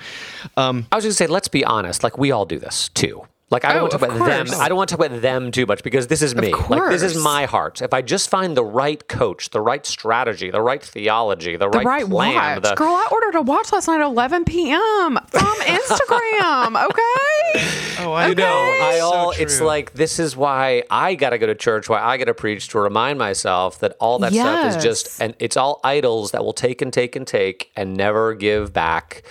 um, 0.56 0.86
I 0.90 0.96
was 0.96 1.04
going 1.04 1.10
to 1.10 1.16
say, 1.16 1.26
let's 1.26 1.43
be 1.48 1.64
honest. 1.64 2.02
Like 2.02 2.18
we 2.18 2.30
all 2.32 2.46
do 2.46 2.58
this 2.58 2.88
too. 2.90 3.22
Like 3.50 3.64
I 3.64 3.74
don't 3.74 3.78
Oh, 3.78 3.82
want 3.82 3.92
to 3.92 3.98
talk 3.98 4.08
of 4.08 4.16
about 4.16 4.46
them. 4.48 4.60
I 4.60 4.68
don't 4.68 4.76
want 4.78 4.88
to 4.88 4.96
talk 4.96 5.06
about 5.06 5.20
them 5.20 5.52
too 5.52 5.66
much 5.66 5.82
because 5.84 6.08
this 6.08 6.22
is 6.22 6.34
me. 6.34 6.52
Like 6.52 6.90
this 6.90 7.02
is 7.02 7.22
my 7.22 7.44
heart. 7.44 7.82
If 7.82 7.92
I 7.94 8.00
just 8.02 8.28
find 8.30 8.56
the 8.56 8.64
right 8.64 9.06
coach, 9.06 9.50
the 9.50 9.60
right 9.60 9.84
strategy, 9.86 10.50
the 10.50 10.62
right 10.62 10.82
theology, 10.82 11.52
the, 11.56 11.68
the 11.68 11.78
right, 11.78 11.86
right 11.86 12.06
plan, 12.06 12.34
watch. 12.56 12.62
the- 12.62 12.74
Girl, 12.74 12.88
I 12.94 13.06
ordered 13.12 13.36
a 13.36 13.42
watch 13.42 13.70
last 13.72 13.86
night 13.86 14.00
at 14.00 14.06
11 14.06 14.44
p.m. 14.46 15.18
from 15.28 15.54
Instagram. 15.60 16.84
Okay. 16.86 18.02
oh, 18.02 18.12
I 18.12 18.28
You 18.28 18.34
know, 18.34 18.44
I 18.82 18.98
So 18.98 19.04
all 19.04 19.30
it's 19.32 19.60
like 19.60 19.92
this 19.92 20.18
is 20.18 20.36
why 20.36 20.82
I 20.90 21.14
gotta 21.14 21.38
go 21.38 21.46
to 21.46 21.54
church, 21.54 21.88
why 21.88 22.02
I 22.02 22.16
gotta 22.16 22.34
preach 22.34 22.68
to 22.68 22.78
remind 22.80 23.18
myself 23.18 23.78
that 23.80 23.94
all 24.00 24.18
that 24.20 24.32
stuff 24.32 24.76
is 24.76 24.82
just 24.82 25.20
and 25.20 25.34
it's 25.38 25.56
all 25.56 25.80
idols 25.84 26.32
that 26.32 26.44
will 26.44 26.54
take 26.54 26.82
and 26.82 26.92
take 26.92 27.14
and 27.14 27.26
take 27.26 27.70
and 27.76 27.94
never 27.94 28.34
give 28.34 28.72
back. 28.72 29.22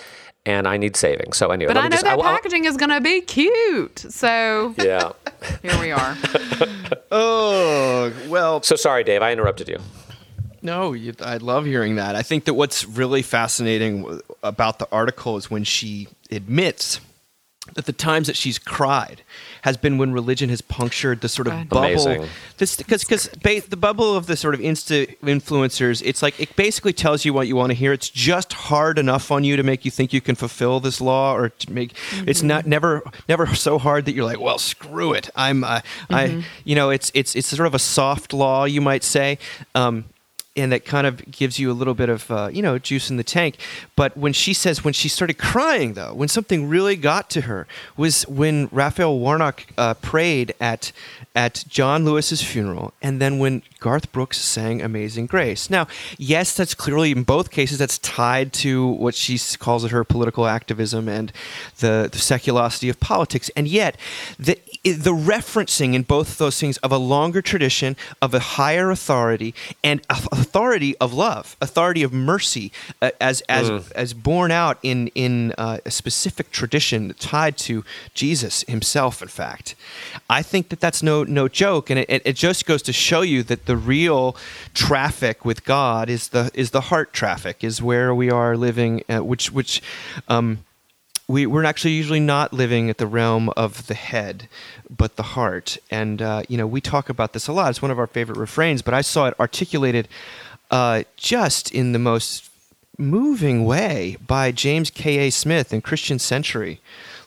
And 0.46 0.68
I 0.68 0.76
need 0.78 0.98
saving. 0.98 1.32
So 1.34 1.52
anyway, 1.52 1.70
But 1.74 1.78
I 1.80 1.84
know 1.88 1.92
just, 1.92 2.04
that 2.04 2.20
I- 2.20 2.22
I- 2.22 2.34
packaging 2.36 2.66
is 2.66 2.76
gonna 2.78 3.00
be 3.00 3.22
cute. 3.22 4.00
So 4.10 4.76
yeah. 4.78 5.14
here 5.62 5.80
we 5.80 5.92
are. 5.92 6.18
oh 7.12 8.12
well. 8.28 8.62
So 8.62 8.76
sorry, 8.76 9.04
Dave. 9.04 9.22
I 9.22 9.32
interrupted 9.32 9.70
you. 9.70 9.78
No, 10.62 10.94
you, 10.94 11.14
I 11.22 11.38
love 11.38 11.66
hearing 11.66 11.96
that. 11.98 12.16
I 12.16 12.22
think 12.22 12.46
that 12.46 12.54
what's 12.54 12.86
really 12.86 13.22
fascinating 13.22 14.22
about 14.44 14.80
the 14.80 14.88
article 14.94 15.36
is 15.36 15.52
when 15.52 15.66
she 15.66 16.08
admits 16.32 17.02
that 17.76 17.86
the 17.86 17.94
times 17.94 18.28
that 18.28 18.36
she's 18.36 18.60
cried 18.60 19.22
has 19.62 19.78
been 19.78 19.98
when 19.98 20.12
religion 20.12 20.50
has 20.50 20.62
punctured 20.62 21.22
the 21.22 21.30
sort 21.30 21.48
of 21.48 21.54
Good. 21.54 21.70
bubble. 21.70 21.86
Amazing. 22.08 22.28
This 22.58 22.76
because 22.76 23.04
because 23.04 23.30
ba- 23.42 23.62
the 23.68 23.78
bubble 23.78 24.16
of 24.16 24.28
the 24.28 24.36
sort 24.36 24.54
of 24.54 24.60
insta 24.60 25.18
influencers. 25.22 26.02
It's 26.06 26.22
like 26.22 26.38
it 26.40 26.56
basically 26.58 26.92
tells 26.92 27.24
you 27.24 27.34
what 27.34 27.48
you 27.48 27.56
want 27.56 27.70
to 27.72 27.74
hear. 27.74 27.94
It's 27.94 28.10
just 28.10 28.52
hard 28.54 29.00
enough 29.00 29.32
on 29.32 29.44
you 29.46 29.56
to 29.56 29.64
make 29.64 29.86
you 29.86 29.92
think 29.92 30.12
you 30.12 30.22
can 30.22 30.36
fulfill 30.36 30.82
this 30.82 31.00
law, 31.00 31.36
or 31.36 31.50
to 31.50 31.72
make 31.72 31.96
it's 32.28 32.44
not 32.44 32.66
never 32.68 33.02
never 33.30 33.48
so 33.56 33.78
hard 33.78 34.06
that 34.06 34.14
you're 34.14 34.26
like, 34.26 34.42
well, 34.42 34.60
screw 34.60 35.14
it. 35.14 35.30
I'm 35.36 35.64
uh, 35.64 35.80
I 36.10 36.44
you 36.66 36.76
know 36.76 36.90
it's 36.90 37.12
it's 37.14 37.36
it's 37.36 37.48
sort 37.48 37.66
of 37.68 37.74
a 37.74 37.80
soft 37.80 38.34
law, 38.34 38.66
you 38.66 38.82
might 38.82 39.04
say. 39.04 39.40
Um, 39.74 40.06
and 40.56 40.72
that 40.72 40.86
kind 40.86 41.08
of 41.08 41.32
gives 41.32 41.58
you 41.58 41.72
a 41.72 41.74
little 41.74 41.94
bit 41.94 42.10
of 42.10 42.30
uh, 42.30 42.50
you 42.52 42.62
know 42.62 42.78
juice 42.78 43.10
in 43.10 43.18
the 43.18 43.24
tank. 43.24 43.58
But 43.96 44.16
when 44.16 44.34
she 44.34 44.54
says 44.54 44.84
when 44.84 44.94
she 44.94 45.10
started 45.10 45.38
crying 45.38 45.94
though, 45.94 46.14
when 46.14 46.28
something 46.28 46.70
really 46.70 46.96
got 46.96 47.30
to 47.32 47.42
her 47.42 47.68
was 47.98 48.28
when 48.28 48.70
Raphael 48.72 49.18
Warnock 49.20 49.66
uh, 49.78 49.96
prayed 49.96 50.54
at 50.60 50.92
at 51.36 51.66
John 51.68 52.06
Lewis's 52.06 52.44
funeral, 52.44 52.94
and 53.02 53.20
then 53.20 53.40
when 53.40 53.64
Garth 53.80 54.12
Brooks 54.12 54.40
sang 54.40 54.82
"Amazing 54.82 55.26
Grace." 55.26 55.70
Now, 55.70 55.88
yes, 56.18 56.56
that's 56.56 56.76
clearly 56.76 57.12
in 57.12 57.24
both 57.24 57.50
cases 57.50 57.80
that's 57.80 57.98
tied 57.98 58.54
to 58.54 58.88
what 58.88 59.16
she 59.16 59.40
calls 59.58 59.84
it 59.84 59.92
her 59.92 60.04
political 60.04 60.46
activism 60.46 61.10
and 61.10 61.32
the, 61.80 62.10
the 62.12 62.20
seculosity 62.20 62.90
of 62.90 63.00
politics, 63.00 63.50
and 63.56 63.68
yet 63.68 63.98
the 64.38 64.60
the 64.84 65.14
referencing 65.14 65.94
in 65.94 66.04
both 66.04 66.38
those 66.38 66.60
things 66.60 66.78
of 66.78 66.92
a 66.92 66.98
longer 66.98 67.42
tradition 67.42 67.96
of 68.22 68.34
a 68.34 68.40
higher 68.40 68.92
authority 68.92 69.56
and 69.84 70.02
a- 70.10 70.43
authority 70.54 70.96
of 71.00 71.12
love 71.14 71.58
authority 71.62 72.04
of 72.04 72.14
mercy 72.14 72.72
uh, 73.02 73.10
as 73.20 73.42
as 73.50 73.92
as 73.94 74.14
borne 74.14 74.52
out 74.52 74.78
in 74.84 75.08
in 75.16 75.52
uh, 75.58 75.80
a 75.84 75.90
specific 75.90 76.52
tradition 76.52 77.12
tied 77.18 77.58
to 77.58 77.84
Jesus 78.14 78.64
himself 78.68 79.24
in 79.24 79.30
fact. 79.30 79.76
I 80.30 80.44
think 80.44 80.70
that 80.70 80.80
that's 80.80 81.02
no 81.02 81.24
no 81.24 81.48
joke 81.48 81.90
and 81.90 82.00
it, 82.00 82.08
it, 82.08 82.22
it 82.24 82.36
just 82.36 82.68
goes 82.68 82.84
to 82.84 82.94
show 82.94 83.22
you 83.22 83.42
that 83.44 83.66
the 83.66 83.76
real 83.76 84.36
traffic 84.76 85.44
with 85.44 85.66
God 85.66 86.08
is 86.08 86.30
the 86.30 86.52
is 86.54 86.70
the 86.70 86.82
heart 86.82 87.14
traffic 87.14 87.64
is 87.64 87.82
where 87.82 88.14
we 88.14 88.30
are 88.30 88.56
living 88.56 89.02
uh, 89.10 89.24
which 89.24 89.52
which 89.52 89.82
um 90.28 90.60
we, 91.28 91.46
we're 91.46 91.64
actually 91.64 91.92
usually 91.92 92.20
not 92.20 92.54
living 92.54 92.90
at 92.90 92.98
the 92.98 93.08
realm 93.08 93.50
of 93.56 93.88
the 93.88 93.94
head, 93.94 94.48
but 94.90 95.16
the 95.16 95.24
heart. 95.24 95.78
And, 95.90 96.22
uh, 96.22 96.44
you 96.50 96.58
know, 96.58 96.68
we 96.68 96.82
talk 96.82 97.10
about 97.10 97.34
this 97.34 97.48
a 97.48 97.54
lot. 97.54 97.70
It's 97.70 97.82
one 97.82 97.92
of 97.92 98.00
our 98.00 98.08
favorite 98.08 98.38
refrains, 98.38 98.82
but 98.82 98.94
I 98.94 99.02
saw 99.02 99.28
it 99.28 99.40
articulated 99.40 100.08
uh, 100.70 101.04
just 101.16 101.72
in 101.72 101.94
the 101.94 102.00
most 102.00 102.50
moving 102.98 103.66
way 103.66 104.18
by 104.26 104.52
James 104.52 104.90
K.A. 104.90 105.30
Smith 105.30 105.74
in 105.74 105.82
Christian 105.82 106.20
Century 106.20 106.80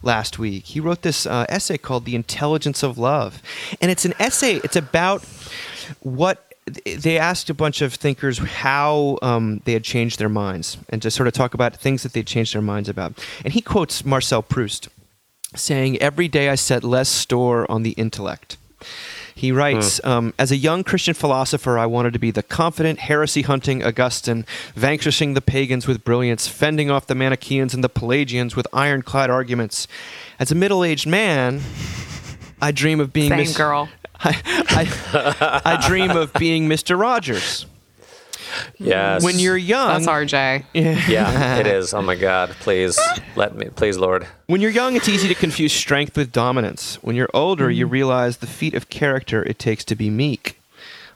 last 0.02 0.38
week. 0.38 0.66
He 0.66 0.80
wrote 0.80 1.02
this 1.02 1.26
uh, 1.26 1.46
essay 1.48 1.78
called 1.78 2.04
The 2.04 2.14
Intelligence 2.14 2.82
of 2.82 2.98
Love. 2.98 3.42
And 3.80 3.90
it's 3.90 4.04
an 4.04 4.14
essay, 4.18 4.56
it's 4.56 4.76
about 4.76 5.24
what 6.00 6.45
they 6.66 7.16
asked 7.18 7.48
a 7.48 7.54
bunch 7.54 7.80
of 7.80 7.94
thinkers 7.94 8.38
how 8.38 9.18
um, 9.22 9.62
they 9.64 9.72
had 9.72 9.84
changed 9.84 10.18
their 10.18 10.28
minds 10.28 10.78
and 10.88 11.00
to 11.02 11.10
sort 11.10 11.28
of 11.28 11.32
talk 11.32 11.54
about 11.54 11.76
things 11.76 12.02
that 12.02 12.12
they'd 12.12 12.26
changed 12.26 12.54
their 12.54 12.62
minds 12.62 12.88
about. 12.88 13.12
And 13.44 13.52
he 13.52 13.60
quotes 13.60 14.04
Marcel 14.04 14.42
Proust. 14.42 14.88
saying, 15.54 15.98
Every 15.98 16.28
day 16.28 16.48
I 16.48 16.56
set 16.56 16.82
less 16.82 17.08
store 17.08 17.70
on 17.70 17.82
the 17.82 17.92
intellect. 17.92 18.56
He 19.34 19.52
writes, 19.52 20.02
um, 20.02 20.32
As 20.38 20.50
a 20.50 20.56
young 20.56 20.82
Christian 20.82 21.12
philosopher, 21.14 21.78
I 21.78 21.84
wanted 21.86 22.14
to 22.14 22.18
be 22.18 22.30
the 22.30 22.42
confident, 22.42 23.00
heresy 23.00 23.42
hunting 23.42 23.84
Augustine, 23.84 24.46
vanquishing 24.74 25.34
the 25.34 25.42
pagans 25.42 25.86
with 25.86 26.04
brilliance, 26.04 26.48
fending 26.48 26.90
off 26.90 27.06
the 27.06 27.14
Manichaeans 27.14 27.74
and 27.74 27.84
the 27.84 27.90
Pelagians 27.90 28.56
with 28.56 28.66
ironclad 28.72 29.28
arguments. 29.28 29.86
As 30.38 30.50
a 30.50 30.54
middle 30.54 30.82
aged 30.82 31.06
man, 31.06 31.60
I 32.60 32.72
dream 32.72 32.98
of 32.98 33.12
being 33.12 33.28
Same 33.28 33.38
Miss- 33.38 33.56
girl. 33.56 33.88
I, 34.20 34.40
I, 34.68 35.60
I 35.76 35.86
dream 35.88 36.10
of 36.10 36.32
being 36.34 36.68
Mr. 36.68 36.98
Rogers. 36.98 37.66
Yes. 38.78 39.22
When 39.22 39.38
you're 39.38 39.56
young, 39.56 40.02
That's 40.02 40.06
RJ. 40.06 40.64
yeah, 41.08 41.58
it 41.58 41.66
is. 41.66 41.92
Oh 41.92 42.00
my 42.02 42.14
God! 42.14 42.50
Please 42.60 42.98
let 43.34 43.54
me, 43.54 43.66
please, 43.68 43.98
Lord. 43.98 44.26
When 44.46 44.60
you're 44.60 44.70
young, 44.70 44.96
it's 44.96 45.08
easy 45.08 45.28
to 45.28 45.34
confuse 45.34 45.72
strength 45.72 46.16
with 46.16 46.32
dominance. 46.32 46.96
When 47.02 47.16
you're 47.16 47.28
older, 47.34 47.64
Mm-hmm. 47.68 47.78
you 47.78 47.86
realize 47.86 48.38
the 48.38 48.46
feat 48.46 48.74
of 48.74 48.88
character 48.88 49.42
it 49.42 49.58
takes 49.58 49.84
to 49.86 49.94
be 49.94 50.08
meek. 50.10 50.58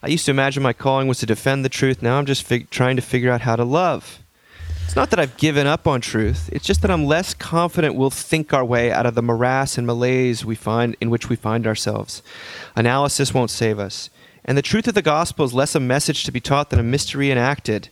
I 0.02 0.08
used 0.08 0.24
to 0.26 0.30
imagine 0.30 0.62
my 0.62 0.72
calling 0.72 1.08
was 1.08 1.18
to 1.18 1.26
defend 1.26 1.64
the 1.64 1.68
truth. 1.68 2.02
Now 2.02 2.18
I'm 2.18 2.26
just 2.26 2.42
fig- 2.42 2.70
trying 2.70 2.96
to 2.96 3.02
figure 3.02 3.30
out 3.30 3.42
how 3.42 3.56
to 3.56 3.64
love. 3.64 4.19
It's 4.90 4.96
not 4.96 5.10
that 5.10 5.20
I've 5.20 5.36
given 5.36 5.68
up 5.68 5.86
on 5.86 6.00
truth. 6.00 6.50
It's 6.52 6.66
just 6.66 6.82
that 6.82 6.90
I'm 6.90 7.06
less 7.06 7.32
confident 7.32 7.94
we'll 7.94 8.10
think 8.10 8.52
our 8.52 8.64
way 8.64 8.90
out 8.90 9.06
of 9.06 9.14
the 9.14 9.22
morass 9.22 9.78
and 9.78 9.86
malaise 9.86 10.44
we 10.44 10.56
find 10.56 10.96
in 11.00 11.10
which 11.10 11.28
we 11.28 11.36
find 11.36 11.64
ourselves. 11.64 12.24
Analysis 12.74 13.32
won't 13.32 13.52
save 13.52 13.78
us. 13.78 14.10
And 14.44 14.58
the 14.58 14.62
truth 14.62 14.88
of 14.88 14.94
the 14.94 15.00
gospel 15.00 15.44
is 15.44 15.54
less 15.54 15.76
a 15.76 15.80
message 15.80 16.24
to 16.24 16.32
be 16.32 16.40
taught 16.40 16.70
than 16.70 16.80
a 16.80 16.82
mystery 16.82 17.30
enacted. 17.30 17.88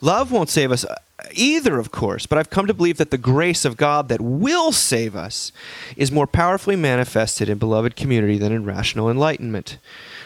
Love 0.00 0.32
won't 0.32 0.48
save 0.48 0.72
us 0.72 0.84
uh, 0.84 0.96
either, 1.32 1.78
of 1.78 1.92
course, 1.92 2.26
but 2.26 2.36
I've 2.36 2.50
come 2.50 2.66
to 2.66 2.74
believe 2.74 2.96
that 2.96 3.12
the 3.12 3.16
grace 3.16 3.64
of 3.64 3.76
God 3.76 4.08
that 4.08 4.20
will 4.20 4.72
save 4.72 5.14
us 5.14 5.52
is 5.96 6.10
more 6.10 6.26
powerfully 6.26 6.74
manifested 6.74 7.48
in 7.48 7.58
beloved 7.58 7.94
community 7.94 8.38
than 8.38 8.50
in 8.50 8.64
rational 8.64 9.08
enlightenment. 9.08 9.78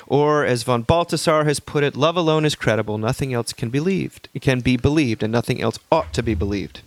Or, 0.06 0.44
as 0.44 0.62
von 0.62 0.82
Balthasar 0.82 1.44
has 1.44 1.60
put 1.60 1.84
it, 1.84 1.96
love 1.96 2.16
alone 2.16 2.44
is 2.44 2.54
credible, 2.54 2.98
nothing 2.98 3.32
else 3.32 3.52
can 3.52 3.70
believed. 3.70 4.28
It 4.34 4.42
can 4.42 4.60
be 4.60 4.76
believed, 4.76 5.22
and 5.22 5.32
nothing 5.32 5.60
else 5.60 5.78
ought 5.90 6.12
to 6.14 6.22
be 6.22 6.34
believed. 6.34 6.80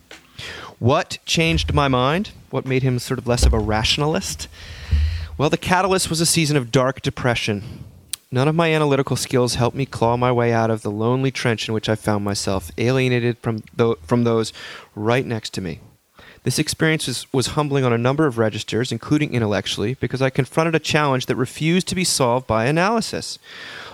What 0.79 1.17
changed 1.25 1.73
my 1.73 1.87
mind? 1.87 2.31
What 2.51 2.65
made 2.65 2.83
him 2.83 2.99
sort 2.99 3.17
of 3.17 3.27
less 3.27 3.45
of 3.45 3.53
a 3.53 3.59
rationalist? 3.59 4.47
Well, 5.37 5.49
the 5.49 5.57
catalyst 5.57 6.09
was 6.09 6.21
a 6.21 6.25
season 6.25 6.57
of 6.57 6.71
dark 6.71 7.01
depression. 7.01 7.83
None 8.31 8.47
of 8.47 8.55
my 8.55 8.73
analytical 8.73 9.15
skills 9.15 9.55
helped 9.55 9.77
me 9.77 9.85
claw 9.85 10.17
my 10.17 10.31
way 10.31 10.51
out 10.51 10.69
of 10.69 10.81
the 10.81 10.91
lonely 10.91 11.31
trench 11.31 11.67
in 11.67 11.73
which 11.73 11.87
I 11.87 11.95
found 11.95 12.25
myself, 12.25 12.71
alienated 12.77 13.37
from, 13.37 13.63
tho- 13.75 13.97
from 14.03 14.23
those 14.23 14.51
right 14.95 15.25
next 15.25 15.51
to 15.53 15.61
me. 15.61 15.79
This 16.47 16.59
experience 16.59 17.07
was, 17.07 17.27
was 17.33 17.47
humbling 17.47 17.83
on 17.83 17.91
a 17.91 17.97
number 17.97 18.25
of 18.25 18.37
registers, 18.37 18.93
including 18.93 19.33
intellectually, 19.33 19.95
because 19.95 20.21
I 20.21 20.29
confronted 20.29 20.75
a 20.75 20.79
challenge 20.79 21.25
that 21.25 21.35
refused 21.35 21.89
to 21.89 21.95
be 21.95 22.05
solved 22.05 22.47
by 22.47 22.67
analysis. 22.67 23.37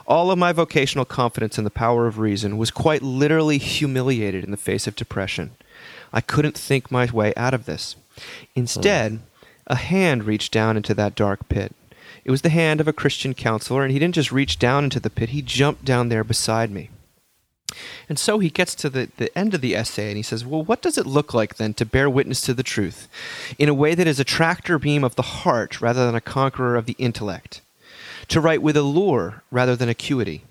All 0.06 0.30
of 0.30 0.38
my 0.38 0.52
vocational 0.52 1.04
confidence 1.04 1.58
in 1.58 1.64
the 1.64 1.72
power 1.72 2.06
of 2.06 2.20
reason 2.20 2.60
was 2.60 2.70
quite 2.70 3.02
literally 3.02 3.58
humiliated 3.58 4.44
in 4.44 4.52
the 4.52 4.56
face 4.56 4.86
of 4.86 4.96
depression. 4.96 5.50
I 6.14 6.22
couldn't 6.22 6.56
think 6.56 6.92
my 6.92 7.10
way 7.10 7.34
out 7.36 7.56
of 7.56 7.66
this. 7.66 7.96
Instead, 8.54 9.22
a 9.66 9.74
hand 9.74 10.26
reached 10.26 10.54
down 10.54 10.78
into 10.78 10.94
that 10.94 11.16
dark 11.16 11.50
pit. 11.50 11.74
It 12.24 12.30
was 12.30 12.44
the 12.44 12.50
hand 12.50 12.80
of 12.80 12.88
a 12.88 12.94
Christian 12.94 13.34
counselor, 13.34 13.82
and 13.82 13.92
he 13.92 13.98
didn't 13.98 14.14
just 14.14 14.32
reach 14.32 14.60
down 14.60 14.84
into 14.84 15.00
the 15.00 15.10
pit, 15.10 15.30
he 15.30 15.42
jumped 15.42 15.86
down 15.86 16.10
there 16.10 16.24
beside 16.24 16.70
me. 16.70 16.92
And 18.10 18.20
so 18.20 18.40
he 18.40 18.50
gets 18.50 18.76
to 18.76 18.90
the, 18.90 19.10
the 19.18 19.36
end 19.38 19.54
of 19.54 19.62
the 19.62 19.76
essay 19.76 20.08
and 20.08 20.18
he 20.18 20.24
says, 20.24 20.46
Well, 20.46 20.64
what 20.64 20.82
does 20.82 20.98
it 20.98 21.06
look 21.06 21.34
like 21.34 21.56
then 21.56 21.74
to 21.76 21.86
bear 21.86 22.10
witness 22.10 22.42
to 22.42 22.54
the 22.54 22.64
truth 22.64 23.08
in 23.58 23.70
a 23.70 23.74
way 23.74 23.96
that 23.96 24.08
is 24.08 24.20
a 24.20 24.26
tractor 24.26 24.78
beam 24.80 25.04
of 25.04 25.16
the 25.16 25.22
heart 25.22 25.82
rather 25.82 26.06
than 26.06 26.16
a 26.16 26.22
conqueror 26.22 26.76
of 26.76 26.86
the 26.86 26.96
intellect? 26.98 27.62
To 28.30 28.42
write 28.42 28.62
with 28.62 28.78
allure 28.78 29.44
rather 29.52 29.76
than 29.76 29.90
acuity. 29.90 30.44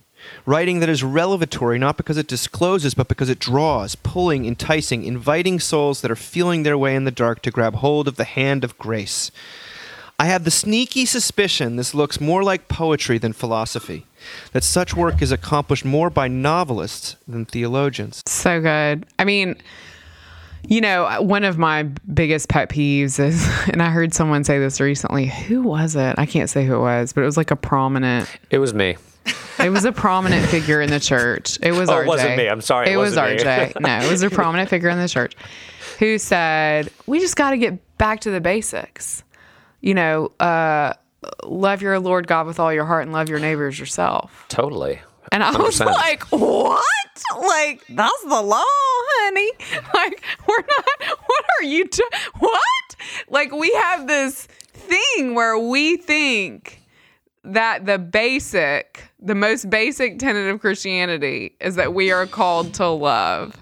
Writing 0.47 0.81
that 0.81 0.89
is 0.89 1.03
revelatory 1.03 1.79
not 1.79 1.97
because 1.97 2.16
it 2.16 2.29
discloses, 2.29 2.95
but 2.95 3.09
because 3.09 3.29
it 3.29 3.39
draws, 3.39 3.95
pulling, 3.95 4.47
enticing, 4.47 5.05
inviting 5.05 5.59
souls 5.59 6.01
that 6.01 6.11
are 6.11 6.16
feeling 6.16 6.62
their 6.62 6.79
way 6.79 6.95
in 6.95 7.05
the 7.05 7.11
dark 7.11 7.43
to 7.43 7.51
grab 7.51 7.77
hold 7.77 8.07
of 8.07 8.16
the 8.16 8.25
hand 8.25 8.64
of 8.64 8.79
grace. 8.79 9.31
I 10.23 10.27
have 10.27 10.45
the 10.45 10.53
sneaky 10.53 11.05
suspicion 11.05 11.75
this 11.75 11.95
looks 11.95 12.20
more 12.20 12.45
like 12.45 12.68
poetry 12.68 13.18
than 13.18 13.33
philosophy, 13.33 14.07
that 14.53 14.62
such 14.62 14.95
work 14.95 15.20
is 15.20 15.33
accomplished 15.33 15.85
more 15.85 16.11
by 16.11 16.29
novelists 16.29 17.16
than 17.27 17.45
theologians. 17.45 18.23
So 18.27 18.61
good. 18.61 19.05
I 19.18 19.25
mean, 19.25 19.57
you 20.62 20.81
know, 20.81 21.20
one 21.23 21.43
of 21.43 21.59
my 21.59 21.83
biggest 21.83 22.49
pet 22.49 22.68
peeves 22.68 23.18
is, 23.18 23.45
and 23.68 23.83
I 23.83 23.91
heard 23.91 24.14
someone 24.14 24.45
say 24.45 24.61
this 24.61 24.81
recently. 24.81 25.27
Who 25.27 25.62
was 25.62 25.97
it? 25.97 26.14
I 26.18 26.27
can't 26.27 26.49
say 26.49 26.64
who 26.64 26.77
it 26.77 26.81
was, 26.81 27.12
but 27.12 27.23
it 27.23 27.27
was 27.27 27.37
like 27.37 27.51
a 27.51 27.57
prominent. 27.57 28.29
It 28.51 28.59
was 28.59 28.73
me. 28.73 28.95
It 29.59 29.70
was 29.70 29.85
a 29.85 29.91
prominent 29.91 30.47
figure 30.51 30.81
in 30.81 30.91
the 30.91 31.01
church. 31.01 31.59
It 31.62 31.73
was 31.73 31.89
Oh, 31.89 31.95
RJ. 31.95 32.03
it 32.03 32.07
wasn't 32.07 32.37
me. 32.37 32.47
I'm 32.47 32.61
sorry, 32.61 32.91
it 32.91 32.93
It, 32.93 32.97
was 32.97 33.16
wasn't 33.16 33.39
me. 33.39 33.45
RJ. 33.45 33.81
no, 33.81 34.07
it 34.07 34.09
was 34.09 34.23
a 34.23 34.31
prominent 34.31 34.70
figure 34.70 34.89
in 34.89 34.99
the 34.99 35.09
church 35.09 35.35
who 35.99 36.16
said, 36.16 36.91
"We 37.09 37.18
just 37.18 37.35
got 37.35 37.51
to 37.51 37.57
get 37.59 37.99
back 37.99 38.20
to 38.20 38.31
the 38.31 38.41
basics. 38.41 39.25
You 39.83 39.93
know, 39.95 40.33
uh, 40.41 40.95
love 41.45 41.83
your 41.83 41.99
Lord 41.99 42.26
God 42.26 42.47
with 42.47 42.59
all 42.59 42.72
your 42.72 42.87
heart 42.87 43.03
and 43.03 43.12
love 43.12 43.28
your 43.28 43.39
neighbors 43.41 43.78
yourself." 43.78 44.47
Totally. 44.49 45.01
And 45.30 45.43
I 45.43 45.51
was 45.57 45.78
100%. 45.80 45.87
like, 45.87 46.24
what? 46.24 46.85
Like, 47.41 47.83
that's 47.89 48.22
the 48.24 48.43
law, 48.43 48.62
honey. 48.66 49.51
Like, 49.95 50.22
we're 50.47 50.57
not, 50.59 51.18
what 51.26 51.45
are 51.59 51.64
you, 51.64 51.87
do- 51.89 52.03
what? 52.39 52.97
Like, 53.30 53.51
we 53.53 53.72
have 53.72 54.07
this 54.07 54.45
thing 54.74 55.35
where 55.35 55.59
we 55.59 55.97
think 55.97 56.83
that 57.45 57.87
the 57.87 57.99
basic, 57.99 59.03
the 59.20 59.35
most 59.35 59.70
basic 59.70 60.18
tenet 60.18 60.49
of 60.53 60.61
Christianity 60.61 61.57
is 61.61 61.76
that 61.76 61.95
we 61.95 62.11
are 62.12 62.26
called 62.26 62.74
to 62.74 62.89
love. 62.89 63.57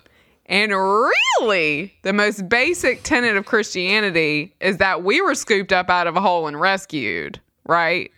And 0.51 0.73
really, 0.73 1.95
the 2.03 2.13
most 2.13 2.49
basic 2.49 3.05
tenet 3.05 3.37
of 3.37 3.47
Christianity 3.47 4.53
is 4.61 4.79
that 4.79 5.05
we 5.05 5.21
were 5.21 5.37
scooped 5.37 5.73
up 5.73 5.89
out 5.89 6.09
of 6.09 6.17
a 6.17 6.21
hole 6.21 6.49
and 6.49 6.61
rescued, 6.61 7.41
right? 7.67 8.11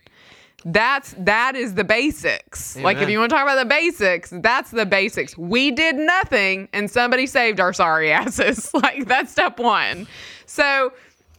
That's 0.65 1.13
that 1.19 1.55
is 1.55 1.75
the 1.75 1.83
basics. 1.83 2.75
Like 2.77 2.97
if 2.97 3.09
you 3.09 3.19
want 3.19 3.29
to 3.29 3.35
talk 3.35 3.43
about 3.43 3.61
the 3.61 3.69
basics, 3.69 4.31
that's 4.33 4.71
the 4.71 4.85
basics. 4.85 5.37
We 5.37 5.71
did 5.71 5.95
nothing 5.95 6.69
and 6.73 6.89
somebody 6.89 7.27
saved 7.27 7.59
our 7.59 7.73
sorry 7.73 8.11
asses. 8.11 8.71
Like 8.73 9.05
that's 9.05 9.31
step 9.31 9.59
1. 9.59 10.07
So 10.45 10.91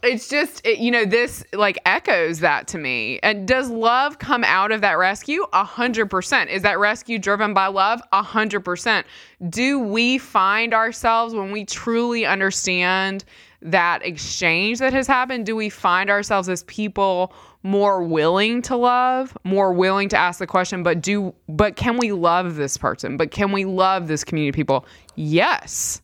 it's 0.05 0.27
just 0.27 0.65
it, 0.65 0.79
you 0.79 0.91
know 0.91 1.05
this 1.05 1.43
like 1.53 1.77
echoes 1.85 2.39
that 2.39 2.67
to 2.69 2.77
me. 2.77 3.19
And 3.23 3.47
does 3.47 3.69
love 3.69 4.19
come 4.19 4.43
out 4.43 4.71
of 4.71 4.81
that 4.81 4.97
rescue? 4.97 5.45
A 5.53 5.63
hundred 5.63 6.09
percent. 6.09 6.49
Is 6.49 6.61
that 6.63 6.79
rescue 6.79 7.19
driven 7.19 7.53
by 7.53 7.67
love? 7.67 8.01
A 8.11 8.21
hundred 8.21 8.61
percent. 8.61 9.05
Do 9.49 9.79
we 9.79 10.17
find 10.17 10.73
ourselves 10.73 11.33
when 11.33 11.51
we 11.51 11.65
truly 11.65 12.25
understand 12.25 13.25
that 13.61 14.05
exchange 14.05 14.79
that 14.79 14.93
has 14.93 15.07
happened? 15.07 15.45
Do 15.45 15.55
we 15.55 15.69
find 15.69 16.09
ourselves 16.09 16.49
as 16.49 16.63
people 16.63 17.33
more 17.63 18.03
willing 18.03 18.61
to 18.61 18.75
love, 18.75 19.35
more 19.43 19.73
willing 19.73 20.07
to 20.09 20.17
ask 20.17 20.37
the 20.37 20.45
question, 20.45 20.83
but 20.83 21.01
do 21.01 21.33
but 21.49 21.75
can 21.75 21.97
we 21.97 22.11
love 22.11 22.55
this 22.55 22.77
person? 22.77 23.17
But 23.17 23.31
can 23.31 23.51
we 23.51 23.65
love 23.65 24.07
this 24.07 24.23
community 24.23 24.49
of 24.49 24.55
people? 24.55 24.85
Yes 25.15 26.01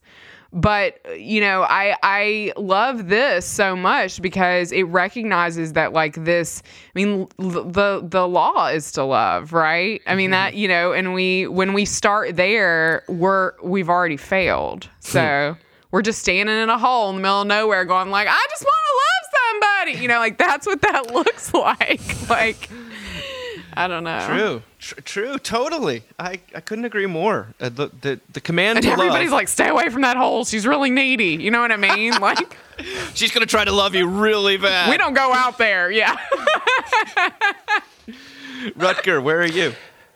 but 0.53 0.99
you 1.17 1.39
know 1.39 1.63
i 1.63 1.95
i 2.03 2.51
love 2.57 3.07
this 3.07 3.45
so 3.45 3.75
much 3.75 4.21
because 4.21 4.71
it 4.71 4.83
recognizes 4.83 5.73
that 5.73 5.93
like 5.93 6.15
this 6.25 6.61
i 6.65 6.91
mean 6.93 7.27
l- 7.39 7.63
the 7.63 8.01
the 8.03 8.27
law 8.27 8.67
is 8.67 8.91
to 8.91 9.03
love 9.03 9.51
right? 9.53 10.01
I 10.07 10.15
mean 10.15 10.31
that 10.31 10.51
mm-hmm. 10.51 10.59
you 10.59 10.67
know 10.67 10.93
and 10.93 11.13
we 11.13 11.47
when 11.47 11.73
we 11.73 11.85
start 11.85 12.35
there 12.35 13.03
we're 13.07 13.53
we've 13.63 13.89
already 13.89 14.17
failed. 14.17 14.89
So 14.99 15.55
hmm. 15.55 15.61
we're 15.91 16.01
just 16.01 16.19
standing 16.19 16.55
in 16.55 16.69
a 16.69 16.77
hole 16.77 17.09
in 17.09 17.17
the 17.17 17.21
middle 17.21 17.41
of 17.41 17.47
nowhere 17.47 17.85
going 17.85 18.09
like 18.09 18.27
i 18.27 18.47
just 18.49 18.63
want 18.63 18.75
to 18.85 18.95
love 18.95 19.11
somebody. 19.51 20.01
You 20.01 20.07
know 20.07 20.19
like 20.19 20.37
that's 20.37 20.65
what 20.65 20.81
that 20.81 21.07
looks 21.13 21.53
like. 21.53 22.29
Like 22.29 22.69
i 23.73 23.87
don't 23.87 24.03
know 24.03 24.25
True, 24.27 24.61
tr- 24.79 25.01
true, 25.01 25.37
totally. 25.37 26.03
I, 26.19 26.39
I 26.55 26.61
couldn't 26.61 26.85
agree 26.85 27.05
more. 27.05 27.47
Uh, 27.59 27.69
the, 27.69 27.89
the 28.01 28.19
the 28.33 28.41
command 28.41 28.77
and 28.79 28.85
to 28.85 28.91
everybody's 28.91 29.31
love. 29.31 29.39
like 29.39 29.47
stay 29.47 29.69
away 29.69 29.89
from 29.89 30.01
that 30.01 30.17
hole 30.17 30.45
she's 30.45 30.65
really 30.67 30.89
needy 30.89 31.35
you 31.35 31.51
know 31.51 31.61
what 31.61 31.71
i 31.71 31.77
mean 31.77 32.13
like 32.21 32.57
she's 33.13 33.31
gonna 33.31 33.45
try 33.45 33.63
to 33.65 33.71
love 33.71 33.95
you 33.95 34.07
really 34.07 34.57
bad. 34.57 34.89
we 34.89 34.97
don't 34.97 35.13
go 35.13 35.31
out 35.33 35.57
there 35.57 35.89
yeah 35.91 36.17
Rutger, 38.77 39.21
where 39.23 39.39
are 39.41 39.45
you? 39.45 39.73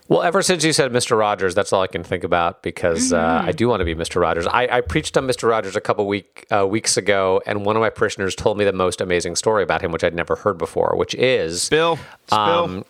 Well, 0.07 0.21
ever 0.21 0.43
since 0.43 0.63
you 0.63 0.71
said 0.71 0.91
Mr. 0.91 1.17
Rogers, 1.17 1.55
that's 1.55 1.73
all 1.73 1.81
I 1.81 1.87
can 1.87 2.03
think 2.03 2.23
about 2.23 2.61
because 2.61 3.11
uh, 3.11 3.17
Mm-hmm. 3.39 3.47
I 3.49 3.51
do 3.53 3.67
want 3.67 3.79
to 3.81 3.85
be 3.85 3.95
Mr. 3.95 4.21
Rogers. 4.21 4.45
I, 4.45 4.67
I 4.67 4.81
preached 4.81 5.17
on 5.17 5.25
Mr. 5.25 5.49
Rogers 5.49 5.75
a 5.75 5.81
couple 5.81 6.05
week 6.05 6.45
uh, 6.51 6.67
weeks 6.67 6.95
ago, 6.95 7.41
and 7.47 7.65
one 7.65 7.75
of 7.75 7.79
my 7.79 7.89
parishioners 7.89 8.35
told 8.35 8.57
me 8.59 8.65
the 8.65 8.71
most 8.73 9.01
amazing 9.01 9.35
story 9.35 9.63
about 9.63 9.81
him, 9.81 9.91
which 9.91 10.03
I'd 10.03 10.13
never 10.13 10.35
heard 10.35 10.59
before, 10.59 10.93
which 10.95 11.15
is 11.15 11.69
Bill. 11.69 11.97
Spill. 12.27 12.37
Um, 12.39 12.85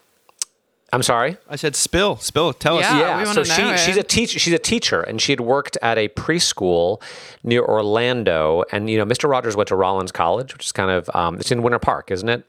I'm 0.96 1.04
sorry. 1.04 1.38
I 1.50 1.58
said 1.58 1.76
spill, 1.76 2.16
spill. 2.18 2.54
Tell 2.54 2.80
Yeah. 2.80 2.90
us. 2.94 3.00
yeah, 3.00 3.18
wanna 3.18 3.34
so 3.34 3.44
she 3.44 3.62
know 3.62 3.76
she's 3.76 3.98
a 3.98 4.04
teacher. 4.04 4.40
She's 4.40 4.54
a 4.54 4.58
teacher, 4.60 5.02
and 5.02 5.22
she 5.22 5.32
had 5.34 5.42
worked 5.42 5.78
at 5.82 5.98
a 5.98 6.08
preschool 6.08 7.02
near 7.44 7.64
Orlando. 7.64 8.64
And 8.72 8.90
you 8.90 8.98
know, 8.98 9.06
Mr. 9.06 9.30
Rogers 9.30 9.56
went 9.56 9.68
to 9.70 9.76
Rollins 9.76 10.12
College, 10.12 10.54
which 10.54 10.66
is 10.66 10.72
kind 10.72 10.90
of 10.90 11.10
um, 11.14 11.36
it's 11.36 11.52
in 11.52 11.62
Winter 11.62 11.80
Park, 11.80 12.12
isn't 12.12 12.30
it, 12.30 12.44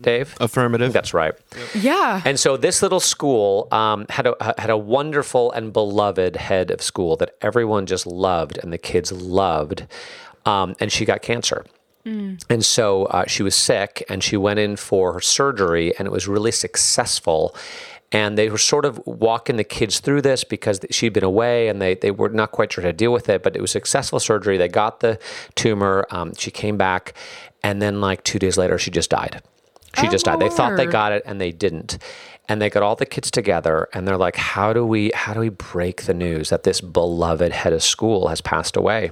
Dave? 0.00 0.36
Affirmative. 0.40 0.92
That's 0.92 1.12
right. 1.12 1.34
Yeah. 1.74 2.22
And 2.24 2.38
so 2.38 2.56
this 2.56 2.82
little 2.82 3.00
school 3.00 3.66
um, 3.72 4.06
had 4.10 4.26
a 4.28 4.54
had 4.58 4.70
a 4.70 4.76
wonderful 4.78 5.50
and 5.52 5.72
beloved 5.72 6.36
head 6.36 6.70
of 6.70 6.80
school 6.80 7.16
that 7.16 7.34
everyone 7.42 7.86
just 7.86 8.06
loved, 8.06 8.58
and 8.62 8.72
the 8.72 8.78
kids 8.78 9.10
loved. 9.12 9.86
Um, 10.46 10.76
and 10.80 10.90
she 10.92 11.04
got 11.04 11.20
cancer. 11.20 11.64
And 12.48 12.64
so 12.64 13.04
uh, 13.04 13.26
she 13.26 13.42
was 13.42 13.54
sick 13.54 14.02
and 14.08 14.24
she 14.24 14.38
went 14.38 14.58
in 14.58 14.76
for 14.76 15.12
her 15.12 15.20
surgery 15.20 15.94
and 15.98 16.06
it 16.06 16.10
was 16.10 16.26
really 16.26 16.52
successful. 16.52 17.54
And 18.10 18.38
they 18.38 18.48
were 18.48 18.56
sort 18.58 18.86
of 18.86 19.00
walking 19.06 19.56
the 19.56 19.64
kids 19.64 20.00
through 20.00 20.22
this 20.22 20.42
because 20.42 20.80
she'd 20.90 21.12
been 21.12 21.24
away 21.24 21.68
and 21.68 21.80
they, 21.82 21.94
they 21.94 22.10
were 22.10 22.30
not 22.30 22.52
quite 22.52 22.72
sure 22.72 22.82
how 22.82 22.88
to 22.88 22.92
deal 22.94 23.12
with 23.12 23.28
it. 23.28 23.42
But 23.42 23.54
it 23.54 23.60
was 23.60 23.70
successful 23.70 24.18
surgery. 24.18 24.56
They 24.56 24.68
got 24.68 25.00
the 25.00 25.18
tumor. 25.56 26.06
Um, 26.10 26.34
she 26.34 26.50
came 26.50 26.76
back. 26.78 27.12
And 27.62 27.82
then, 27.82 28.00
like 28.00 28.24
two 28.24 28.38
days 28.38 28.56
later, 28.56 28.78
she 28.78 28.90
just 28.90 29.10
died. 29.10 29.42
She 29.98 30.06
Oh, 30.06 30.10
just 30.10 30.24
died. 30.24 30.38
They 30.40 30.48
thought 30.48 30.76
they 30.76 30.86
got 30.86 31.12
it 31.12 31.22
and 31.26 31.40
they 31.40 31.50
didn't. 31.50 31.98
And 32.48 32.62
they 32.62 32.70
got 32.70 32.82
all 32.82 32.96
the 32.96 33.04
kids 33.04 33.30
together 33.30 33.88
and 33.92 34.08
they're 34.08 34.16
like, 34.16 34.36
how 34.36 34.72
do 34.72 34.86
we 34.86 35.10
how 35.14 35.34
do 35.34 35.40
we 35.40 35.50
break 35.50 36.02
the 36.04 36.14
news 36.14 36.48
that 36.48 36.62
this 36.62 36.80
beloved 36.80 37.52
head 37.52 37.72
of 37.74 37.82
school 37.82 38.28
has 38.28 38.40
passed 38.40 38.74
away? 38.76 39.10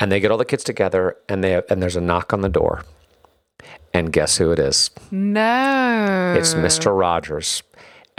And 0.00 0.10
they 0.10 0.18
get 0.20 0.30
all 0.30 0.38
the 0.38 0.46
kids 0.46 0.64
together 0.64 1.16
and 1.28 1.44
they 1.44 1.60
and 1.68 1.82
there's 1.82 1.96
a 1.96 2.00
knock 2.00 2.32
on 2.32 2.40
the 2.40 2.48
door. 2.48 2.84
And 3.92 4.12
guess 4.12 4.38
who 4.38 4.50
it 4.52 4.58
is? 4.58 4.90
no. 5.10 6.34
It's 6.38 6.54
Mr. 6.54 6.96
Rogers. 6.96 7.62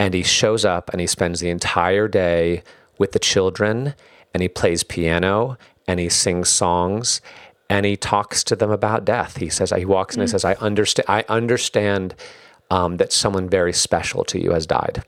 And 0.00 0.14
he 0.14 0.22
shows 0.22 0.64
up 0.64 0.88
and 0.90 1.00
he 1.00 1.06
spends 1.06 1.40
the 1.40 1.50
entire 1.50 2.08
day 2.08 2.62
with 2.98 3.12
the 3.12 3.18
children 3.18 3.94
and 4.32 4.42
he 4.42 4.48
plays 4.48 4.82
piano 4.82 5.58
and 5.86 6.00
he 6.00 6.08
sings 6.08 6.48
songs 6.48 7.20
and 7.68 7.84
he 7.84 7.98
talks 7.98 8.42
to 8.44 8.56
them 8.56 8.70
about 8.70 9.04
death. 9.04 9.36
He 9.36 9.50
says, 9.50 9.70
he 9.76 9.84
walks 9.84 10.16
in 10.16 10.22
and 10.22 10.30
says, 10.30 10.44
I 10.44 10.54
understand, 10.54 11.06
I 11.06 11.24
understand 11.28 12.14
um, 12.70 12.96
that 12.96 13.12
someone 13.12 13.48
very 13.48 13.74
special 13.74 14.24
to 14.24 14.42
you 14.42 14.52
has 14.52 14.66
died. 14.66 15.04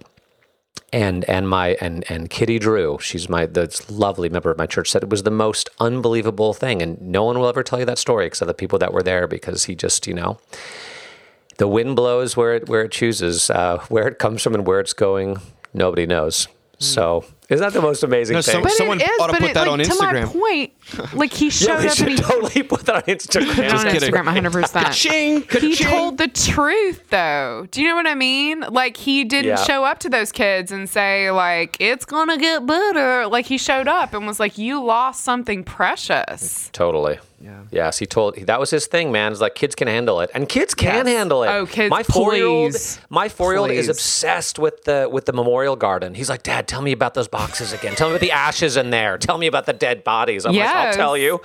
And 0.92 1.24
and 1.24 1.48
my 1.48 1.68
and 1.80 2.04
and 2.10 2.28
Kitty 2.28 2.58
Drew, 2.58 2.98
she's 3.00 3.26
my 3.26 3.46
this 3.46 3.90
lovely 3.90 4.28
member 4.28 4.50
of 4.50 4.58
my 4.58 4.66
church, 4.66 4.90
said 4.90 5.02
it 5.02 5.08
was 5.08 5.22
the 5.22 5.30
most 5.30 5.70
unbelievable 5.80 6.52
thing, 6.52 6.82
and 6.82 7.00
no 7.00 7.24
one 7.24 7.38
will 7.38 7.48
ever 7.48 7.62
tell 7.62 7.78
you 7.78 7.86
that 7.86 7.96
story 7.96 8.26
except 8.26 8.46
the 8.46 8.52
people 8.52 8.78
that 8.78 8.92
were 8.92 9.02
there 9.02 9.26
because 9.26 9.64
he 9.64 9.74
just 9.74 10.06
you 10.06 10.12
know 10.12 10.38
the 11.58 11.68
wind 11.68 11.96
blows 11.96 12.36
where 12.36 12.54
it 12.54 12.68
where 12.68 12.82
it 12.82 12.92
chooses, 12.92 13.50
uh, 13.50 13.78
where 13.88 14.08
it 14.08 14.18
comes 14.18 14.42
from 14.42 14.54
and 14.54 14.66
where 14.66 14.80
it's 14.80 14.92
going. 14.92 15.38
Nobody 15.74 16.06
knows. 16.06 16.48
So 16.78 17.24
is 17.48 17.60
that 17.60 17.74
the 17.74 17.80
most 17.80 18.02
amazing 18.02 18.34
No, 18.34 18.42
thing? 18.42 18.54
some- 18.54 18.62
but 18.64 18.72
someone 18.72 19.00
it 19.00 19.04
is, 19.08 19.20
ought 19.20 19.26
to 19.28 19.32
but 19.34 19.40
put 19.42 19.50
it, 19.50 19.54
that 19.54 19.68
like, 19.68 19.70
on 19.70 19.78
to 19.78 19.94
my 20.00 20.24
point, 20.24 20.72
like 21.14 21.32
he 21.32 21.48
showed 21.60 21.68
yeah, 21.68 21.78
we 21.78 21.78
up 21.78 21.84
and 21.90 21.92
should 21.96 22.08
he 22.08 22.16
totally 22.16 22.62
put 22.64 22.86
that 22.86 22.96
on 22.96 23.02
Instagram. 23.02 23.54
put 23.54 23.64
it 23.66 23.72
on 23.72 23.84
kidding. 23.86 24.12
Instagram 24.12 24.24
100. 24.24 24.50
percent 24.52 24.86
Ka-ching, 24.86 25.42
He 25.60 25.76
told 25.76 26.18
the 26.18 26.26
truth, 26.26 27.08
though. 27.10 27.68
Do 27.70 27.80
you 27.80 27.86
know 27.88 27.94
what 27.94 28.08
I 28.08 28.16
mean? 28.16 28.60
Like 28.68 28.96
he 28.96 29.22
didn't 29.22 29.46
Yeah. 29.50 29.56
show 29.64 29.84
up 29.84 30.00
to 30.00 30.08
those 30.08 30.32
kids 30.32 30.72
and 30.72 30.90
say 30.90 31.30
like 31.30 31.76
it's 31.78 32.04
gonna 32.04 32.36
get 32.36 32.66
better. 32.66 33.28
Like 33.28 33.46
he 33.46 33.58
showed 33.58 33.86
up 33.86 34.12
and 34.12 34.26
was 34.26 34.40
like, 34.40 34.58
"You 34.58 34.82
lost 34.82 35.22
something 35.22 35.62
precious." 35.62 36.68
Totally. 36.72 37.20
Yeah. 37.42 37.62
Yes, 37.72 37.98
he 37.98 38.06
told 38.06 38.36
that 38.36 38.60
was 38.60 38.70
his 38.70 38.86
thing, 38.86 39.10
man. 39.10 39.32
It's 39.32 39.40
like 39.40 39.56
kids 39.56 39.74
can 39.74 39.88
handle 39.88 40.20
it, 40.20 40.30
and 40.32 40.48
kids 40.48 40.74
can 40.74 41.06
Yes. 41.06 41.16
handle 41.16 41.42
it. 41.42 41.48
Oh, 41.48 41.66
kids, 41.66 41.90
My 41.90 42.02
four-year-old, 42.04 42.76
my 43.10 43.28
four-year-old 43.28 43.70
is 43.72 43.88
obsessed 43.88 44.58
with 44.60 44.84
the 44.84 45.08
with 45.10 45.26
the 45.26 45.32
memorial 45.32 45.74
garden. 45.74 46.14
He's 46.14 46.28
like, 46.30 46.44
Dad, 46.44 46.68
tell 46.68 46.82
me 46.82 46.92
about 46.92 47.14
those 47.14 47.26
boxes 47.28 47.72
again. 47.72 47.96
Tell 47.96 48.08
me 48.08 48.14
about 48.14 48.20
the 48.20 48.30
ashes 48.30 48.76
in 48.76 48.90
there. 48.90 49.18
Tell 49.18 49.38
me 49.38 49.48
about 49.48 49.66
the 49.66 49.72
dead 49.72 50.04
bodies. 50.04 50.44
I'm 50.46 50.54
like, 50.54 50.66
I'll 50.68 50.92
tell 50.94 51.16
you. 51.16 51.40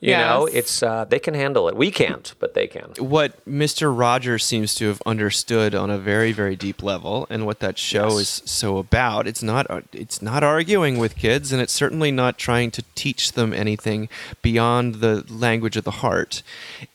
You 0.00 0.12
know, 0.12 0.46
it's 0.46 0.82
uh, 0.82 1.04
they 1.06 1.18
can 1.18 1.34
handle 1.34 1.68
it. 1.68 1.76
We 1.76 1.90
can't, 1.90 2.34
but 2.38 2.54
they 2.54 2.66
can. 2.66 2.92
what 2.98 3.44
Mr. 3.46 3.96
Rogers 3.96 4.44
seems 4.44 4.74
to 4.76 4.88
have 4.88 5.02
understood 5.06 5.74
on 5.74 5.90
a 5.90 5.98
very, 5.98 6.32
very 6.32 6.54
deep 6.54 6.82
level, 6.82 7.26
and 7.30 7.46
what 7.46 7.60
that 7.60 7.78
show 7.78 8.18
is 8.18 8.42
so 8.44 8.78
about. 8.78 9.26
It's 9.26 9.42
not. 9.42 9.66
It's 9.92 10.20
not 10.20 10.42
arguing 10.44 10.98
with 10.98 11.16
kids, 11.16 11.50
and 11.52 11.62
it's 11.62 11.72
certainly 11.72 12.10
not 12.12 12.36
trying 12.38 12.70
to 12.72 12.84
teach 12.94 13.32
them 13.32 13.52
anything 13.52 14.08
beyond 14.42 14.96
the 14.96 15.24
language 15.28 15.76
of 15.76 15.84
the 15.84 15.90
heart. 16.02 16.42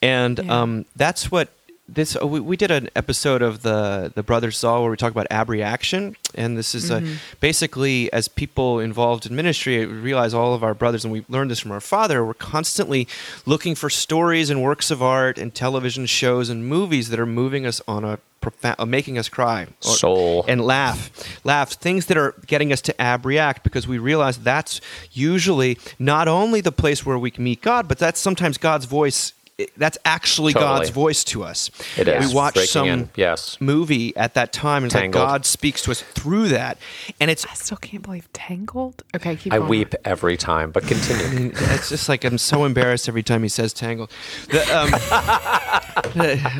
And 0.02 0.40
Yeah. 0.40 0.62
um, 0.62 0.86
that's 0.96 1.32
what 1.32 1.50
this. 1.90 2.16
uh, 2.16 2.26
We, 2.26 2.40
we 2.40 2.56
did 2.58 2.72
an 2.72 2.90
episode 2.96 3.42
of 3.42 3.62
the 3.64 4.12
the 4.16 4.24
Brothers 4.24 4.58
Zahl 4.58 4.82
where 4.82 4.92
we 4.92 4.98
talk 4.98 5.12
about 5.12 5.28
abreaction, 5.30 6.16
and 6.36 6.58
this 6.58 6.74
is 6.76 6.90
uh 6.92 7.02
basically 7.40 8.12
as 8.14 8.28
people 8.28 8.80
involved 8.80 9.26
in 9.26 9.36
ministry 9.36 9.86
realize 9.86 10.34
all 10.34 10.54
of 10.54 10.64
our 10.64 10.74
brothers, 10.74 11.04
and 11.04 11.12
we 11.12 11.26
learned 11.30 11.52
this 11.52 11.60
from 11.60 11.72
our 11.72 11.82
father. 11.82 12.24
We're 12.26 12.34
constantly 12.34 13.08
looking 13.46 13.76
for 13.76 13.90
stories 13.90 14.50
and 14.50 14.62
works 14.62 14.92
of 14.92 15.02
art 15.02 15.38
and 15.38 15.54
television 15.54 16.06
shows 16.06 16.50
and 16.50 16.66
movies 16.66 17.10
that 17.10 17.20
are 17.20 17.26
moving 17.26 17.66
us 17.66 17.82
on 17.88 18.04
a 18.06 18.20
profound, 18.40 18.76
uh, 18.80 18.86
making 18.86 19.18
us 19.20 19.30
cry, 19.30 19.68
or- 19.86 19.96
Soul. 19.96 20.46
and 20.48 20.62
laugh, 20.62 21.12
laugh. 21.44 21.74
Things 21.74 22.06
that 22.08 22.18
are 22.18 22.34
getting 22.48 22.72
us 22.74 22.82
to 22.82 22.96
abreact 23.00 23.64
because 23.64 23.88
we 23.88 23.98
realize 24.00 24.38
that's 24.40 24.82
usually 25.12 25.78
not 26.00 26.28
only 26.28 26.62
the 26.62 26.72
place 26.72 27.06
where 27.06 27.18
we 27.20 27.30
can 27.32 27.44
meet 27.44 27.62
God, 27.62 27.88
but 27.88 27.98
that's 28.00 28.20
sometimes 28.20 28.58
God's 28.58 28.86
voice. 28.86 29.34
That's 29.78 29.98
actually 30.06 30.54
Totally. 30.54 30.70
God's 30.80 30.90
voice 30.90 31.24
to 31.26 31.44
us. 31.44 31.70
It 31.98 32.08
is. 32.08 32.30
We 32.30 32.34
watch 32.36 32.54
Breaking 32.56 32.68
some 32.68 32.88
in. 32.88 33.10
Yes. 33.16 33.58
movie 33.60 34.16
at 34.16 34.34
that 34.36 34.54
time, 34.54 34.84
and 34.84 34.92
it's 34.92 34.96
like 34.96 35.12
God 35.12 35.46
speaks 35.46 35.82
to 35.84 35.92
us 35.92 36.02
through 36.02 36.50
that, 36.50 36.78
and 37.20 37.30
it's 37.32 37.46
I 37.46 37.54
still 37.54 37.78
can't 37.78 38.04
believe 38.04 38.32
Tangled. 38.34 39.04
Okay, 39.16 39.36
keep 39.36 39.54
I 39.54 39.58
going. 39.58 39.70
weep 39.70 39.96
every 40.06 40.38
time, 40.38 40.72
but 40.72 40.84
continue. 40.88 41.52
it's 41.56 41.90
just 41.90 42.10
like 42.10 42.24
I'm 42.26 42.38
so 42.38 42.66
embarrassed 42.66 43.08
every 43.08 43.24
time 43.24 43.44
he 43.44 43.50
says 43.50 43.74
tangled. 43.74 44.12
The, 44.50 44.62
um, 44.78 44.90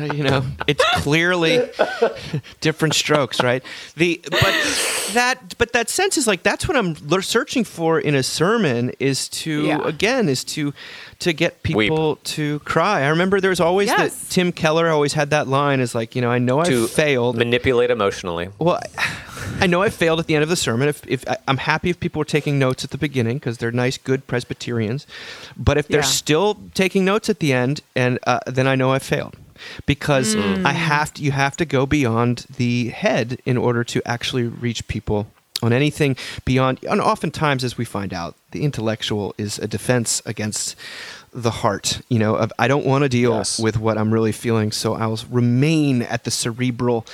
you 0.16 0.24
know, 0.24 0.44
it's 0.66 0.84
clearly 1.00 1.68
different 2.60 2.94
strokes, 2.94 3.42
right? 3.42 3.62
The 3.96 4.20
but 4.30 5.10
that 5.12 5.54
but 5.58 5.72
that 5.72 5.88
sense 5.88 6.16
is 6.16 6.26
like 6.26 6.42
that's 6.42 6.66
what 6.68 6.76
I'm 6.76 6.94
searching 7.22 7.64
for 7.64 7.98
in 8.00 8.14
a 8.14 8.22
sermon 8.22 8.92
is 8.98 9.28
to 9.30 9.66
Yeah. 9.66 9.86
again 9.86 10.28
is 10.28 10.44
to 10.44 10.72
to 11.22 11.32
get 11.32 11.62
people 11.62 12.16
to 12.36 12.58
cry. 12.60 13.02
I 13.02 13.08
remember 13.08 13.40
there 13.40 13.50
was 13.50 13.60
always 13.60 13.88
Yes. 13.88 13.98
that 14.18 14.30
Tim 14.30 14.52
Keller 14.52 14.88
always 14.90 15.12
had 15.14 15.30
that 15.30 15.46
line 15.48 15.80
is 15.80 15.94
like 15.94 16.14
you 16.16 16.22
know 16.22 16.30
I 16.30 16.38
know 16.38 16.60
I 16.60 16.86
failed. 16.86 17.36
manipulate 17.36 17.90
emotionally. 17.90 18.48
Well, 18.58 18.80
I 19.60 19.66
know 19.66 19.82
I 19.82 19.88
failed 19.90 20.18
at 20.20 20.26
the 20.26 20.34
end 20.34 20.42
of 20.42 20.48
the 20.48 20.56
sermon. 20.56 20.88
If, 20.88 21.02
if 21.06 21.28
I- 21.28 21.36
I'm 21.48 21.58
happy 21.58 21.90
if 21.90 21.98
people 22.00 22.18
were 22.20 22.24
taking 22.36 22.58
notes 22.58 22.84
at 22.84 22.90
the 22.90 22.98
beginning 22.98 23.36
because 23.38 23.58
they're 23.58 23.72
nice, 23.72 23.96
good 23.98 24.26
Presbyterians, 24.26 25.06
but 25.56 25.76
if 25.78 25.88
they're 25.88 26.00
Yeah. 26.00 26.22
still 26.22 26.58
taking 26.74 27.04
notes 27.04 27.28
at 27.28 27.38
the 27.40 27.52
end, 27.52 27.80
and 27.96 28.18
uh, 28.26 28.40
then 28.46 28.66
I 28.66 28.74
know 28.76 28.92
I 28.92 28.98
failed 28.98 29.36
because 29.86 30.34
I 30.36 30.72
have 30.72 31.14
to. 31.14 31.22
You 31.22 31.32
have 31.32 31.56
to 31.58 31.64
go 31.64 31.86
beyond 31.86 32.46
the 32.56 32.88
head 32.88 33.40
in 33.44 33.56
order 33.56 33.84
to 33.84 34.02
actually 34.04 34.44
reach 34.44 34.86
people 34.88 35.26
on 35.62 35.72
anything 35.72 36.16
beyond. 36.44 36.80
And 36.88 37.00
oftentimes, 37.00 37.64
as 37.64 37.78
we 37.78 37.84
find 37.84 38.12
out, 38.12 38.34
the 38.50 38.64
intellectual 38.64 39.34
is 39.38 39.58
a 39.58 39.68
defense 39.68 40.20
against 40.26 40.74
the 41.32 41.50
heart. 41.50 42.02
You 42.08 42.18
know, 42.18 42.34
of 42.34 42.52
I 42.58 42.68
don't 42.68 42.84
want 42.84 43.02
to 43.04 43.08
deal 43.08 43.36
Yes. 43.36 43.58
with 43.58 43.78
what 43.78 43.96
I'm 43.96 44.12
really 44.12 44.32
feeling, 44.32 44.72
so 44.72 44.94
I 44.94 45.06
will 45.06 45.20
remain 45.30 46.02
at 46.02 46.24
the 46.24 46.30
cerebral, 46.30 47.06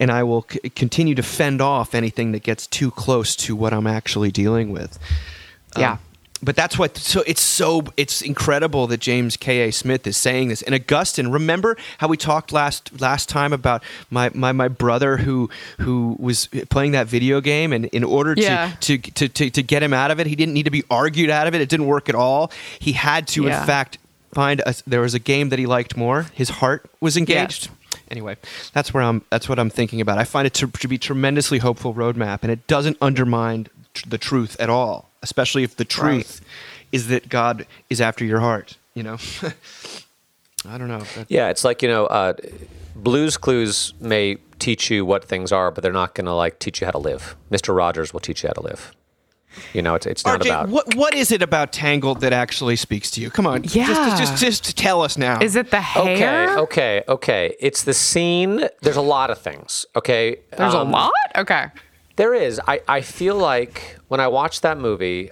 and 0.00 0.10
I 0.10 0.22
will 0.22 0.46
c- 0.50 0.60
continue 0.70 1.14
to 1.16 1.22
fend 1.22 1.60
off 1.60 1.94
anything 1.94 2.32
that 2.32 2.42
gets 2.42 2.66
too 2.66 2.90
close 2.90 3.36
to 3.36 3.54
what 3.56 3.72
I'm 3.74 3.86
actually 3.86 4.30
dealing 4.30 4.70
with. 4.72 4.98
Um, 5.76 5.82
Yeah. 5.82 5.96
But 6.42 6.54
that's 6.56 6.78
what 6.78 6.96
so 6.96 7.22
it's 7.26 7.40
so 7.40 7.84
it's 7.96 8.22
incredible 8.22 8.86
that 8.86 9.00
James 9.00 9.36
K. 9.36 9.68
A. 9.68 9.72
Smith 9.72 10.06
is 10.06 10.16
saying 10.16 10.48
this. 10.48 10.62
And 10.62 10.74
Augustine, 10.74 11.28
remember 11.28 11.76
how 11.98 12.08
we 12.08 12.16
talked 12.16 12.52
last 12.52 13.00
last 13.00 13.28
time 13.28 13.52
about 13.52 13.82
my, 14.10 14.30
my, 14.34 14.52
my 14.52 14.68
brother 14.68 15.16
who 15.18 15.50
who 15.78 16.16
was 16.18 16.48
playing 16.70 16.92
that 16.92 17.06
video 17.08 17.40
game 17.40 17.72
and 17.72 17.86
in 17.86 18.04
order 18.04 18.34
to, 18.34 18.40
Yeah. 18.42 18.72
to, 18.80 18.98
to, 18.98 19.28
to, 19.28 19.50
to 19.50 19.62
get 19.62 19.82
him 19.82 19.92
out 19.92 20.10
of 20.10 20.20
it, 20.20 20.26
he 20.26 20.36
didn't 20.36 20.54
need 20.54 20.64
to 20.64 20.70
be 20.70 20.84
argued 20.90 21.30
out 21.30 21.46
of 21.46 21.54
it. 21.54 21.60
It 21.60 21.68
didn't 21.68 21.86
work 21.86 22.08
at 22.08 22.14
all. 22.14 22.50
He 22.78 22.92
had 22.92 23.26
to 23.28 23.44
Yeah. 23.44 23.60
in 23.60 23.66
fact 23.66 23.98
find 24.32 24.60
a, 24.66 24.74
there 24.86 25.00
was 25.00 25.14
a 25.14 25.18
game 25.18 25.48
that 25.48 25.58
he 25.58 25.66
liked 25.66 25.96
more. 25.96 26.26
His 26.34 26.48
heart 26.50 26.88
was 27.00 27.16
engaged. 27.16 27.70
Anyway, 28.10 28.36
that's 28.72 28.94
where 28.94 29.02
I'm. 29.02 29.22
That's 29.30 29.48
what 29.48 29.58
I'm 29.58 29.68
thinking 29.70 30.00
about. 30.00 30.16
I 30.18 30.24
find 30.24 30.46
it 30.46 30.54
to, 30.54 30.66
to 30.68 30.88
be 30.88 30.96
tremendously 30.96 31.58
hopeful 31.58 31.92
roadmap, 31.94 32.38
and 32.42 32.50
it 32.50 32.66
doesn't 32.66 32.96
undermine 33.02 33.66
tr- 33.92 34.08
the 34.08 34.16
truth 34.18 34.56
at 34.58 34.70
all. 34.70 35.07
Especially 35.22 35.62
if 35.64 35.76
the 35.76 35.84
truth 35.84 36.40
is 36.92 37.08
that 37.08 37.28
God 37.28 37.66
is 37.90 38.00
after 38.00 38.24
your 38.24 38.40
heart. 38.40 38.76
You 38.94 39.02
know. 39.04 39.16
I 40.68 40.76
don't 40.78 40.88
know. 40.88 41.00
That- 41.00 41.26
Yeah, 41.30 41.48
it's 41.48 41.64
like 41.64 41.82
you 41.82 41.88
know, 41.88 42.06
uh, 42.06 42.32
Blues 42.96 43.36
Clues 43.36 43.94
may 44.00 44.36
teach 44.58 44.90
you 44.90 45.04
what 45.04 45.24
things 45.24 45.52
are, 45.52 45.70
but 45.70 45.82
they're 45.82 45.92
not 45.92 46.14
going 46.14 46.24
to 46.26 46.32
like 46.34 46.58
teach 46.58 46.80
you 46.80 46.84
how 46.84 46.90
to 46.92 46.98
live. 46.98 47.36
Mister 47.50 47.72
Rogers 47.72 48.12
will 48.12 48.20
teach 48.20 48.42
you 48.42 48.48
how 48.48 48.54
to 48.54 48.62
live. 48.62 48.92
You 49.72 49.82
know, 49.82 49.94
it's 49.94 50.06
it's 50.06 50.24
not 50.24 50.40
RJ, 50.40 50.46
about. 50.46 50.68
what 50.68 50.94
what 50.94 51.14
is 51.14 51.32
it 51.32 51.42
about 51.42 51.72
Tangled 51.72 52.20
that 52.20 52.32
actually 52.32 52.76
speaks 52.76 53.10
to 53.12 53.20
you? 53.20 53.30
Come 53.30 53.46
on, 53.46 53.64
Yeah. 53.64 53.86
just, 53.86 54.18
just 54.18 54.36
just 54.64 54.76
tell 54.78 55.02
us 55.02 55.16
now. 55.16 55.40
Is 55.40 55.56
it 55.56 55.70
the 55.70 55.80
hair? 55.80 56.50
Okay, 56.58 56.60
okay, 56.62 57.02
okay. 57.08 57.56
It's 57.58 57.82
the 57.84 57.94
scene. 57.94 58.68
There's 58.82 58.96
a 58.96 59.00
lot 59.02 59.30
of 59.30 59.38
things. 59.38 59.86
Okay, 59.96 60.36
There's 60.56 60.74
Um, 60.74 60.88
a 60.88 60.90
lot? 60.90 61.12
Okay. 61.36 61.66
There 62.18 62.34
is. 62.34 62.60
I, 62.66 62.80
I 62.88 63.00
feel 63.00 63.36
like 63.36 63.96
when 64.08 64.18
I 64.18 64.26
watch 64.26 64.62
that 64.62 64.76
movie, 64.76 65.30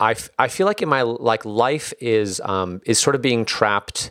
I, 0.00 0.12
f- 0.12 0.30
I 0.36 0.48
feel 0.48 0.66
like 0.66 0.82
in 0.82 0.88
my 0.88 1.02
like 1.02 1.44
life 1.44 1.94
is 2.00 2.40
um, 2.40 2.80
is 2.84 2.98
sort 2.98 3.14
of 3.14 3.22
being 3.22 3.44
trapped 3.44 4.10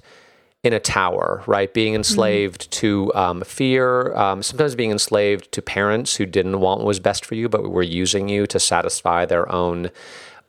in 0.63 0.71
a 0.71 0.79
tower, 0.79 1.43
right? 1.47 1.73
Being 1.73 1.95
enslaved 1.95 2.71
to 2.71 3.13
um, 3.13 3.41
fear, 3.41 4.15
um, 4.15 4.41
sometimes 4.41 4.73
being 4.73 4.91
enslaved 4.91 5.51
to 5.51 5.61
parents 5.61 6.15
who 6.15 6.25
didn't 6.25 6.61
want 6.61 6.79
what 6.79 6.87
was 6.87 7.01
best 7.01 7.25
for 7.25 7.35
you, 7.35 7.49
but 7.49 7.69
were 7.69 7.83
using 7.83 8.29
you 8.29 8.47
to 8.47 8.57
satisfy 8.57 9.25
their 9.25 9.51
own 9.51 9.91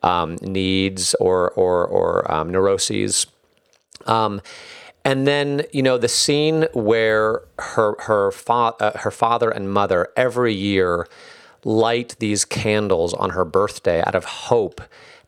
um, 0.05 0.39
needs 0.41 1.15
or 1.15 1.51
or 1.51 1.85
or 1.85 2.31
um, 2.33 2.51
neuroses. 2.51 3.27
Um, 4.07 4.43
and 5.05 5.27
then 5.27 5.65
you 5.73 5.83
know 5.83 5.99
the 5.99 6.07
scene 6.07 6.69
where 6.73 7.43
her 7.59 7.97
her 7.99 8.31
fa- 8.31 8.77
uh, 8.79 8.97
her 8.99 9.11
father 9.11 9.51
and 9.51 9.73
mother 9.73 10.07
every 10.17 10.55
year 10.55 11.09
light 11.69 12.17
these 12.19 12.45
candles 12.45 13.13
on 13.15 13.31
her 13.31 13.45
birthday 13.45 14.03
out 14.07 14.15
of 14.15 14.25
hope 14.25 14.81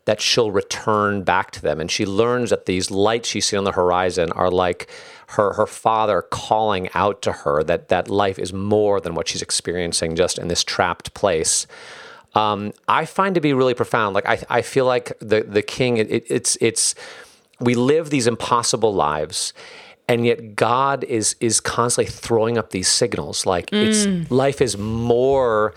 that 0.06 0.20
she'll 0.20 0.50
return 0.50 1.22
back 1.22 1.50
to 1.52 1.62
them, 1.62 1.80
and 1.80 1.90
she 1.90 2.06
learns 2.06 2.50
that 2.50 2.66
these 2.66 2.90
lights 2.90 3.28
she 3.28 3.40
sees 3.40 3.58
on 3.58 3.64
the 3.64 3.72
horizon 3.72 4.32
are 4.32 4.50
like 4.50 4.88
her 5.28 5.52
her 5.54 5.66
father 5.66 6.22
calling 6.22 6.88
out 6.94 7.22
to 7.22 7.32
her 7.32 7.62
that 7.62 7.88
that 7.88 8.08
life 8.08 8.38
is 8.38 8.52
more 8.52 9.00
than 9.00 9.14
what 9.14 9.28
she's 9.28 9.42
experiencing 9.42 10.16
just 10.16 10.38
in 10.38 10.48
this 10.48 10.64
trapped 10.64 11.14
place 11.14 11.66
um, 12.34 12.72
I 12.86 13.06
find 13.06 13.34
to 13.34 13.40
be 13.40 13.52
really 13.52 13.74
profound. 13.74 14.14
Like 14.14 14.26
I, 14.26 14.42
I 14.48 14.62
feel 14.62 14.86
like 14.86 15.12
the 15.18 15.42
the 15.42 15.62
king. 15.62 15.96
It, 15.96 16.10
it, 16.10 16.24
it's 16.28 16.56
it's 16.60 16.94
we 17.58 17.74
live 17.74 18.10
these 18.10 18.26
impossible 18.26 18.94
lives, 18.94 19.52
and 20.08 20.24
yet 20.24 20.54
God 20.54 21.04
is 21.04 21.34
is 21.40 21.60
constantly 21.60 22.10
throwing 22.10 22.56
up 22.56 22.70
these 22.70 22.88
signals. 22.88 23.46
Like 23.46 23.72
it's 23.72 24.30
life 24.30 24.60
is 24.60 24.78
more 24.78 25.74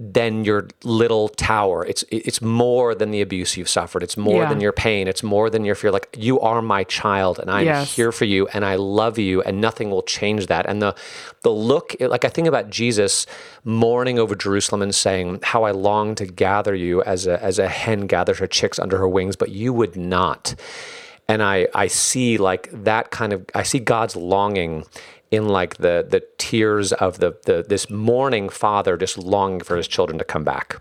than 0.00 0.44
your 0.44 0.68
little 0.84 1.28
tower. 1.28 1.84
It's 1.84 2.04
it's 2.10 2.40
more 2.40 2.94
than 2.94 3.10
the 3.10 3.20
abuse 3.20 3.56
you've 3.56 3.68
suffered. 3.68 4.04
It's 4.04 4.16
more 4.16 4.42
Yeah. 4.44 4.48
than 4.48 4.60
your 4.60 4.70
pain. 4.70 5.08
It's 5.08 5.24
more 5.24 5.50
than 5.50 5.64
your 5.64 5.74
fear. 5.74 5.90
Like 5.90 6.08
you 6.16 6.38
are 6.38 6.62
my 6.62 6.84
child, 6.84 7.40
and 7.40 7.50
I'm 7.50 7.66
Yes. 7.66 7.96
here 7.96 8.12
for 8.12 8.24
you, 8.24 8.46
and 8.52 8.64
I 8.64 8.76
love 8.76 9.18
you, 9.18 9.42
and 9.42 9.60
nothing 9.60 9.90
will 9.90 10.02
change 10.04 10.46
that. 10.46 10.66
And 10.66 10.80
the 10.80 10.94
the 11.42 11.50
look, 11.50 11.96
like 12.00 12.24
I 12.24 12.28
think 12.28 12.46
about 12.46 12.70
Jesus 12.70 13.26
mourning 13.64 14.20
over 14.20 14.36
Jerusalem 14.36 14.82
and 14.82 14.94
saying, 14.94 15.40
"How 15.42 15.64
I 15.64 15.72
long 15.72 16.14
to 16.14 16.26
gather 16.26 16.76
you 16.76 17.02
as 17.02 17.26
a 17.26 17.42
as 17.42 17.58
a 17.58 17.66
hen 17.68 18.06
gathers 18.06 18.38
her 18.38 18.46
chicks 18.46 18.78
under 18.78 18.98
her 18.98 19.08
wings, 19.08 19.34
but 19.34 19.48
you 19.48 19.72
would 19.72 19.96
not." 19.96 20.54
And 21.28 21.42
I 21.42 21.66
I 21.74 21.88
see 21.88 22.38
like 22.38 22.68
that 22.72 23.10
kind 23.10 23.32
of 23.32 23.44
I 23.52 23.64
see 23.64 23.80
God's 23.80 24.14
longing 24.14 24.84
in 25.30 25.48
like 25.48 25.76
the 25.76 26.06
the 26.08 26.22
tears 26.38 26.92
of 26.94 27.18
the 27.18 27.36
the 27.44 27.64
this 27.68 27.90
mourning 27.90 28.48
father 28.48 28.96
just 28.96 29.18
longing 29.18 29.60
for 29.60 29.76
his 29.76 29.88
children 29.88 30.18
to 30.18 30.24
come 30.24 30.44
back. 30.44 30.76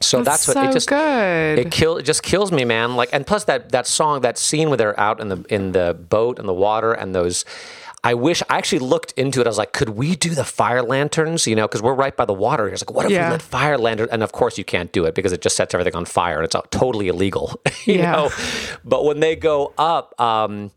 So 0.00 0.22
That's 0.22 0.46
that's, 0.46 0.48
what 0.56 0.64
so 0.64 0.70
it 0.70 0.72
just 0.72 0.88
good. 0.88 1.58
it 1.58 1.70
kill 1.72 1.96
it 1.96 2.04
just 2.04 2.22
kills 2.22 2.52
me, 2.52 2.64
man. 2.64 2.94
Like 2.96 3.08
and 3.12 3.26
plus 3.26 3.44
that 3.44 3.70
that 3.72 3.86
song, 3.86 4.20
that 4.20 4.38
scene 4.38 4.68
where 4.68 4.76
they're 4.76 4.98
out 4.98 5.20
in 5.20 5.28
the 5.28 5.44
in 5.48 5.72
the 5.72 5.94
boat 6.08 6.38
and 6.38 6.48
the 6.48 6.54
water 6.54 6.92
and 6.92 7.14
those. 7.14 7.44
I 8.04 8.14
wish 8.14 8.44
I 8.48 8.58
actually 8.58 8.78
looked 8.78 9.10
into 9.16 9.40
it. 9.40 9.46
I 9.48 9.50
was 9.50 9.58
like, 9.58 9.72
could 9.72 9.88
we 9.90 10.14
do 10.14 10.30
the 10.36 10.44
fire 10.44 10.82
lanterns? 10.82 11.48
You 11.48 11.56
know, 11.56 11.66
because 11.66 11.82
we're 11.82 11.94
right 11.94 12.16
by 12.16 12.26
the 12.26 12.32
water. 12.32 12.70
Was 12.70 12.80
like, 12.82 12.94
what 12.94 13.06
if 13.06 13.10
Yeah. 13.10 13.26
we 13.26 13.32
lit 13.32 13.42
fire 13.42 13.76
lanterns? 13.76 14.10
And 14.12 14.22
of 14.22 14.30
course, 14.30 14.56
you 14.56 14.62
can't 14.62 14.92
do 14.92 15.04
it 15.04 15.16
because 15.16 15.32
it 15.32 15.42
just 15.42 15.56
sets 15.56 15.74
everything 15.74 15.96
on 15.96 16.04
fire 16.04 16.36
and 16.36 16.44
it's 16.44 16.54
uh, 16.54 16.60
totally 16.70 17.08
illegal. 17.08 17.60
you 17.86 17.94
Yeah. 17.94 18.12
know, 18.12 18.30
but 18.84 19.04
when 19.04 19.18
they 19.18 19.34
go 19.34 19.74
up, 19.76 20.18
um, 20.20 20.70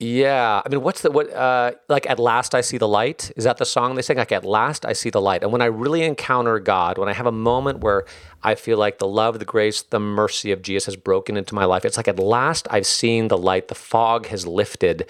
yeah. 0.00 0.60
I 0.64 0.68
mean, 0.68 0.82
what's 0.82 1.02
the 1.02 1.10
what? 1.10 1.32
Uh, 1.32 1.72
like 1.88 2.08
at 2.10 2.18
last 2.18 2.54
I 2.54 2.62
see 2.62 2.78
the 2.78 2.88
light. 2.88 3.30
Is 3.36 3.44
that 3.44 3.58
the 3.58 3.64
song 3.64 3.94
they 3.94 4.02
sing? 4.02 4.16
Like 4.16 4.32
at 4.32 4.44
last 4.44 4.84
I 4.84 4.92
see 4.92 5.08
the 5.08 5.20
light. 5.20 5.42
And 5.42 5.52
when 5.52 5.62
I 5.62 5.66
really 5.66 6.02
encounter 6.02 6.58
God, 6.58 6.98
when 6.98 7.08
I 7.08 7.12
have 7.12 7.26
a 7.26 7.32
moment 7.32 7.78
where 7.78 8.04
I 8.42 8.56
feel 8.56 8.76
like 8.76 8.98
the 8.98 9.06
love, 9.06 9.38
the 9.38 9.44
grace, 9.44 9.82
the 9.82 10.00
mercy 10.00 10.50
of 10.50 10.62
Jesus 10.62 10.86
has 10.86 10.96
broken 10.96 11.36
into 11.36 11.54
my 11.54 11.64
life, 11.64 11.84
it's 11.84 11.96
like 11.96 12.08
at 12.08 12.18
last 12.18 12.66
I've 12.72 12.86
seen 12.86 13.28
the 13.28 13.38
light. 13.38 13.68
The 13.68 13.76
fog 13.76 14.26
has 14.26 14.46
lifted, 14.48 15.08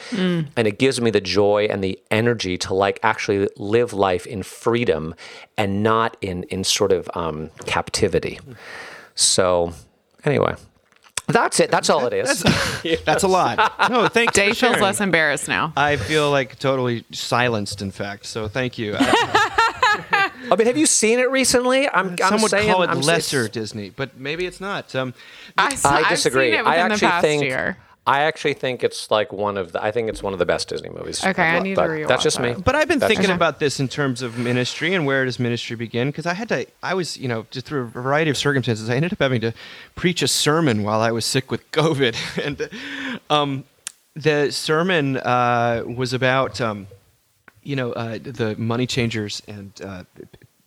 and 0.54 0.68
it 0.68 0.78
gives 0.78 1.00
me 1.00 1.10
the 1.10 1.20
joy 1.20 1.64
and 1.64 1.82
the 1.82 1.98
energy 2.10 2.58
to 2.58 2.74
like 2.74 3.00
actually 3.02 3.48
live 3.56 3.94
life 3.94 4.26
in 4.26 4.42
freedom 4.42 5.14
and 5.56 5.82
not 5.82 6.18
in 6.20 6.42
in 6.44 6.62
sort 6.62 6.92
of 6.92 7.08
um, 7.14 7.50
captivity. 7.64 8.38
So, 9.14 9.72
anyway. 10.24 10.56
That's 11.26 11.58
it. 11.60 11.70
That's 11.70 11.88
all 11.88 12.06
it 12.06 12.12
is. 12.12 12.42
That's 13.04 13.22
a 13.22 13.28
lot. 13.28 13.58
No, 13.90 14.08
thanks. 14.08 14.34
Dave 14.34 14.56
for 14.56 14.66
feels 14.66 14.80
less 14.80 15.00
embarrassed 15.00 15.48
now. 15.48 15.72
I 15.76 15.96
feel 15.96 16.30
like 16.30 16.58
totally 16.58 17.04
silenced. 17.12 17.80
In 17.80 17.90
fact, 17.90 18.26
so 18.26 18.46
thank 18.48 18.78
you. 18.78 18.96
I, 18.98 20.30
I 20.50 20.56
mean, 20.56 20.66
have 20.66 20.76
you 20.76 20.86
seen 20.86 21.18
it 21.18 21.30
recently? 21.30 21.88
I'm, 21.88 22.10
I'm 22.10 22.16
some 22.16 22.42
would 22.42 22.50
saying 22.50 22.70
call 22.70 22.82
it 22.82 22.90
I'm, 22.90 23.00
lesser 23.00 23.48
Disney, 23.48 23.90
but 23.90 24.18
maybe 24.18 24.46
it's 24.46 24.60
not. 24.60 24.94
Um, 24.94 25.14
I, 25.56 25.76
I 25.84 26.08
disagree. 26.10 26.56
I've 26.56 26.64
seen 26.64 26.66
it 26.66 26.68
I 26.68 26.76
actually 26.76 26.96
the 26.98 27.06
past 27.06 27.22
think 27.22 27.42
year. 27.44 27.78
I 28.06 28.22
actually 28.22 28.52
think 28.52 28.84
it's 28.84 29.10
like 29.10 29.32
one 29.32 29.56
of 29.56 29.72
the. 29.72 29.82
I 29.82 29.90
think 29.90 30.10
it's 30.10 30.22
one 30.22 30.34
of 30.34 30.38
the 30.38 30.44
best 30.44 30.68
Disney 30.68 30.90
movies. 30.90 31.24
Okay, 31.24 31.42
I 31.42 31.58
need 31.60 31.76
to 31.76 31.80
rewatch 31.80 32.08
That's 32.08 32.22
just 32.22 32.38
me. 32.38 32.52
But 32.52 32.74
I've 32.74 32.86
been 32.86 32.98
That's 32.98 33.08
thinking 33.08 33.28
just- 33.28 33.36
about 33.36 33.60
this 33.60 33.80
in 33.80 33.88
terms 33.88 34.20
of 34.20 34.36
ministry 34.38 34.92
and 34.92 35.06
where 35.06 35.24
does 35.24 35.38
ministry 35.38 35.74
begin? 35.74 36.08
Because 36.08 36.26
I 36.26 36.34
had 36.34 36.48
to, 36.50 36.66
I 36.82 36.92
was, 36.92 37.16
you 37.16 37.28
know, 37.28 37.46
just 37.50 37.64
through 37.64 37.82
a 37.82 37.86
variety 37.86 38.30
of 38.30 38.36
circumstances, 38.36 38.90
I 38.90 38.96
ended 38.96 39.14
up 39.14 39.20
having 39.20 39.40
to 39.40 39.54
preach 39.94 40.20
a 40.20 40.28
sermon 40.28 40.82
while 40.82 41.00
I 41.00 41.12
was 41.12 41.24
sick 41.24 41.50
with 41.50 41.70
COVID. 41.70 42.14
and 42.44 42.68
um, 43.30 43.64
the 44.14 44.50
sermon 44.50 45.16
uh, 45.16 45.82
was 45.86 46.12
about, 46.12 46.60
um, 46.60 46.88
you 47.62 47.74
know, 47.74 47.92
uh, 47.92 48.18
the 48.20 48.54
money 48.58 48.86
changers 48.86 49.40
and 49.48 49.72
uh, 49.82 50.04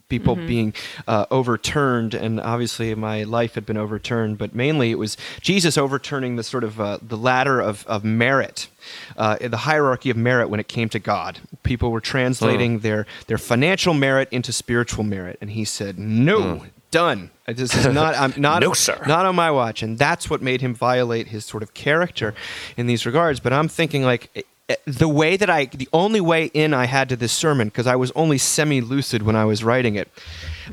people 0.08 0.36
being 0.36 0.74
uh, 1.06 1.26
overturned. 1.30 2.14
And 2.14 2.40
obviously, 2.40 2.94
my 2.94 3.24
life 3.24 3.54
had 3.54 3.66
been 3.66 3.76
overturned, 3.76 4.38
but 4.38 4.54
mainly 4.54 4.90
it 4.90 4.98
was 4.98 5.16
Jesus 5.40 5.76
overturning 5.76 6.36
the 6.36 6.42
sort 6.42 6.64
of 6.64 6.80
uh, 6.80 6.98
the 7.02 7.16
ladder 7.16 7.60
of, 7.60 7.86
of 7.86 8.04
merit, 8.04 8.68
uh, 9.16 9.36
the 9.40 9.58
hierarchy 9.58 10.10
of 10.10 10.16
merit 10.16 10.48
when 10.48 10.60
it 10.60 10.68
came 10.68 10.88
to 10.90 10.98
God. 10.98 11.40
People 11.62 11.90
were 11.90 12.00
translating 12.00 12.80
their 12.80 13.06
their 13.26 13.38
financial 13.38 13.94
merit 13.94 14.28
into 14.30 14.52
spiritual 14.52 15.04
merit, 15.04 15.38
and 15.40 15.50
he 15.50 15.64
said, 15.64 15.98
"No." 15.98 16.64
Done. 16.90 17.30
This 17.46 17.76
is 17.76 17.86
not. 17.86 18.14
I'm 18.14 18.32
not. 18.40 18.62
No, 18.62 18.72
sir. 18.72 18.98
Not 19.06 19.26
on 19.26 19.36
my 19.36 19.50
watch, 19.50 19.82
and 19.82 19.98
that's 19.98 20.30
what 20.30 20.40
made 20.40 20.62
him 20.62 20.74
violate 20.74 21.28
his 21.28 21.44
sort 21.44 21.62
of 21.62 21.74
character 21.74 22.34
in 22.78 22.86
these 22.86 23.04
regards. 23.04 23.40
But 23.40 23.52
I'm 23.52 23.68
thinking 23.68 24.04
like 24.04 24.46
the 24.84 25.08
way 25.08 25.36
that 25.38 25.48
I, 25.48 25.64
the 25.66 25.88
only 25.92 26.20
way 26.20 26.46
in 26.52 26.74
I 26.74 26.84
had 26.84 27.08
to 27.08 27.16
this 27.16 27.32
sermon 27.32 27.68
because 27.68 27.86
I 27.86 27.96
was 27.96 28.10
only 28.14 28.36
semi-lucid 28.36 29.22
when 29.22 29.34
I 29.34 29.44
was 29.46 29.64
writing 29.64 29.94
it. 29.94 30.08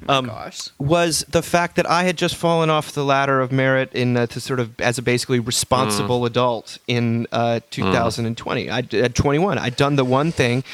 Um, 0.10 0.26
gosh. 0.26 0.70
was 0.78 1.24
the 1.30 1.42
fact 1.42 1.78
that 1.78 1.90
I 1.90 2.04
had 2.04 2.18
just 2.18 2.36
fallen 2.36 2.70
off 2.70 2.92
the 2.92 3.06
ladder 3.06 3.40
of 3.40 3.54
merit 3.54 3.94
in 3.94 4.18
uh, 4.18 4.28
to 4.28 4.42
sort 4.42 4.60
of 4.60 4.80
as 4.82 4.98
a 4.98 5.02
basically 5.02 5.40
responsible 5.40 6.22
Mm. 6.22 6.28
adult 6.28 6.78
in 6.88 7.28
uh, 7.32 7.62
2020. 7.72 8.70
I 8.70 8.80
at 8.80 9.16
21, 9.16 9.58
I'd 9.58 9.78
done 9.78 9.96
the 9.96 10.04
one 10.04 10.32
thing 10.34 10.66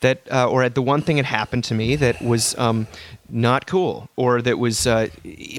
that, 0.00 0.20
uh, 0.32 0.48
or 0.48 0.66
the 0.70 0.80
one 0.80 1.02
thing 1.02 1.18
had 1.18 1.26
happened 1.26 1.64
to 1.64 1.74
me 1.74 1.94
that 1.96 2.22
was 2.22 2.56
um, 2.58 2.86
not 3.28 3.66
cool, 3.66 4.08
or 4.16 4.40
that 4.40 4.58
was 4.58 4.86
uh, 4.86 5.08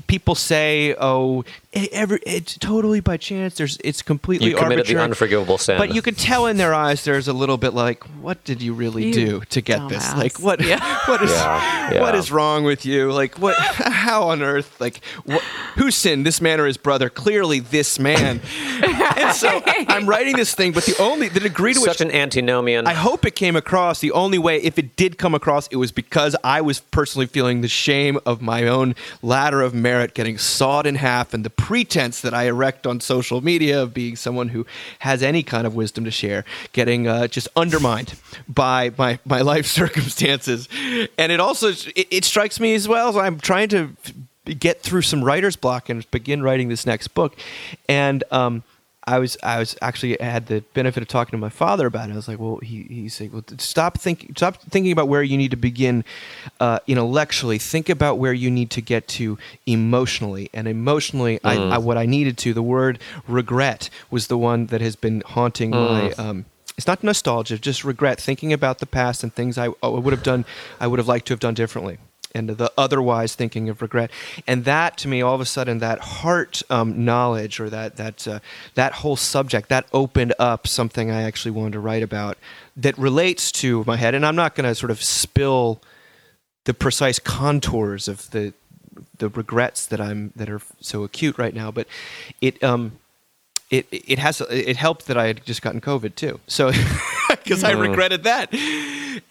people 0.08 0.34
say, 0.34 0.96
"Oh, 1.00 1.46
every, 1.74 2.20
it's 2.26 2.58
totally 2.58 3.00
by 3.00 3.18
chance." 3.18 3.56
There's 3.56 3.78
it's 3.84 4.02
completely 4.02 4.50
You 4.50 4.56
committed 4.56 4.86
the 4.86 4.92
arbitrary. 4.98 5.04
unforgivable 5.04 5.58
sin. 5.58 5.78
But 5.78 5.94
you 5.94 6.02
could 6.02 6.18
tell 6.18 6.46
in 6.46 6.58
their 6.58 6.74
eyes 6.74 7.04
there's 7.04 7.28
a 7.28 7.34
little 7.34 7.58
bit 7.58 7.74
like, 7.74 8.04
what 8.22 8.44
did 8.44 8.62
you 8.62 8.74
really 8.74 9.08
You 9.08 9.14
do 9.14 9.40
to 9.50 9.62
get 9.62 9.88
this? 9.90 10.06
dumbass. 10.06 10.18
Like 10.18 10.40
what 10.40 10.60
what 11.08 11.22
is 11.24 11.32
Yeah, 11.32 11.92
yeah. 11.94 12.16
is 12.16 12.32
wrong 12.32 12.64
with 12.64 12.86
you? 12.86 13.12
Like 13.12 13.38
what 13.40 13.56
how 13.60 14.30
on 14.30 14.42
earth 14.42 14.80
like 14.80 15.04
what, 15.26 15.42
who 15.76 15.92
sinned? 15.92 16.26
This 16.26 16.42
man 16.42 16.60
or 16.60 16.66
his 16.68 16.78
brother? 16.78 17.10
Clearly 17.10 17.60
this 17.60 18.00
man. 18.00 18.42
and 18.84 19.34
so 19.36 19.62
I'm 19.66 20.08
writing 20.08 20.36
this 20.36 20.54
thing, 20.54 20.72
but 20.74 20.86
the 20.86 20.96
only 21.00 21.28
the 21.30 21.40
degree 21.40 21.74
to 21.74 21.80
which 21.80 21.92
Such 21.92 22.02
an 22.02 22.12
antinomian. 22.12 22.88
I 22.88 22.94
hope 22.94 23.26
it 23.26 23.36
came 23.36 23.56
across. 23.56 24.00
The 24.00 24.12
only 24.12 24.38
way, 24.38 24.58
if 24.62 24.78
it 24.80 24.96
did 24.96 25.18
come 25.18 25.34
across, 25.36 25.68
it 25.68 25.76
was 25.78 25.92
because 25.92 26.36
I 26.44 26.62
was 26.62 26.80
personally 26.80 27.28
feeling 27.28 27.62
the 27.62 27.68
shame 27.68 28.20
of 28.26 28.42
my 28.42 28.68
own 28.68 28.96
ladder 29.22 29.62
of 29.62 29.74
merit 29.74 30.14
getting 30.14 30.38
sawed 30.38 30.86
in 30.86 30.96
half 30.96 31.34
and 31.34 31.44
the 31.46 31.50
pretense 31.62 32.22
that 32.22 32.34
I 32.34 32.46
erect 32.46 32.88
on 32.88 33.00
social 33.00 33.40
media 33.42 33.84
of 33.84 33.94
being 33.94 34.16
someone 34.16 34.50
who 34.50 34.66
has 35.00 35.22
any 35.22 35.44
kind 35.44 35.68
of 35.68 35.76
wisdom 35.76 36.04
to 36.06 36.12
share 36.12 36.44
getting 36.74 37.08
uh, 37.08 37.28
just 37.28 37.48
undermined 37.56 38.16
by 38.48 38.92
my, 38.98 39.20
my 39.26 39.42
life 39.42 39.66
circumstances. 39.82 40.68
And 41.20 41.32
it 41.32 41.40
also, 41.40 41.70
it, 41.70 42.08
it 42.10 42.26
strikes 42.26 42.60
me 42.60 42.74
as 42.74 42.88
well 42.88 43.10
as 43.10 43.16
I'm 43.16 43.40
trying 43.40 43.70
to 43.70 43.96
get 44.46 44.82
through 44.82 45.04
some 45.04 45.24
writer's 45.24 45.56
block 45.56 45.88
and 45.88 46.10
begin 46.10 46.42
writing 46.42 46.68
this 46.68 46.88
next 46.88 47.10
book. 47.10 47.38
And, 47.88 48.24
um, 48.32 48.64
I 49.12 49.20
was 49.20 49.38
I 49.44 49.60
was 49.60 49.76
actually 49.82 50.16
had 50.22 50.48
the 50.48 50.62
benefit 50.74 51.04
of 51.04 51.10
talking 51.10 51.32
to 51.32 51.38
my 51.38 51.50
father 51.50 51.86
about 51.86 52.10
it. 52.10 52.14
I 52.14 52.16
was 52.16 52.30
like, 52.30 52.40
well, 52.40 52.60
he 52.64 52.84
he 52.84 53.10
said, 53.10 53.34
well, 53.34 53.44
stop 53.58 54.00
thinking 54.00 54.34
stop 54.38 54.62
thinking 54.62 54.94
about 54.94 55.10
where 55.10 55.22
you 55.22 55.38
need 55.38 55.52
to 55.52 55.58
begin 55.58 56.06
uh, 56.62 56.80
intellectually. 56.88 57.58
Think 57.58 57.90
about 57.90 58.20
where 58.20 58.32
you 58.32 58.50
need 58.50 58.70
to 58.72 58.82
get 58.82 59.10
to 59.20 59.38
emotionally. 59.66 60.50
And 60.54 60.66
emotionally, 60.66 61.42
I, 61.44 61.58
I 61.58 61.78
what 61.78 61.98
I 61.98 62.06
needed 62.06 62.38
to 62.40 62.54
the 62.54 62.64
word 62.64 63.00
regret 63.28 63.90
was 64.10 64.28
the 64.28 64.38
one 64.38 64.68
that 64.68 64.80
has 64.80 64.96
been 64.96 65.22
haunting 65.26 65.72
my. 65.72 66.12
Um, 66.14 66.46
it's 66.78 66.88
not 66.88 67.04
nostalgia, 67.04 67.60
just 67.60 67.84
regret, 67.84 68.20
thinking 68.20 68.54
about 68.54 68.80
the 68.80 68.86
past 68.86 69.24
and 69.24 69.34
things 69.34 69.58
I, 69.58 69.68
I 69.84 69.88
would 69.90 70.14
have 70.14 70.24
done, 70.24 70.46
I 70.80 70.88
would 70.88 71.00
have 71.00 71.08
liked 71.08 71.28
to 71.28 71.34
have 71.34 71.40
done 71.40 71.54
differently 71.54 72.00
and 72.34 72.50
the 72.50 72.72
otherwise 72.78 73.36
thinking 73.36 73.70
of 73.70 73.82
regret 73.82 74.10
and 74.48 74.66
that 74.66 74.98
to 74.98 75.08
me 75.08 75.22
all 75.22 75.36
of 75.36 75.42
a 75.42 75.46
sudden 75.46 75.80
that 75.80 76.00
heart 76.00 76.62
um, 76.70 77.04
knowledge 77.04 77.60
or 77.60 77.70
that 77.70 77.98
that 77.98 78.28
uh, 78.28 78.40
that 78.76 78.94
whole 78.94 79.16
subject 79.16 79.70
that 79.70 79.86
opened 79.94 80.34
up 80.40 80.68
something 80.68 81.12
i 81.12 81.22
actually 81.22 81.52
wanted 81.52 81.74
to 81.74 81.80
write 81.80 82.04
about 82.04 82.38
that 82.76 82.98
relates 82.98 83.52
to 83.52 83.84
my 83.86 83.96
head 83.98 84.16
and 84.16 84.26
i'm 84.26 84.36
not 84.36 84.56
going 84.56 84.68
to 84.68 84.76
sort 84.76 84.92
of 84.92 85.02
spill 85.02 85.82
the 86.66 86.74
precise 86.74 87.20
contours 87.20 88.08
of 88.08 88.30
the 88.32 88.54
the 89.18 89.30
regrets 89.30 89.86
that 89.86 90.02
i'm 90.02 90.32
that 90.36 90.50
are 90.50 90.62
so 90.80 91.04
acute 91.04 91.38
right 91.38 91.54
now 91.54 91.72
but 91.72 91.88
it 92.42 92.62
um 92.64 92.94
it 93.72 93.88
it 93.92 94.20
has 94.20 94.42
it 94.42 94.76
helped 94.76 95.08
that 95.08 95.18
I 95.18 95.28
had 95.28 95.46
just 95.46 95.62
gotten 95.62 95.82
COVID 95.82 96.16
too. 96.16 96.40
So 96.46 96.68
because 97.44 97.64
I 97.64 97.72
regretted 97.72 98.24
that. 98.24 98.54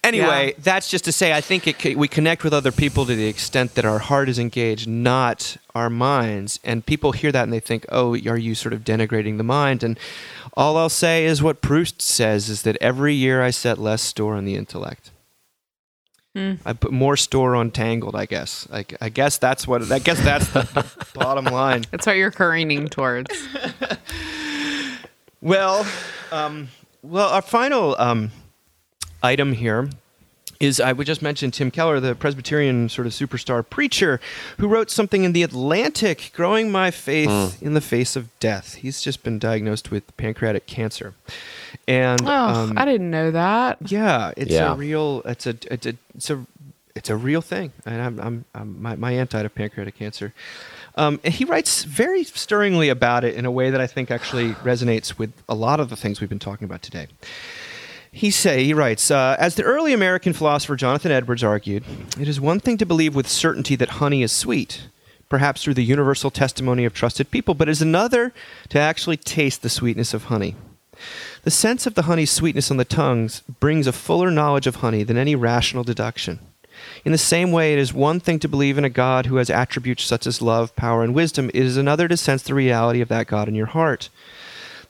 Anyway, 0.03 0.47
Yeah. 0.49 0.63
that's 0.63 0.89
just 0.91 1.05
to 1.05 1.13
say 1.13 1.33
I 1.33 1.41
think 1.41 1.67
it 1.67 1.97
we 1.97 2.09
connect 2.09 2.45
with 2.45 2.53
other 2.53 2.73
people 2.73 3.07
to 3.07 3.15
the 3.15 3.27
extent 3.27 3.75
that 3.75 3.85
our 3.85 3.99
heart 3.99 4.29
is 4.29 4.39
engaged, 4.39 4.89
not 4.89 5.57
our 5.75 5.91
minds. 5.91 6.61
And 6.65 6.85
people 6.85 7.13
hear 7.13 7.33
that 7.33 7.45
and 7.45 7.53
they 7.53 7.61
think, 7.61 7.85
"Oh, 7.91 8.13
are 8.27 8.37
you 8.39 8.55
sort 8.55 8.73
of 8.73 8.81
denigrating 8.85 9.37
the 9.37 9.45
mind?" 9.45 9.83
And 9.83 9.99
all 10.55 10.77
I'll 10.77 10.89
say 10.89 11.25
is 11.25 11.43
what 11.43 11.61
Proust 11.61 12.03
says 12.03 12.49
is 12.49 12.63
that 12.63 12.77
every 12.81 13.15
year 13.15 13.43
I 13.43 13.51
set 13.51 13.79
less 13.79 14.03
store 14.03 14.35
on 14.35 14.45
the 14.45 14.57
intellect. 14.57 15.11
I 16.65 16.73
put 16.75 16.93
more 16.93 17.17
store 17.17 17.57
on 17.57 17.73
Tangled, 17.73 18.15
I 18.15 18.25
guess. 18.25 18.67
I, 18.73 18.85
I 19.01 19.09
guess 19.09 19.37
that's 19.37 19.67
what. 19.67 19.91
I 19.91 19.99
guess 19.99 20.21
that's 20.23 20.49
the 20.53 20.65
bottom 21.15 21.45
line. 21.47 21.85
That's 21.91 22.07
what 22.07 22.17
you're 22.17 22.31
careening 22.31 22.89
towards. 22.89 23.31
Well, 25.43 25.87
um, 26.33 26.69
well, 27.03 27.29
our 27.31 27.43
final 27.43 27.97
um, 27.99 28.31
item 29.23 29.53
here 29.55 29.89
is 30.59 30.79
I 30.79 30.93
would 30.93 31.07
just 31.07 31.23
mention 31.23 31.51
Tim 31.51 31.71
Keller, 31.71 32.01
the 32.01 32.15
Presbyterian 32.15 32.91
sort 32.91 33.07
of 33.07 33.15
superstar 33.15 33.65
preacher, 33.69 34.21
who 34.59 34.69
wrote 34.69 34.91
something 34.91 35.25
in 35.25 35.33
the 35.33 35.43
Atlantic, 35.43 36.33
growing 36.35 36.71
my 36.71 36.91
faith 36.91 37.63
in 37.63 37.73
the 37.73 37.81
face 37.81 38.15
of 38.15 38.29
death. 38.41 38.75
He's 38.75 39.01
just 39.01 39.23
been 39.23 39.39
diagnosed 39.39 39.91
with 39.91 40.15
pancreatic 40.19 40.67
cancer, 40.67 41.15
and 41.89 42.21
Oh, 42.27 42.31
um, 42.31 42.75
I 42.77 42.85
didn't 42.85 43.11
know 43.11 43.31
that. 43.31 43.79
yeah, 43.87 44.33
it's 44.37 44.51
Yeah. 44.53 44.73
a 44.73 44.77
real. 44.77 45.23
It's 45.25 45.47
a. 45.47 45.57
It's 45.71 45.87
a. 45.87 45.95
It's 46.15 46.29
a. 46.31 46.45
It's 46.95 47.09
a 47.09 47.17
real 47.17 47.41
thing, 47.41 47.73
and 47.87 48.03
I'm. 48.03 48.21
I'm. 48.21 48.45
I'm 48.55 48.83
my, 48.83 48.97
my 48.97 49.13
aunt 49.13 49.31
died 49.31 49.47
of 49.47 49.55
pancreatic 49.55 49.97
cancer. 49.97 50.35
Um, 50.97 51.21
and 51.25 51.33
he 51.33 51.45
writes 51.45 51.85
very 51.85 52.25
stirringly 52.25 52.89
about 52.89 53.25
it 53.25 53.35
in 53.35 53.47
a 53.47 53.51
way 53.51 53.71
that 53.71 53.81
I 53.81 53.87
think 53.87 54.11
actually 54.11 54.53
resonates 54.55 55.19
with 55.19 55.33
a 55.49 55.55
lot 55.55 55.81
of 55.81 55.89
the 55.91 55.97
things 55.97 56.21
we've 56.21 56.29
been 56.29 56.39
talking 56.39 56.65
about 56.65 56.83
today. 56.83 57.07
He 58.13 58.31
say 58.31 58.65
he 58.65 58.75
writes, 58.75 59.11
uh, 59.11 59.37
as 59.39 59.55
the 59.55 59.63
early 59.63 59.93
American 59.93 60.33
philosopher 60.33 60.75
Jonathan 60.75 61.13
Edwards 61.13 61.45
argued, 61.45 61.85
it 62.19 62.27
is 62.27 62.41
one 62.41 62.59
thing 62.59 62.77
to 62.79 62.87
believe 62.87 63.15
with 63.15 63.29
certainty 63.29 63.77
that 63.77 63.91
honey 63.91 64.23
is 64.23 64.33
sweet, 64.33 64.89
perhaps 65.29 65.63
through 65.63 65.75
the 65.75 65.85
universal 65.85 66.31
testimony 66.31 66.85
of 66.85 66.93
trusted 66.93 67.31
people, 67.31 67.55
but 67.55 67.69
it 67.69 67.73
is 67.73 67.83
another 67.83 68.33
to 68.69 68.81
actually 68.81 69.17
taste 69.17 69.63
the 69.63 69.69
sweetness 69.69 70.13
of 70.13 70.25
honey. 70.25 70.57
The 71.45 71.53
sense 71.53 71.87
of 71.87 71.95
the 71.95 72.03
honey's 72.03 72.33
sweetness 72.33 72.71
on 72.71 72.77
the 72.77 72.85
tongues 72.85 73.43
brings 73.61 73.87
a 73.87 73.93
fuller 73.93 74.31
knowledge 74.31 74.67
of 74.67 74.77
honey 74.77 75.05
than 75.05 75.17
any 75.17 75.35
rational 75.37 75.85
deduction. 75.85 76.41
In 77.05 77.13
the 77.13 77.19
same 77.19 77.53
way, 77.53 77.73
it 77.73 77.79
is 77.79 77.93
one 77.93 78.21
thing 78.21 78.39
to 78.41 78.49
believe 78.49 78.79
in 78.79 78.85
a 78.85 78.91
God 78.91 79.27
who 79.27 79.37
has 79.37 79.51
attributes 79.51 80.05
such 80.05 80.27
as 80.27 80.43
love, 80.43 80.75
power, 80.77 81.03
and 81.03 81.15
wisdom. 81.15 81.51
It 81.55 81.65
is 81.65 81.77
another 81.77 82.09
to 82.09 82.17
sense 82.17 82.43
the 82.43 82.55
reality 82.55 83.01
of 83.01 83.09
that 83.09 83.27
God 83.27 83.49
in 83.49 83.55
your 83.55 83.67
heart. 83.67 84.09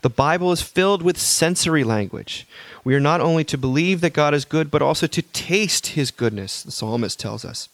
The 0.03 0.11
Bible 0.11 0.51
is 0.51 0.63
filled 0.63 1.03
with 1.03 1.19
sensory 1.19 1.85
language. 1.85 2.47
We 2.85 2.95
are 2.95 3.01
not 3.01 3.21
only 3.21 3.45
to 3.45 3.59
believe 3.59 4.01
that 4.01 4.15
God 4.15 4.33
is 4.33 4.45
good, 4.45 4.71
but 4.71 4.83
also 4.83 5.07
to 5.07 5.23
taste 5.23 5.89
his 5.89 6.11
goodness, 6.11 6.63
the 6.63 6.71
psalmist 6.71 7.21
tells 7.21 7.45
us. 7.45 7.69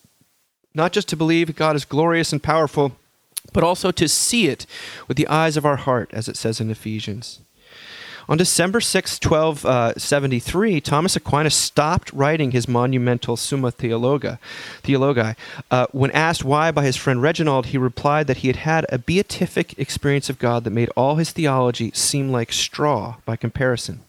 Not 0.75 0.93
just 0.93 1.09
to 1.09 1.17
believe 1.17 1.55
God 1.55 1.77
is 1.77 1.85
glorious 1.85 2.33
and 2.33 2.43
powerful, 2.43 2.97
but 3.53 3.62
also 3.62 3.93
to 3.93 4.09
see 4.09 4.49
it 4.49 4.67
with 5.07 5.17
the 5.17 5.29
eyes 5.29 5.57
of 5.57 5.64
our 5.64 5.77
heart, 5.77 6.11
as 6.12 6.29
it 6.29 6.37
says 6.37 6.61
in 6.61 6.71
Ephesians. 6.71 7.41
On 8.29 8.37
December 8.37 8.81
6, 8.81 9.20
1273, 9.22 10.81
Thomas 10.81 11.14
Aquinas 11.14 11.55
stopped 11.55 12.12
writing 12.12 12.51
his 12.51 12.66
monumental 12.66 13.37
Summa 13.37 13.70
Theologa, 13.70 14.41
Theologi. 14.83 15.37
Uh, 15.70 15.87
when 15.93 16.11
asked 16.11 16.45
why 16.45 16.72
by 16.72 16.85
his 16.85 16.97
friend 16.97 17.22
Reginald, 17.22 17.66
he 17.66 17.79
replied 17.79 18.27
that 18.27 18.39
he 18.39 18.49
had 18.49 18.57
had 18.57 18.85
a 18.89 18.99
beatific 18.99 19.79
experience 19.79 20.29
of 20.29 20.41
God 20.41 20.64
that 20.64 20.70
made 20.70 20.91
all 20.97 21.16
his 21.16 21.31
theology 21.31 21.93
seem 21.95 22.33
like 22.33 22.53
straw 22.53 23.16
by 23.24 23.37
comparison. 23.37 24.01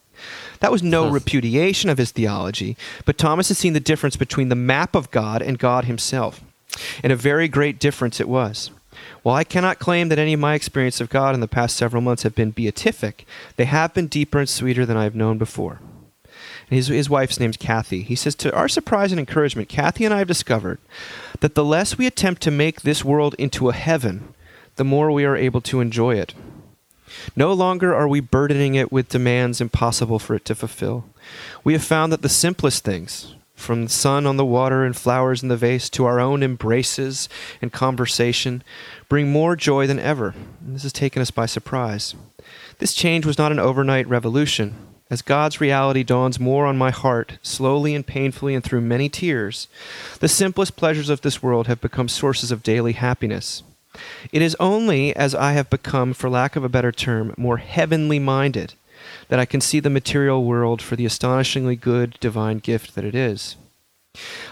That 0.61 0.71
was 0.71 0.81
no 0.81 1.07
repudiation 1.07 1.91
of 1.91 1.99
his 1.99 2.09
theology, 2.09 2.75
but 3.05 3.19
Thomas 3.19 3.49
had 3.49 3.57
seen 3.57 3.73
the 3.73 3.79
difference 3.79 4.15
between 4.15 4.49
the 4.49 4.55
map 4.55 4.95
of 4.95 5.11
God 5.11 5.43
and 5.43 5.59
God 5.59 5.85
himself. 5.85 6.41
And 7.03 7.13
a 7.13 7.15
very 7.15 7.47
great 7.47 7.79
difference 7.79 8.19
it 8.19 8.27
was. 8.27 8.71
While 9.23 9.35
I 9.35 9.43
cannot 9.43 9.79
claim 9.79 10.09
that 10.09 10.19
any 10.19 10.33
of 10.33 10.39
my 10.39 10.53
experience 10.53 11.01
of 11.01 11.09
God 11.09 11.35
in 11.35 11.41
the 11.41 11.47
past 11.47 11.75
several 11.75 12.01
months 12.01 12.23
have 12.23 12.35
been 12.35 12.51
beatific, 12.51 13.25
they 13.55 13.65
have 13.65 13.93
been 13.93 14.07
deeper 14.07 14.39
and 14.39 14.49
sweeter 14.49 14.85
than 14.85 14.97
I 14.97 15.03
have 15.03 15.15
known 15.15 15.37
before. 15.37 15.79
His, 16.69 16.87
his 16.87 17.09
wife's 17.09 17.39
name's 17.39 17.57
Kathy. 17.57 18.03
He 18.03 18.15
says, 18.15 18.35
To 18.35 18.53
our 18.55 18.67
surprise 18.67 19.11
and 19.11 19.19
encouragement, 19.19 19.69
Kathy 19.69 20.05
and 20.05 20.13
I 20.13 20.19
have 20.19 20.27
discovered 20.27 20.79
that 21.39 21.55
the 21.55 21.63
less 21.63 21.97
we 21.97 22.05
attempt 22.07 22.41
to 22.43 22.51
make 22.51 22.81
this 22.81 23.05
world 23.05 23.35
into 23.37 23.69
a 23.69 23.73
heaven, 23.73 24.33
the 24.75 24.83
more 24.83 25.11
we 25.11 25.25
are 25.25 25.35
able 25.35 25.61
to 25.61 25.79
enjoy 25.79 26.15
it. 26.15 26.33
No 27.35 27.53
longer 27.53 27.95
are 27.95 28.07
we 28.07 28.19
burdening 28.19 28.75
it 28.75 28.91
with 28.91 29.09
demands 29.09 29.61
impossible 29.61 30.19
for 30.19 30.35
it 30.35 30.45
to 30.45 30.55
fulfill. 30.55 31.05
We 31.63 31.73
have 31.73 31.83
found 31.83 32.11
that 32.11 32.21
the 32.21 32.29
simplest 32.29 32.83
things, 32.83 33.35
from 33.57 33.83
the 33.83 33.89
sun 33.89 34.25
on 34.25 34.37
the 34.37 34.45
water 34.45 34.85
and 34.85 34.95
flowers 34.95 35.41
in 35.41 35.49
the 35.49 35.57
vase 35.57 35.89
to 35.89 36.05
our 36.05 36.19
own 36.19 36.43
embraces 36.43 37.27
and 37.61 37.73
conversation, 37.73 38.63
bring 39.09 39.31
more 39.31 39.55
joy 39.55 39.87
than 39.87 39.99
ever. 39.99 40.35
And 40.61 40.75
this 40.75 40.83
has 40.83 40.93
taken 40.93 41.21
us 41.21 41.31
by 41.31 41.47
surprise. 41.47 42.15
This 42.77 42.93
change 42.93 43.25
was 43.25 43.37
not 43.37 43.51
an 43.51 43.59
overnight 43.59 44.07
revolution. 44.07 44.75
As 45.09 45.21
God's 45.21 45.59
reality 45.59 46.03
dawns 46.03 46.39
more 46.39 46.65
on 46.65 46.77
my 46.77 46.91
heart, 46.91 47.39
slowly 47.41 47.95
and 47.95 48.05
painfully 48.05 48.53
and 48.53 48.63
through 48.63 48.81
many 48.81 49.09
tears, 49.09 49.67
the 50.19 50.27
simplest 50.27 50.75
pleasures 50.75 51.09
of 51.09 51.21
this 51.21 51.41
world 51.41 51.67
have 51.67 51.81
become 51.81 52.07
sources 52.07 52.51
of 52.51 52.63
daily 52.63 52.93
happiness. 52.93 53.63
It 54.31 54.43
is 54.43 54.55
only 54.59 55.15
as 55.15 55.33
I 55.33 55.53
have 55.53 55.69
become, 55.69 56.13
for 56.13 56.29
lack 56.29 56.55
of 56.55 56.63
a 56.63 56.69
better 56.69 56.91
term, 56.91 57.33
more 57.37 57.57
heavenly 57.57 58.19
minded 58.19 58.75
that 59.29 59.39
I 59.39 59.45
can 59.45 59.61
see 59.61 59.79
the 59.79 59.89
material 59.89 60.43
world 60.43 60.81
for 60.81 60.95
the 60.95 61.05
astonishingly 61.05 61.75
good 61.75 62.17
divine 62.19 62.59
gift 62.59 62.95
that 62.95 63.05
it 63.05 63.15
is. 63.15 63.55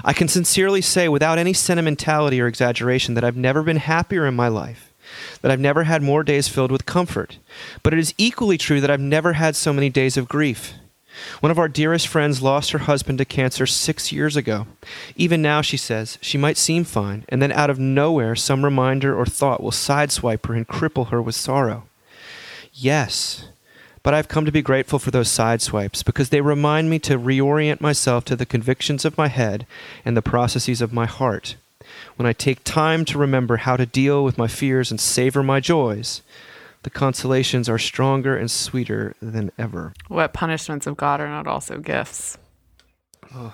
I 0.03 0.13
can 0.13 0.27
sincerely 0.27 0.81
say, 0.81 1.07
without 1.07 1.37
any 1.37 1.53
sentimentality 1.53 2.39
or 2.39 2.47
exaggeration, 2.47 3.15
that 3.15 3.23
I've 3.23 3.37
never 3.37 3.63
been 3.63 3.77
happier 3.77 4.25
in 4.25 4.35
my 4.35 4.47
life, 4.47 4.93
that 5.41 5.51
I've 5.51 5.59
never 5.59 5.83
had 5.83 6.03
more 6.03 6.23
days 6.23 6.47
filled 6.47 6.71
with 6.71 6.85
comfort. 6.85 7.39
But 7.81 7.93
it 7.93 7.99
is 7.99 8.13
equally 8.17 8.57
true 8.57 8.81
that 8.81 8.91
I've 8.91 8.99
never 8.99 9.33
had 9.33 9.55
so 9.55 9.73
many 9.73 9.89
days 9.89 10.17
of 10.17 10.27
grief. 10.27 10.73
One 11.39 11.51
of 11.51 11.57
our 11.57 11.69
dearest 11.69 12.07
friends 12.07 12.41
lost 12.41 12.71
her 12.71 12.79
husband 12.79 13.19
to 13.19 13.25
cancer 13.25 13.65
six 13.65 14.11
years 14.11 14.35
ago. 14.35 14.67
Even 15.15 15.41
now, 15.41 15.61
she 15.61 15.77
says, 15.77 16.17
she 16.21 16.37
might 16.37 16.57
seem 16.57 16.83
fine, 16.83 17.23
and 17.29 17.41
then 17.41 17.53
out 17.53 17.69
of 17.69 17.79
nowhere, 17.79 18.35
some 18.35 18.65
reminder 18.65 19.17
or 19.17 19.25
thought 19.25 19.63
will 19.63 19.71
sideswipe 19.71 20.45
her 20.45 20.53
and 20.53 20.67
cripple 20.67 21.09
her 21.09 21.21
with 21.21 21.35
sorrow. 21.35 21.83
Yes, 22.73 23.47
but 24.05 24.13
I've 24.13 24.27
come 24.27 24.45
to 24.45 24.51
be 24.51 24.61
grateful 24.61 24.99
for 24.99 25.09
those 25.09 25.29
sideswipes 25.29 26.05
because 26.05 26.29
they 26.29 26.39
remind 26.39 26.91
me 26.91 26.99
to 26.99 27.17
reorient 27.17 27.81
myself 27.81 28.23
to 28.25 28.35
the 28.35 28.45
convictions 28.45 29.03
of 29.03 29.17
my 29.17 29.27
head 29.27 29.65
and 30.05 30.15
the 30.15 30.21
processes 30.21 30.79
of 30.79 30.93
my 30.93 31.07
heart. 31.07 31.55
When 32.15 32.27
I 32.27 32.33
take 32.33 32.63
time 32.63 33.03
to 33.05 33.17
remember 33.17 33.57
how 33.57 33.77
to 33.77 33.87
deal 33.87 34.23
with 34.23 34.37
my 34.37 34.45
fears 34.45 34.91
and 34.91 35.01
savor 35.01 35.41
my 35.41 35.59
joys, 35.59 36.21
the 36.83 36.91
consolations 36.91 37.67
are 37.67 37.79
stronger 37.79 38.37
and 38.37 38.51
sweeter 38.51 39.15
than 39.23 39.51
ever. 39.57 39.95
What 40.07 40.33
punishments 40.33 40.85
of 40.85 40.97
God 40.97 41.19
are 41.19 41.27
not 41.27 41.47
also 41.47 41.79
gifts? 41.79 42.37
Mm. 43.33 43.51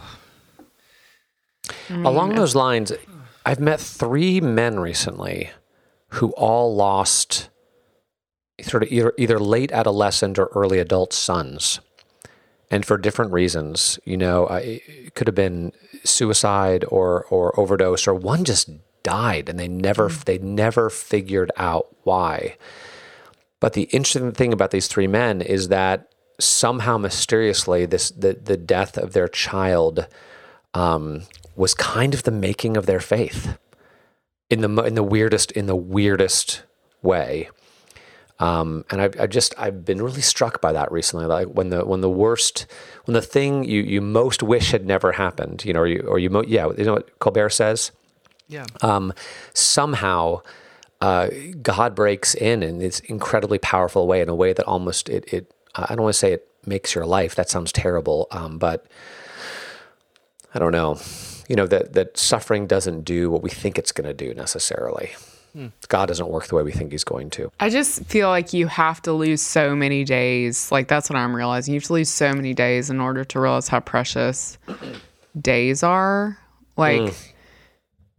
Along 2.06 2.36
those 2.36 2.56
lines, 2.56 2.92
I've 3.46 3.62
met 3.62 3.80
three 3.80 4.42
men 4.42 4.82
recently 4.82 5.52
who 6.10 6.32
all 6.32 6.76
lost 6.76 7.48
sort 8.64 8.84
of 8.84 8.92
either, 8.92 9.14
either 9.18 9.40
late 9.40 9.72
adolescent 9.72 10.40
or 10.40 10.50
early 10.56 10.80
adult 10.80 11.14
sons. 11.14 11.80
And 12.70 12.86
for 12.86 12.98
different 12.98 13.34
reasons, 13.34 14.00
you 14.06 14.16
know, 14.18 14.48
it 14.48 15.14
could 15.16 15.28
have 15.28 15.36
been 15.36 15.74
suicide 16.04 16.86
or, 16.88 17.26
or 17.26 17.60
overdose, 17.60 18.08
or 18.08 18.14
one 18.14 18.46
just 18.46 18.70
died 19.04 19.50
and 19.50 19.60
they 19.60 19.68
never, 19.68 20.08
they 20.08 20.38
never 20.38 20.90
figured 20.90 21.52
out 21.58 21.88
why. 22.04 22.56
But 23.60 23.74
the 23.74 23.84
interesting 23.84 24.32
thing 24.32 24.54
about 24.54 24.72
these 24.72 24.88
three 24.88 25.08
men 25.08 25.42
is 25.42 25.68
that 25.68 26.12
somehow 26.42 26.98
mysteriously, 26.98 27.86
this 27.86 28.10
the 28.10 28.34
the 28.34 28.58
death 28.58 28.98
of 28.98 29.14
their 29.14 29.28
child 29.28 30.08
um, 30.74 31.24
was 31.56 31.74
kind 31.74 32.14
of 32.14 32.24
the 32.24 32.32
making 32.32 32.76
of 32.76 32.86
their 32.86 33.00
faith 33.00 33.58
in 34.50 34.62
the 34.62 34.84
in 34.84 34.96
the 34.96 35.04
weirdest 35.04 35.52
in 35.52 35.68
the 35.68 35.76
weirdest 35.76 36.64
way. 37.02 37.50
Um, 38.42 38.86
and 38.90 39.00
I've, 39.00 39.20
I've 39.20 39.30
just 39.30 39.54
I've 39.60 39.86
been 39.86 40.02
really 40.02 40.22
struck 40.22 40.62
by 40.62 40.74
that 40.74 40.92
recently. 40.92 41.28
Like 41.28 41.48
when 41.48 41.70
the 41.70 41.86
when 41.86 42.02
the 42.02 42.10
worst 42.10 42.66
when 43.06 43.14
the 43.14 43.22
thing 43.22 43.64
you, 43.64 43.84
you 43.84 44.02
most 44.02 44.42
wish 44.42 44.72
had 44.72 44.84
never 44.84 45.12
happened, 45.12 45.64
you 45.64 45.74
know, 45.74 45.82
or 45.82 45.88
you 45.88 46.00
or 46.08 46.18
you 46.18 46.32
mo- 46.32 46.44
yeah, 46.48 46.68
you 46.76 46.84
know 46.84 46.94
what 46.94 47.20
Colbert 47.20 47.52
says. 47.52 47.92
Yeah. 48.48 48.66
Um, 48.82 49.14
somehow, 49.54 50.42
uh, 51.02 51.30
God 51.62 51.94
breaks 51.94 52.34
in 52.34 52.64
in 52.64 52.80
this 52.80 53.00
incredibly 53.02 53.60
powerful 53.60 54.08
way, 54.08 54.22
in 54.22 54.28
a 54.28 54.36
way 54.36 54.54
that 54.54 54.66
almost 54.66 55.08
it 55.08 55.32
it 55.32 55.54
I 55.76 55.94
don't 55.94 56.02
want 56.02 56.14
to 56.14 56.20
say 56.20 56.34
it 56.34 56.48
makes 56.66 56.96
your 56.96 57.06
life. 57.06 57.36
That 57.36 57.48
sounds 57.48 57.72
terrible, 57.72 58.28
um, 58.32 58.58
but 58.58 58.88
I 60.56 60.60
don't 60.60 60.72
know. 60.72 61.00
You 61.48 61.56
know 61.56 61.68
that 61.68 61.94
that 61.94 62.18
suffering 62.18 62.66
doesn't 62.66 63.04
do 63.04 63.30
what 63.30 63.44
we 63.44 63.52
think 63.52 63.78
it's 63.78 63.92
going 63.92 64.08
to 64.08 64.16
do 64.16 64.34
necessarily. 64.34 65.12
God 65.88 66.08
doesn't 66.08 66.28
work 66.28 66.48
the 66.48 66.56
way 66.56 66.64
we 66.64 66.72
think 66.72 66.92
He's 66.92 67.04
going 67.04 67.30
to. 67.32 67.52
I 67.60 67.70
just 67.70 68.06
feel 68.06 68.30
like 68.30 68.54
you 68.54 68.68
have 68.68 69.02
to 69.04 69.14
lose 69.14 69.42
so 69.42 69.76
many 69.76 70.04
days. 70.04 70.72
Like 70.72 70.88
that's 70.88 71.10
what 71.10 71.18
I'm 71.18 71.36
realizing. 71.36 71.74
You 71.74 71.80
have 71.80 71.88
to 71.88 71.94
lose 71.94 72.10
so 72.10 72.34
many 72.34 72.54
days 72.54 72.90
in 72.90 73.00
order 73.00 73.24
to 73.26 73.40
realize 73.40 73.68
how 73.68 73.80
precious 73.80 74.58
days 75.42 75.84
are. 75.84 76.38
Like, 76.78 77.14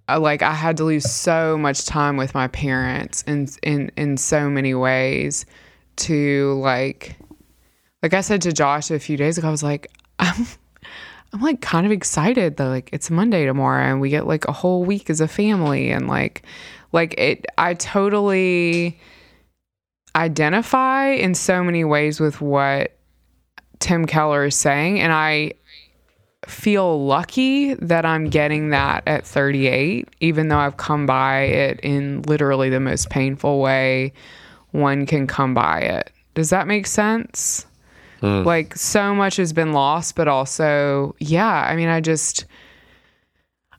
I, 0.09 0.17
like 0.17 0.43
I 0.43 0.53
had 0.53 0.77
to 0.79 0.85
lose 0.85 1.11
so 1.11 1.57
much 1.57 1.87
time 1.87 2.17
with 2.17 2.35
my 2.35 2.49
parents 2.49 3.23
in 3.23 3.49
in 3.63 3.91
in 3.97 4.17
so 4.17 4.51
many 4.51 4.75
ways 4.75 5.47
to 5.97 6.55
like 6.61 7.17
like 8.03 8.15
I 8.15 8.21
said 8.21 8.43
to 8.43 8.53
Josh 8.53 8.91
a 8.91 8.99
few 8.99 9.17
days 9.17 9.39
ago, 9.39 9.49
I 9.49 9.51
was 9.51 9.63
like, 9.63 9.91
I'm 10.19 10.47
I'm 11.33 11.41
like 11.41 11.61
kind 11.61 11.87
of 11.87 11.93
excited 11.93 12.57
that 12.59 12.67
like 12.67 12.91
it's 12.93 13.11
Monday 13.11 13.47
tomorrow 13.47 13.85
and 13.85 14.01
we 14.01 14.11
get 14.11 14.27
like 14.27 14.47
a 14.47 14.53
whole 14.53 14.85
week 14.85 15.09
as 15.09 15.21
a 15.21 15.29
family 15.29 15.91
and 15.91 16.07
like 16.07 16.43
like 16.93 17.15
it 17.19 17.47
I 17.59 17.75
totally 17.75 18.99
identify 20.15 21.09
in 21.09 21.35
so 21.35 21.65
many 21.65 21.85
ways 21.85 22.21
with 22.21 22.41
what 22.41 22.97
Tim 23.79 24.07
Keller 24.07 24.47
is 24.47 24.57
saying 24.57 25.01
and 25.01 25.13
I 25.13 25.53
feel 26.47 27.05
lucky 27.05 27.75
that 27.75 28.05
I'm 28.05 28.29
getting 28.29 28.71
that 28.71 29.05
at 29.07 29.27
38 29.27 30.09
even 30.21 30.49
though 30.49 30.59
I've 30.59 30.77
come 30.77 31.07
by 31.07 31.43
it 31.43 31.81
in 31.81 32.23
literally 32.23 32.69
the 32.69 32.81
most 32.81 33.11
painful 33.11 33.61
way 33.61 34.13
one 34.73 35.07
can 35.07 35.27
come 35.27 35.55
by 35.55 35.81
it. 35.81 36.11
Does 36.35 36.51
that 36.51 36.67
make 36.67 36.87
sense? 36.87 37.67
Hmm. 38.21 38.43
Like 38.43 38.77
so 38.77 39.15
much 39.15 39.37
has 39.37 39.53
been 39.53 39.73
lost, 39.73 40.17
but 40.17 40.29
also, 40.29 41.15
yeah, 41.19 41.67
I 41.69 41.77
mean, 41.77 41.89
I 41.89 42.01
just 42.01 42.47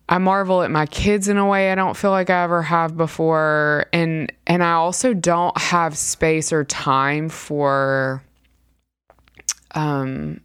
I 0.10 0.18
marvel 0.18 0.64
at 0.64 0.72
my 0.72 0.86
kids 0.86 1.28
in 1.28 1.38
a 1.38 1.48
way 1.48 1.72
I 1.72 1.76
don't 1.76 1.96
feel 1.96 2.12
like 2.12 2.30
I 2.30 2.44
ever 2.44 2.62
have 2.62 2.98
before. 2.98 3.86
And 3.94 4.32
and 4.46 4.64
I 4.64 4.74
also 4.74 5.14
don't 5.14 5.58
have 5.58 5.98
space 5.98 6.52
or 6.52 6.64
time 6.64 7.30
for 7.30 8.24
um 9.76 10.42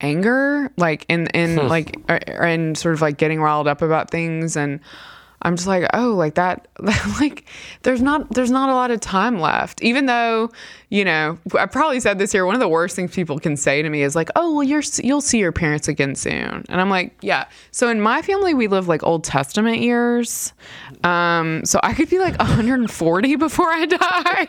anger 0.00 0.72
like 0.76 1.06
in 1.08 1.26
in 1.28 1.68
like 1.68 1.96
uh, 2.08 2.18
and 2.26 2.76
sort 2.76 2.94
of 2.94 3.00
like 3.02 3.16
getting 3.16 3.40
riled 3.40 3.68
up 3.68 3.82
about 3.82 4.10
things. 4.10 4.56
And 4.56 4.80
I'm 5.44 5.56
just 5.56 5.68
like, 5.68 5.88
oh, 5.92 6.14
like 6.14 6.34
that, 6.34 6.68
like 7.20 7.44
there's 7.82 8.00
not 8.00 8.30
there's 8.30 8.50
not 8.50 8.70
a 8.70 8.74
lot 8.74 8.90
of 8.90 9.00
time 9.00 9.38
left. 9.38 9.82
Even 9.82 10.06
though, 10.06 10.50
you 10.88 11.04
know, 11.04 11.38
I 11.58 11.66
probably 11.66 12.00
said 12.00 12.18
this 12.18 12.32
here. 12.32 12.46
One 12.46 12.54
of 12.54 12.60
the 12.60 12.68
worst 12.68 12.96
things 12.96 13.14
people 13.14 13.38
can 13.38 13.56
say 13.56 13.82
to 13.82 13.90
me 13.90 14.02
is 14.02 14.16
like, 14.16 14.30
oh, 14.36 14.54
well, 14.54 14.62
you're 14.62 14.82
you'll 15.02 15.20
see 15.20 15.38
your 15.38 15.52
parents 15.52 15.86
again 15.86 16.14
soon, 16.14 16.64
and 16.68 16.80
I'm 16.80 16.88
like, 16.88 17.14
yeah. 17.20 17.46
So 17.72 17.88
in 17.90 18.00
my 18.00 18.22
family, 18.22 18.54
we 18.54 18.68
live 18.68 18.88
like 18.88 19.02
Old 19.02 19.22
Testament 19.22 19.80
years, 19.80 20.54
um, 21.04 21.64
so 21.64 21.78
I 21.82 21.92
could 21.92 22.08
be 22.08 22.18
like 22.18 22.38
140 22.38 23.36
before 23.36 23.70
I 23.70 23.84
die. 23.84 23.98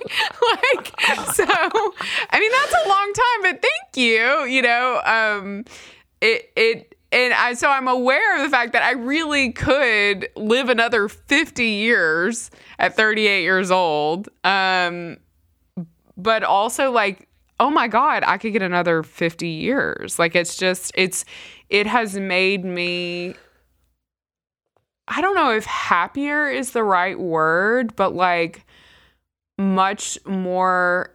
like, 0.64 1.02
so 1.34 1.46
I 1.46 2.40
mean 2.40 2.52
that's 2.52 2.86
a 2.86 2.90
long 2.90 3.14
time, 3.14 3.42
but 3.42 3.62
thank 3.62 3.98
you. 3.98 4.46
You 4.46 4.62
know, 4.62 5.02
um, 5.04 5.66
it 6.22 6.52
it 6.56 6.95
and 7.16 7.34
I 7.34 7.54
so 7.54 7.70
I'm 7.70 7.88
aware 7.88 8.36
of 8.38 8.44
the 8.44 8.50
fact 8.50 8.74
that 8.74 8.84
I 8.84 8.92
really 8.92 9.54
could 9.54 10.28
live 10.36 10.68
another 10.68 11.08
50 11.08 11.64
years 11.64 12.52
at 12.78 12.96
38 12.96 13.42
years 13.42 13.72
old. 13.72 14.30
Um 14.44 15.18
but 16.18 16.44
also 16.44 16.92
like 16.92 17.28
oh 17.58 17.70
my 17.70 17.88
god, 17.88 18.24
I 18.28 18.38
could 18.38 18.52
get 18.52 18.62
another 18.62 19.02
50 19.02 19.48
years. 19.48 20.20
Like 20.20 20.36
it's 20.36 20.58
just 20.58 20.92
it's 20.96 21.24
it 21.70 21.88
has 21.88 22.16
made 22.16 22.66
me 22.66 23.36
I 25.08 25.22
don't 25.22 25.36
know 25.36 25.52
if 25.52 25.66
happier 25.66 26.50
is 26.50 26.72
the 26.72 26.84
right 26.84 27.18
word, 27.18 27.96
but 27.96 28.14
like 28.14 28.66
much 29.58 30.18
more 30.26 31.14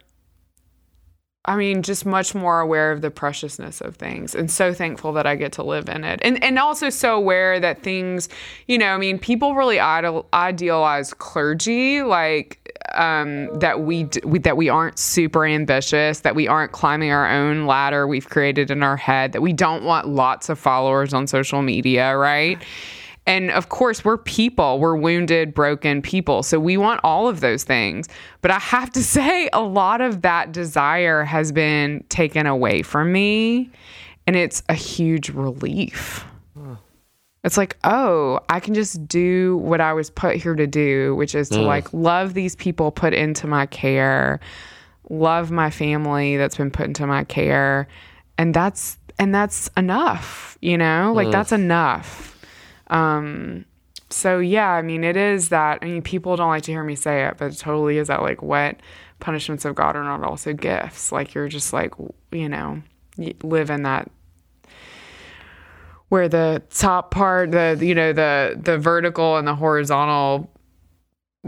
I 1.45 1.55
mean, 1.55 1.81
just 1.81 2.05
much 2.05 2.35
more 2.35 2.59
aware 2.59 2.91
of 2.91 3.01
the 3.01 3.09
preciousness 3.09 3.81
of 3.81 3.95
things 3.95 4.35
and 4.35 4.51
so 4.51 4.75
thankful 4.75 5.11
that 5.13 5.25
I 5.25 5.35
get 5.35 5.51
to 5.53 5.63
live 5.63 5.89
in 5.89 6.03
it. 6.03 6.19
And 6.23 6.41
and 6.43 6.59
also 6.59 6.91
so 6.91 7.15
aware 7.15 7.59
that 7.59 7.81
things, 7.81 8.29
you 8.67 8.77
know, 8.77 8.93
I 8.93 8.97
mean, 8.97 9.17
people 9.17 9.55
really 9.55 9.79
idol, 9.79 10.27
idealize 10.33 11.15
clergy 11.15 12.03
like 12.03 12.79
um, 12.93 13.47
that 13.57 13.81
we, 13.81 14.03
d- 14.03 14.21
we 14.23 14.37
that 14.39 14.55
we 14.55 14.69
aren't 14.69 14.99
super 14.99 15.43
ambitious, 15.43 16.19
that 16.19 16.35
we 16.35 16.47
aren't 16.47 16.73
climbing 16.73 17.11
our 17.11 17.27
own 17.27 17.65
ladder 17.65 18.05
we've 18.05 18.29
created 18.29 18.69
in 18.69 18.83
our 18.83 18.97
head, 18.97 19.31
that 19.31 19.41
we 19.41 19.51
don't 19.51 19.83
want 19.83 20.07
lots 20.07 20.47
of 20.47 20.59
followers 20.59 21.11
on 21.11 21.25
social 21.25 21.63
media, 21.63 22.15
right? 22.17 22.61
And 23.27 23.51
of 23.51 23.69
course, 23.69 24.03
we're 24.03 24.17
people, 24.17 24.79
we're 24.79 24.95
wounded, 24.95 25.53
broken 25.53 26.01
people. 26.01 26.43
So 26.43 26.59
we 26.59 26.75
want 26.75 27.01
all 27.03 27.27
of 27.27 27.39
those 27.39 27.63
things. 27.63 28.07
But 28.41 28.51
I 28.51 28.59
have 28.59 28.91
to 28.93 29.03
say, 29.03 29.49
a 29.53 29.61
lot 29.61 30.01
of 30.01 30.21
that 30.23 30.51
desire 30.51 31.23
has 31.23 31.51
been 31.51 32.03
taken 32.09 32.47
away 32.47 32.81
from 32.81 33.11
me. 33.11 33.69
And 34.27 34.35
it's 34.35 34.63
a 34.69 34.75
huge 34.75 35.29
relief. 35.29 36.25
It's 37.43 37.57
like, 37.57 37.77
oh, 37.83 38.39
I 38.49 38.59
can 38.59 38.73
just 38.73 39.07
do 39.07 39.57
what 39.57 39.81
I 39.81 39.93
was 39.93 40.09
put 40.11 40.35
here 40.35 40.53
to 40.53 40.67
do, 40.67 41.15
which 41.15 41.33
is 41.33 41.49
to 41.49 41.57
mm. 41.57 41.65
like 41.65 41.91
love 41.91 42.33
these 42.33 42.55
people 42.55 42.91
put 42.91 43.13
into 43.13 43.47
my 43.47 43.65
care, 43.65 44.39
love 45.09 45.49
my 45.49 45.71
family 45.71 46.37
that's 46.37 46.57
been 46.57 46.69
put 46.69 46.85
into 46.85 47.07
my 47.07 47.23
care. 47.23 47.87
And 48.37 48.53
that's 48.53 48.97
and 49.17 49.33
that's 49.33 49.69
enough, 49.75 50.57
you 50.61 50.77
know? 50.77 51.13
Like 51.15 51.29
mm. 51.29 51.31
that's 51.31 51.51
enough. 51.51 52.30
Um, 52.91 53.65
so 54.09 54.39
yeah, 54.39 54.69
I 54.69 54.81
mean, 54.81 55.03
it 55.03 55.17
is 55.17 55.49
that. 55.49 55.79
I 55.81 55.85
mean, 55.85 56.01
people 56.01 56.35
don't 56.35 56.49
like 56.49 56.63
to 56.63 56.71
hear 56.71 56.83
me 56.83 56.95
say 56.95 57.25
it, 57.25 57.37
but 57.37 57.53
it 57.53 57.57
totally 57.57 57.97
is 57.97 58.09
that 58.09 58.21
like 58.21 58.41
what 58.41 58.77
punishments 59.19 59.65
of 59.65 59.75
God 59.75 59.95
are 59.95 60.03
not 60.03 60.23
also 60.23 60.53
gifts. 60.53 61.11
Like 61.11 61.33
you're 61.33 61.47
just 61.47 61.73
like, 61.73 61.93
you 62.31 62.49
know, 62.49 62.83
live 63.17 63.69
in 63.69 63.83
that 63.83 64.11
where 66.09 66.27
the 66.27 66.61
top 66.71 67.09
part, 67.11 67.51
the 67.51 67.77
you 67.81 67.95
know, 67.95 68.11
the 68.11 68.59
the 68.61 68.77
vertical 68.77 69.37
and 69.37 69.47
the 69.47 69.55
horizontal 69.55 70.51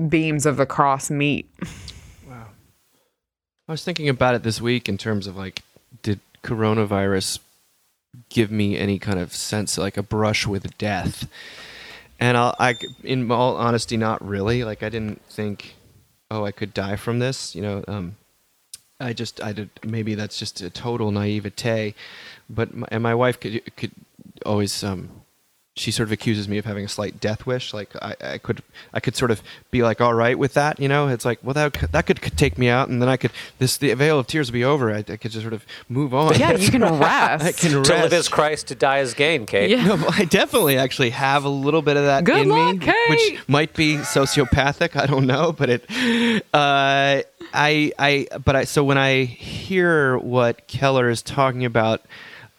beams 0.07 0.45
of 0.45 0.57
the 0.57 0.65
cross 0.65 1.11
meet. 1.11 1.49
Wow, 2.25 2.47
I 3.67 3.73
was 3.73 3.83
thinking 3.83 4.07
about 4.07 4.35
it 4.35 4.43
this 4.43 4.61
week 4.61 4.87
in 4.87 4.97
terms 4.97 5.27
of 5.27 5.35
like, 5.35 5.61
did 6.01 6.21
coronavirus 6.41 7.39
give 8.33 8.51
me 8.51 8.77
any 8.77 8.99
kind 8.99 9.19
of 9.19 9.33
sense, 9.33 9.77
like 9.77 9.95
a 9.95 10.03
brush 10.03 10.45
with 10.45 10.77
death? 10.77 11.27
And 12.19 12.35
I'll, 12.35 12.55
I, 12.59 12.75
in 13.03 13.31
all 13.31 13.55
honesty, 13.55 13.95
not 13.95 14.25
really. 14.25 14.63
Like, 14.63 14.83
I 14.83 14.89
didn't 14.89 15.21
think, 15.29 15.75
oh, 16.31 16.43
I 16.43 16.51
could 16.51 16.73
die 16.73 16.95
from 16.95 17.19
this. 17.19 17.55
You 17.55 17.61
know, 17.61 17.83
um, 17.87 18.15
I 18.99 19.13
just, 19.13 19.41
I 19.41 19.53
did. 19.53 19.69
Maybe 19.83 20.15
that's 20.15 20.37
just 20.37 20.61
a 20.61 20.69
total 20.69 21.11
naivete. 21.11 21.93
But 22.49 22.73
my, 22.73 22.87
and 22.91 23.03
my 23.03 23.15
wife 23.15 23.39
could 23.39 23.61
could 23.75 23.91
always 24.45 24.83
um, 24.83 25.22
she 25.75 25.89
sort 25.89 26.07
of 26.07 26.11
accuses 26.11 26.47
me 26.47 26.59
of 26.59 26.65
having 26.65 26.85
a 26.85 26.87
slight 26.87 27.19
death 27.19 27.47
wish. 27.47 27.73
Like 27.73 27.89
I, 27.99 28.15
I 28.21 28.37
could, 28.37 28.61
I 28.93 28.99
could 28.99 29.15
sort 29.15 29.31
of 29.31 29.41
be 29.71 29.81
like, 29.81 30.01
all 30.01 30.13
right 30.13 30.37
with 30.37 30.53
that, 30.53 30.79
you 30.79 30.87
know. 30.87 31.07
It's 31.07 31.25
like, 31.25 31.39
well, 31.41 31.55
that 31.55 31.73
could, 31.73 31.91
that 31.93 32.05
could, 32.05 32.21
could 32.21 32.37
take 32.37 32.59
me 32.59 32.69
out, 32.69 32.89
and 32.89 33.01
then 33.01 33.09
I 33.09 33.17
could 33.17 33.31
this 33.57 33.77
the 33.77 33.91
veil 33.95 34.19
of 34.19 34.27
tears 34.27 34.49
would 34.49 34.53
be 34.53 34.63
over. 34.63 34.93
I, 34.93 34.99
I 34.99 35.01
could 35.17 35.31
just 35.31 35.41
sort 35.41 35.53
of 35.53 35.65
move 35.89 36.13
on. 36.13 36.37
Yeah, 36.37 36.51
you 36.51 36.69
can 36.69 36.81
rest. 36.99 37.43
I 37.43 37.51
can 37.53 37.71
To 37.71 37.77
live 37.79 37.89
rest. 37.89 38.13
as 38.13 38.29
Christ, 38.29 38.67
to 38.67 38.75
die 38.75 38.99
as 38.99 39.15
gain, 39.15 39.47
Kate. 39.47 39.71
Yeah. 39.71 39.83
No, 39.85 40.05
I 40.09 40.25
definitely 40.25 40.77
actually 40.77 41.09
have 41.09 41.43
a 41.43 41.49
little 41.49 41.81
bit 41.81 41.97
of 41.97 42.03
that 42.03 42.23
Good 42.23 42.41
in 42.43 42.49
luck, 42.49 42.75
me, 42.75 42.85
Kate. 42.85 43.09
which 43.09 43.49
might 43.49 43.73
be 43.73 43.95
sociopathic. 43.97 44.95
I 44.95 45.07
don't 45.07 45.25
know, 45.25 45.51
but 45.53 45.69
it. 45.71 46.43
Uh, 46.53 47.23
I 47.51 47.91
I 47.97 48.27
but 48.45 48.55
I 48.55 48.63
so 48.65 48.83
when 48.83 48.97
I 48.99 49.23
hear 49.23 50.17
what 50.19 50.67
Keller 50.67 51.09
is 51.09 51.21
talking 51.23 51.65
about, 51.65 52.01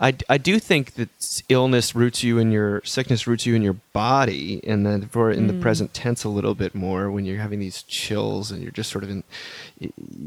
I, 0.05 0.13
I 0.29 0.37
do 0.37 0.59
think 0.59 0.97
that 0.97 1.09
illness 1.49 1.95
roots 1.95 2.23
you 2.23 2.37
in 2.37 2.53
your 2.53 2.83
sickness 2.85 3.27
roots 3.27 3.47
you 3.47 3.55
in 3.55 3.63
your 3.63 3.77
body, 3.95 4.61
and 4.63 4.85
then 4.85 5.09
for 5.09 5.31
in 5.31 5.47
the 5.47 5.55
present 5.55 5.95
tense 5.95 6.25
a 6.25 6.29
little 6.29 6.55
bit 6.55 6.75
more 6.75 7.11
when 7.11 7.25
you're 7.25 7.41
having 7.41 7.59
these 7.59 7.83
chills 7.85 8.51
and 8.51 8.63
you're 8.63 8.71
just 8.71 8.91
sort 8.91 9.03
of 9.03 9.09
in. 9.09 9.25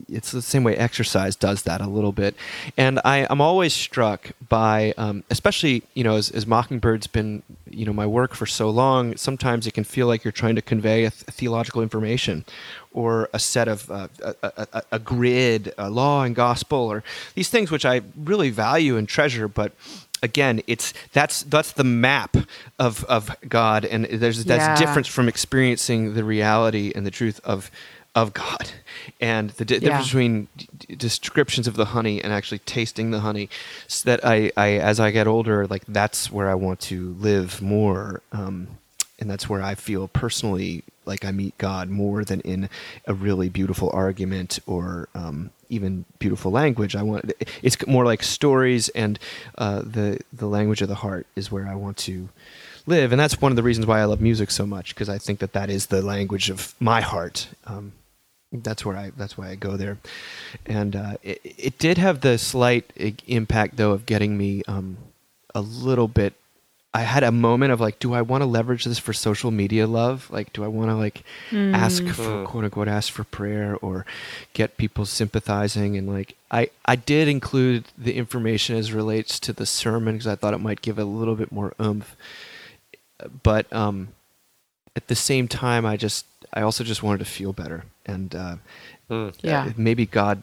It's 0.09 0.31
the 0.31 0.41
same 0.41 0.63
way 0.63 0.75
exercise 0.75 1.35
does 1.35 1.61
that 1.63 1.79
a 1.79 1.87
little 1.87 2.11
bit, 2.11 2.33
and 2.75 2.99
I 3.05 3.27
I'm 3.29 3.39
always 3.39 3.71
struck 3.71 4.31
by, 4.49 4.95
um, 4.97 5.23
especially 5.29 5.83
you 5.93 6.03
know 6.03 6.15
as, 6.15 6.31
as 6.31 6.47
Mockingbird's 6.47 7.05
been 7.05 7.43
you 7.69 7.85
know 7.85 7.93
my 7.93 8.07
work 8.07 8.33
for 8.33 8.47
so 8.47 8.71
long. 8.71 9.15
Sometimes 9.15 9.67
it 9.67 9.75
can 9.75 9.83
feel 9.83 10.07
like 10.07 10.23
you're 10.23 10.31
trying 10.31 10.55
to 10.55 10.63
convey 10.63 11.05
a, 11.05 11.11
th- 11.11 11.21
theological 11.25 11.83
information, 11.83 12.45
or 12.91 13.29
a 13.33 13.39
set 13.39 13.67
of 13.67 13.89
uh, 13.91 14.07
a, 14.23 14.35
a, 14.73 14.83
a- 14.93 14.99
grid, 14.99 15.73
a 15.77 15.89
law 15.89 16.23
and 16.23 16.35
gospel, 16.35 16.79
or 16.91 17.03
these 17.35 17.49
things 17.49 17.69
which 17.71 17.85
I 17.85 18.01
really 18.15 18.49
value 18.49 18.97
and 18.97 19.07
treasure, 19.07 19.47
but 19.47 19.71
again 20.23 20.61
it's 20.65 20.93
that's 21.13 21.43
that's 21.43 21.73
the 21.73 21.83
map 21.83 22.35
of 22.79 23.03
of 23.03 23.29
god 23.47 23.85
and 23.85 24.05
there's 24.05 24.43
that's 24.45 24.65
Yeah. 24.65 24.75
different 24.75 25.05
from 25.07 25.27
experiencing 25.29 26.15
the 26.15 26.23
reality 26.23 26.91
and 26.95 27.05
the 27.05 27.11
truth 27.11 27.39
of 27.43 27.69
of 28.15 28.33
god 28.33 28.71
and 29.21 29.51
the 29.51 29.65
di- 29.65 29.75
Yeah. 29.75 29.79
difference 29.81 30.07
between 30.07 30.47
d- 30.55 30.95
descriptions 30.95 31.67
of 31.67 31.75
the 31.75 31.85
honey 31.85 32.19
and 32.19 32.33
actually 32.33 32.57
tasting 32.65 33.11
the 33.11 33.19
honey 33.19 33.47
so 33.87 34.09
that 34.09 34.25
I, 34.25 34.51
I 34.57 34.69
as 34.79 34.99
i 34.99 35.11
get 35.11 35.27
older 35.27 35.67
like 35.67 35.83
that's 35.87 36.31
where 36.31 36.49
i 36.49 36.55
want 36.55 36.79
to 36.89 37.15
live 37.19 37.61
more 37.61 38.21
um 38.31 38.69
and 39.19 39.29
that's 39.29 39.49
where 39.49 39.61
i 39.61 39.75
feel 39.75 40.07
personally 40.07 40.83
like 41.05 41.25
i 41.25 41.31
meet 41.31 41.57
god 41.57 41.89
more 41.89 42.23
than 42.23 42.41
in 42.41 42.69
a 43.05 43.13
really 43.13 43.49
beautiful 43.49 43.89
argument 43.93 44.59
or 44.65 45.09
um 45.15 45.51
even 45.69 46.05
beautiful 46.19 46.51
language. 46.51 46.95
I 46.95 47.03
want 47.03 47.31
it's 47.61 47.85
more 47.87 48.05
like 48.05 48.23
stories 48.23 48.89
and 48.89 49.19
uh, 49.57 49.81
the 49.81 50.19
the 50.31 50.47
language 50.47 50.81
of 50.81 50.87
the 50.87 50.95
heart 50.95 51.27
is 51.35 51.51
where 51.51 51.67
I 51.67 51.75
want 51.75 51.97
to 51.97 52.29
live, 52.85 53.11
and 53.11 53.19
that's 53.19 53.41
one 53.41 53.51
of 53.51 53.55
the 53.55 53.63
reasons 53.63 53.85
why 53.85 53.99
I 53.99 54.05
love 54.05 54.21
music 54.21 54.51
so 54.51 54.65
much 54.65 54.93
because 54.93 55.09
I 55.09 55.17
think 55.17 55.39
that 55.39 55.53
that 55.53 55.69
is 55.69 55.87
the 55.87 56.01
language 56.01 56.49
of 56.49 56.75
my 56.79 57.01
heart. 57.01 57.49
Um, 57.65 57.93
that's 58.51 58.85
where 58.85 58.95
I 58.95 59.11
that's 59.15 59.37
why 59.37 59.49
I 59.49 59.55
go 59.55 59.77
there, 59.77 59.97
and 60.65 60.95
uh, 60.95 61.17
it, 61.23 61.41
it 61.43 61.77
did 61.79 61.97
have 61.97 62.21
the 62.21 62.37
slight 62.37 62.91
impact 63.27 63.77
though 63.77 63.91
of 63.91 64.05
getting 64.05 64.37
me 64.37 64.63
um, 64.67 64.97
a 65.53 65.61
little 65.61 66.07
bit. 66.07 66.33
I 66.97 67.01
had 67.01 67.21
a 67.23 67.31
moment 67.31 67.71
of 67.71 67.79
like, 67.79 67.99
do 67.99 68.13
I 68.15 68.23
want 68.23 68.41
to 68.41 68.45
leverage 68.47 68.83
this 68.85 68.97
for 68.97 69.13
social 69.13 69.51
media 69.51 69.85
love? 69.85 70.27
Like, 70.31 70.51
do 70.51 70.63
I 70.63 70.67
want 70.67 70.89
to 70.89 70.95
like 70.95 71.23
ask 71.53 72.03
for 72.07 72.43
quote 72.45 72.63
unquote 72.63 72.87
ask 72.87 73.13
for 73.13 73.23
prayer 73.23 73.77
or 73.83 74.03
get 74.53 74.77
people 74.77 75.05
sympathizing? 75.05 75.95
And 75.95 76.07
like, 76.11 76.35
I 76.49 76.69
I 76.85 76.95
did 76.95 77.27
include 77.27 77.85
the 77.97 78.13
information 78.15 78.75
as 78.75 78.91
relates 78.93 79.39
to 79.41 79.53
the 79.53 79.65
sermon 79.67 80.15
because 80.15 80.25
I 80.25 80.35
thought 80.35 80.55
it 80.55 80.59
might 80.59 80.81
give 80.81 80.97
a 80.97 81.03
little 81.03 81.35
bit 81.35 81.51
more 81.51 81.73
oomph. 81.79 82.15
But 83.43 83.71
um, 83.71 84.09
at 84.95 85.07
the 85.07 85.15
same 85.15 85.47
time, 85.47 85.85
I 85.85 85.97
just 85.97 86.25
I 86.51 86.61
also 86.61 86.83
just 86.83 87.03
wanted 87.03 87.19
to 87.19 87.25
feel 87.25 87.53
better 87.53 87.83
and 88.07 88.33
uh, 88.33 88.55
Yeah. 89.43 89.65
uh, 89.67 89.73
maybe 89.77 90.05
God 90.07 90.41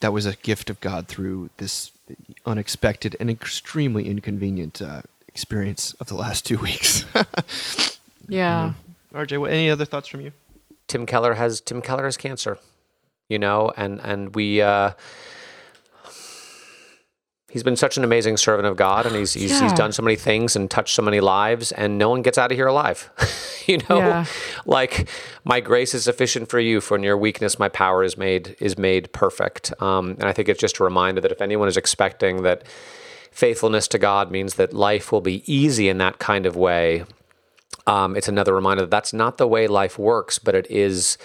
that 0.00 0.12
was 0.12 0.26
a 0.26 0.36
gift 0.36 0.70
of 0.70 0.80
God 0.80 1.08
through 1.08 1.50
this 1.56 1.90
unexpected 2.46 3.16
and 3.18 3.28
extremely 3.28 4.08
inconvenient 4.08 4.80
uh, 4.80 5.02
experience 5.38 5.94
of 6.00 6.08
the 6.08 6.16
last 6.16 6.44
two 6.44 6.58
weeks. 6.58 7.04
Yeah. 8.28 8.74
RJ, 9.14 9.40
what, 9.40 9.50
any 9.50 9.70
other 9.70 9.86
thoughts 9.86 10.06
from 10.06 10.20
you? 10.20 10.32
Tim 10.86 11.06
Keller 11.06 11.34
has 11.34 11.60
Tim 11.62 11.80
Keller 11.80 12.04
has 12.04 12.18
cancer, 12.18 12.58
you 13.28 13.38
know, 13.38 13.72
and 13.76 14.00
and 14.02 14.34
we 14.34 14.60
uh, 14.60 14.92
he's 17.50 17.62
been 17.62 17.76
such 17.76 17.96
an 17.96 18.04
amazing 18.04 18.36
servant 18.36 18.66
of 18.66 18.76
God, 18.76 19.06
and 19.06 19.16
he's 19.16 19.32
he's, 19.32 19.58
he's 19.58 19.72
done 19.72 19.92
so 19.92 20.02
many 20.02 20.16
things 20.16 20.56
and 20.56 20.70
touched 20.70 20.94
so 20.94 21.02
many 21.02 21.20
lives, 21.20 21.72
and 21.72 21.96
no 21.96 22.10
one 22.10 22.22
gets 22.22 22.36
out 22.36 22.52
of 22.52 22.56
here 22.56 22.66
alive, 22.66 23.10
you 23.66 23.78
know. 23.88 23.96
Yeah. 23.96 24.24
Like 24.66 25.08
my 25.44 25.60
grace 25.60 25.94
is 25.94 26.04
sufficient 26.04 26.48
for 26.50 26.60
you, 26.60 26.80
for 26.82 26.96
in 26.96 27.02
your 27.02 27.16
weakness 27.16 27.58
my 27.58 27.70
power 27.70 28.04
is 28.04 28.18
made 28.18 28.56
is 28.60 28.76
made 28.76 29.10
perfect. 29.12 29.72
Um, 29.80 30.10
and 30.18 30.24
I 30.24 30.32
think 30.32 30.50
it's 30.50 30.60
just 30.60 30.78
a 30.80 30.84
reminder 30.84 31.22
that 31.22 31.32
if 31.32 31.40
anyone 31.40 31.68
is 31.68 31.78
expecting 31.78 32.42
that 32.42 32.64
faithfulness 33.30 33.88
to 33.88 33.98
God 33.98 34.30
means 34.30 34.54
that 34.54 34.72
life 34.72 35.12
will 35.12 35.20
be 35.20 35.42
easy 35.52 35.88
in 35.88 35.98
that 35.98 36.18
kind 36.18 36.46
of 36.46 36.56
way, 36.56 37.04
um, 37.86 38.16
it's 38.16 38.28
another 38.28 38.54
reminder 38.54 38.82
that 38.82 38.90
that's 38.90 39.12
not 39.12 39.38
the 39.38 39.46
way 39.46 39.66
life 39.66 39.98
works, 39.98 40.38
but 40.38 40.54
it 40.54 40.70
is, 40.70 41.16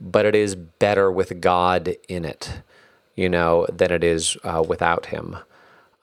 but 0.00 0.24
it 0.24 0.34
is 0.34 0.54
better 0.54 1.10
with 1.10 1.40
God 1.40 1.96
in 2.08 2.24
it, 2.24 2.60
you 3.16 3.28
know, 3.28 3.66
than 3.72 3.90
it 3.90 4.04
is 4.04 4.36
uh, 4.44 4.62
without 4.66 5.06
Him. 5.06 5.36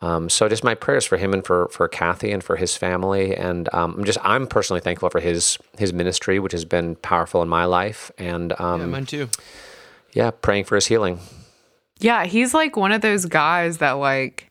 Um, 0.02 0.30
so 0.30 0.50
just 0.50 0.64
my 0.64 0.74
prayers 0.74 1.06
for 1.06 1.16
him 1.18 1.32
and 1.32 1.46
for 1.46 1.68
for 1.68 1.88
Kathy 1.88 2.32
and 2.32 2.44
for 2.44 2.56
his 2.56 2.76
family, 2.76 3.36
and 3.36 3.70
um, 3.72 3.94
I'm 4.00 4.04
just 4.04 4.18
I'm 4.24 4.48
personally 4.48 4.80
thankful 4.82 5.12
for 5.12 5.20
his 5.20 5.60
his 5.78 5.94
ministry, 5.94 6.40
which 6.40 6.54
has 6.54 6.66
been 6.66 6.96
powerful 6.96 7.44
in 7.44 7.48
my 7.48 7.66
life, 7.66 8.12
and 8.18 8.50
Yeah, 8.60 8.74
um, 8.74 8.90
mine 8.90 9.06
too. 9.06 9.30
yeah, 10.14 10.32
praying 10.32 10.64
for 10.64 10.74
his 10.74 10.88
healing. 10.88 11.20
Yeah, 12.00 12.26
he's 12.26 12.52
like 12.52 12.76
one 12.76 12.92
of 12.92 13.02
those 13.02 13.26
guys 13.26 13.78
that 13.78 13.92
like 13.92 14.51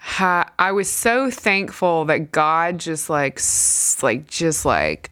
ha- 0.00 0.50
I 0.58 0.72
was 0.72 0.90
so 0.90 1.30
thankful 1.30 2.06
that 2.06 2.32
God 2.32 2.78
just 2.78 3.08
like 3.10 3.38
s- 3.38 3.98
like 4.02 4.26
just 4.26 4.64
like 4.64 5.10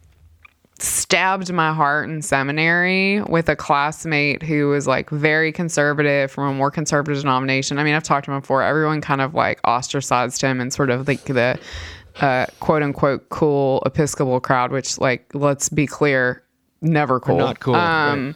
stabbed 0.80 1.52
my 1.52 1.72
heart 1.72 2.08
in 2.08 2.22
seminary 2.22 3.20
with 3.22 3.48
a 3.48 3.56
classmate 3.56 4.42
who 4.44 4.68
was 4.68 4.86
like 4.86 5.10
very 5.10 5.50
conservative 5.50 6.30
from 6.30 6.48
a 6.50 6.54
more 6.54 6.70
conservative 6.70 7.20
denomination. 7.20 7.78
I 7.78 7.84
mean, 7.84 7.94
I've 7.94 8.04
talked 8.04 8.26
to 8.26 8.32
him 8.32 8.40
before. 8.40 8.62
Everyone 8.62 9.00
kind 9.00 9.20
of 9.20 9.34
like 9.34 9.60
ostracized 9.64 10.40
him 10.40 10.60
and 10.60 10.72
sort 10.72 10.90
of 10.90 11.08
like 11.08 11.24
the 11.24 11.58
uh, 12.20 12.46
quote 12.60 12.82
unquote 12.82 13.28
cool 13.28 13.82
Episcopal 13.86 14.40
crowd, 14.40 14.70
which 14.70 14.98
like 14.98 15.28
let's 15.34 15.68
be 15.68 15.86
clear, 15.86 16.42
never 16.80 17.18
cool. 17.18 17.38
not 17.38 17.58
cool, 17.60 17.74
Um, 17.74 18.26
right. 18.26 18.34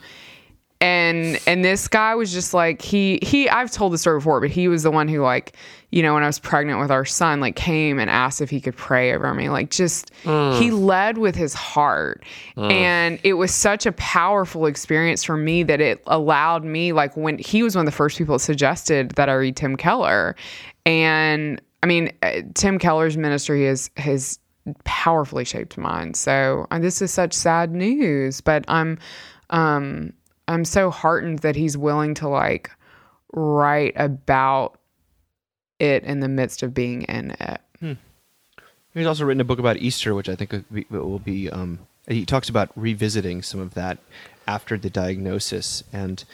And 0.82 1.40
and 1.46 1.64
this 1.64 1.86
guy 1.86 2.16
was 2.16 2.32
just 2.32 2.52
like 2.52 2.82
he 2.82 3.20
he 3.22 3.48
I've 3.48 3.70
told 3.70 3.92
the 3.92 3.98
story 3.98 4.18
before, 4.18 4.40
but 4.40 4.50
he 4.50 4.66
was 4.66 4.82
the 4.82 4.90
one 4.90 5.06
who 5.06 5.22
like 5.22 5.56
you 5.90 6.02
know 6.02 6.14
when 6.14 6.24
I 6.24 6.26
was 6.26 6.40
pregnant 6.40 6.80
with 6.80 6.90
our 6.90 7.04
son 7.04 7.38
like 7.38 7.54
came 7.54 8.00
and 8.00 8.10
asked 8.10 8.40
if 8.40 8.50
he 8.50 8.60
could 8.60 8.76
pray 8.76 9.14
over 9.14 9.32
me. 9.32 9.48
Like 9.48 9.70
just 9.70 10.10
he 10.58 10.72
led 10.72 11.18
with 11.18 11.36
his 11.36 11.54
heart. 11.54 12.24
And 12.72 13.20
it 13.22 13.34
was 13.34 13.54
such 13.54 13.86
a 13.86 13.92
powerful 13.92 14.66
experience 14.66 15.22
for 15.22 15.36
me 15.36 15.62
that 15.62 15.80
it 15.80 16.02
allowed 16.08 16.64
me 16.64 16.92
like 16.92 17.16
when 17.16 17.38
he 17.38 17.62
was 17.62 17.76
one 17.76 17.86
of 17.86 17.92
the 17.92 17.96
first 17.96 18.18
people 18.18 18.34
that 18.34 18.40
suggested 18.40 19.12
that 19.12 19.28
I 19.28 19.34
read 19.34 19.54
Tim 19.54 19.76
Keller. 19.76 20.34
And 20.84 21.62
I 21.84 21.86
mean 21.86 22.10
uh, 22.22 22.40
Tim 22.54 22.80
Keller's 22.80 23.16
ministry 23.16 23.66
is 23.66 23.88
has 23.96 24.40
powerfully 24.82 25.44
shaped 25.44 25.78
mine. 25.78 26.14
So 26.14 26.66
uh, 26.72 26.80
this 26.80 27.00
is 27.00 27.12
such 27.12 27.34
sad 27.34 27.70
news 27.70 28.40
but 28.40 28.64
I'm 28.66 28.98
um 29.50 30.12
I'm 30.52 30.64
so 30.64 30.90
heartened 30.90 31.40
that 31.40 31.56
he's 31.56 31.76
willing 31.76 32.14
to 32.14 32.28
like 32.28 32.70
write 33.32 33.94
about 33.96 34.78
it 35.78 36.04
in 36.04 36.20
the 36.20 36.28
midst 36.28 36.62
of 36.62 36.74
being 36.74 37.02
in 37.02 37.32
it. 37.40 37.60
He's 38.94 39.06
also 39.06 39.24
written 39.24 39.40
a 39.40 39.44
book 39.44 39.58
about 39.58 39.78
Easter, 39.78 40.14
which 40.14 40.28
I 40.28 40.34
think 40.34 40.52
will 40.52 40.64
be, 40.70 40.86
will 40.90 41.18
be 41.18 41.50
um, 41.50 41.78
he 42.08 42.26
talks 42.26 42.48
about 42.48 42.70
revisiting 42.76 43.42
some 43.42 43.60
of 43.60 43.74
that 43.74 43.98
after 44.46 44.76
the 44.76 44.90
diagnosis 44.90 45.82
and 45.92 46.24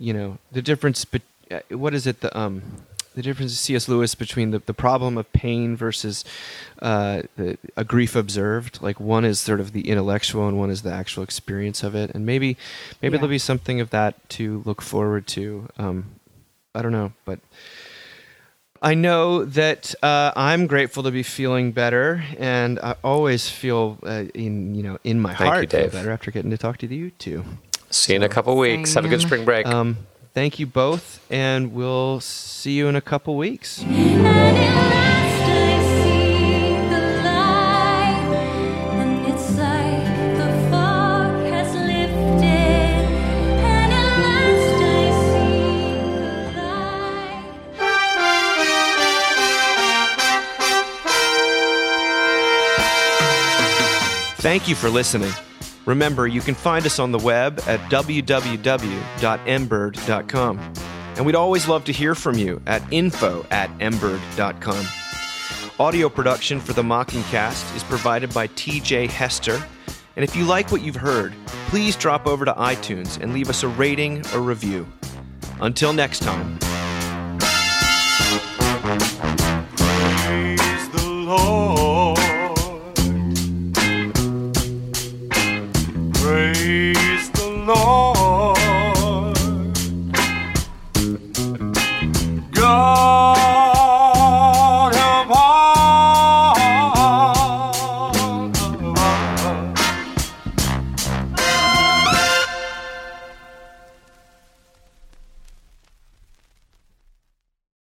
you 0.00 0.12
know 0.14 0.38
the 0.52 0.62
difference. 0.62 1.04
But 1.04 1.22
uh, 1.50 1.60
what 1.70 1.94
is 1.94 2.06
it? 2.06 2.20
The 2.20 2.36
um, 2.38 2.62
the 3.18 3.22
difference 3.22 3.50
of 3.52 3.58
C.S. 3.58 3.88
Lewis 3.88 4.14
between 4.14 4.52
the, 4.52 4.60
the 4.60 4.72
problem 4.72 5.18
of 5.18 5.30
pain 5.32 5.76
versus 5.76 6.24
uh, 6.80 7.22
the, 7.36 7.58
a 7.76 7.82
grief 7.82 8.14
observed. 8.14 8.80
Like 8.80 9.00
one 9.00 9.24
is 9.24 9.40
sort 9.40 9.58
of 9.58 9.72
the 9.72 9.88
intellectual, 9.88 10.46
and 10.46 10.56
one 10.56 10.70
is 10.70 10.82
the 10.82 10.92
actual 10.92 11.24
experience 11.24 11.82
of 11.82 11.96
it. 11.96 12.10
And 12.14 12.24
maybe 12.24 12.56
maybe 13.02 13.14
Yeah. 13.14 13.18
there'll 13.18 13.28
be 13.28 13.38
something 13.38 13.80
of 13.80 13.90
that 13.90 14.14
to 14.30 14.62
look 14.64 14.80
forward 14.80 15.26
to. 15.28 15.68
Um, 15.78 16.04
I 16.76 16.80
don't 16.82 16.92
know, 16.92 17.12
but 17.24 17.40
I 18.80 18.94
know 18.94 19.44
that 19.44 19.96
uh, 20.00 20.30
I'm 20.36 20.68
grateful 20.68 21.02
to 21.02 21.10
be 21.10 21.24
feeling 21.24 21.72
better, 21.72 22.22
and 22.38 22.78
I 22.78 22.94
always 23.02 23.50
feel 23.50 23.98
uh, 24.06 24.26
in 24.32 24.76
you 24.76 24.84
know 24.84 24.98
in 25.02 25.18
my 25.18 25.30
Thank 25.34 25.40
you, 25.40 25.46
heart 25.46 25.70
feel 25.72 25.90
better 25.90 26.12
after 26.12 26.30
getting 26.30 26.52
to 26.52 26.58
talk 26.58 26.78
to 26.78 26.86
you 26.86 27.10
two. 27.18 27.44
See 27.90 28.12
you 28.12 28.16
in 28.18 28.22
a 28.22 28.28
couple 28.28 28.56
weeks. 28.56 28.94
Have 28.94 29.04
a 29.04 29.08
good 29.08 29.22
spring 29.22 29.44
break. 29.44 29.66
Um, 29.66 29.96
thank 30.38 30.60
you 30.60 30.66
both, 30.68 31.20
and 31.32 31.72
we'll 31.72 32.20
see 32.20 32.70
you 32.70 32.86
in 32.86 32.94
a 32.94 33.00
couple 33.00 33.36
weeks. 33.36 33.82
Thank 54.40 54.68
you 54.68 54.76
for 54.76 54.88
listening. 54.88 55.32
Remember, 55.88 56.26
you 56.26 56.42
can 56.42 56.54
find 56.54 56.84
us 56.84 56.98
on 56.98 57.12
the 57.12 57.18
web 57.18 57.62
at 57.66 57.80
www.mbird.com. 57.90 60.72
And 61.16 61.24
we'd 61.24 61.34
always 61.34 61.66
love 61.66 61.84
to 61.84 61.92
hear 61.92 62.14
from 62.14 62.36
you 62.36 62.60
at 62.66 62.82
info 62.92 63.46
at 63.50 63.70
mbird.com. 63.78 64.86
Audio 65.80 66.10
production 66.10 66.60
for 66.60 66.74
the 66.74 66.82
Mockingcast 66.82 67.74
is 67.74 67.82
provided 67.84 68.34
by 68.34 68.48
TJ 68.48 69.08
Hester. 69.08 69.64
And 70.16 70.22
if 70.22 70.36
you 70.36 70.44
like 70.44 70.70
what 70.70 70.82
you've 70.82 70.94
heard, 70.94 71.32
please 71.68 71.96
drop 71.96 72.26
over 72.26 72.44
to 72.44 72.52
iTunes 72.52 73.18
and 73.18 73.32
leave 73.32 73.48
us 73.48 73.62
a 73.62 73.68
rating 73.68 74.26
or 74.34 74.40
review. 74.40 74.86
Until 75.58 75.94
next 75.94 76.22
time. 76.22 76.58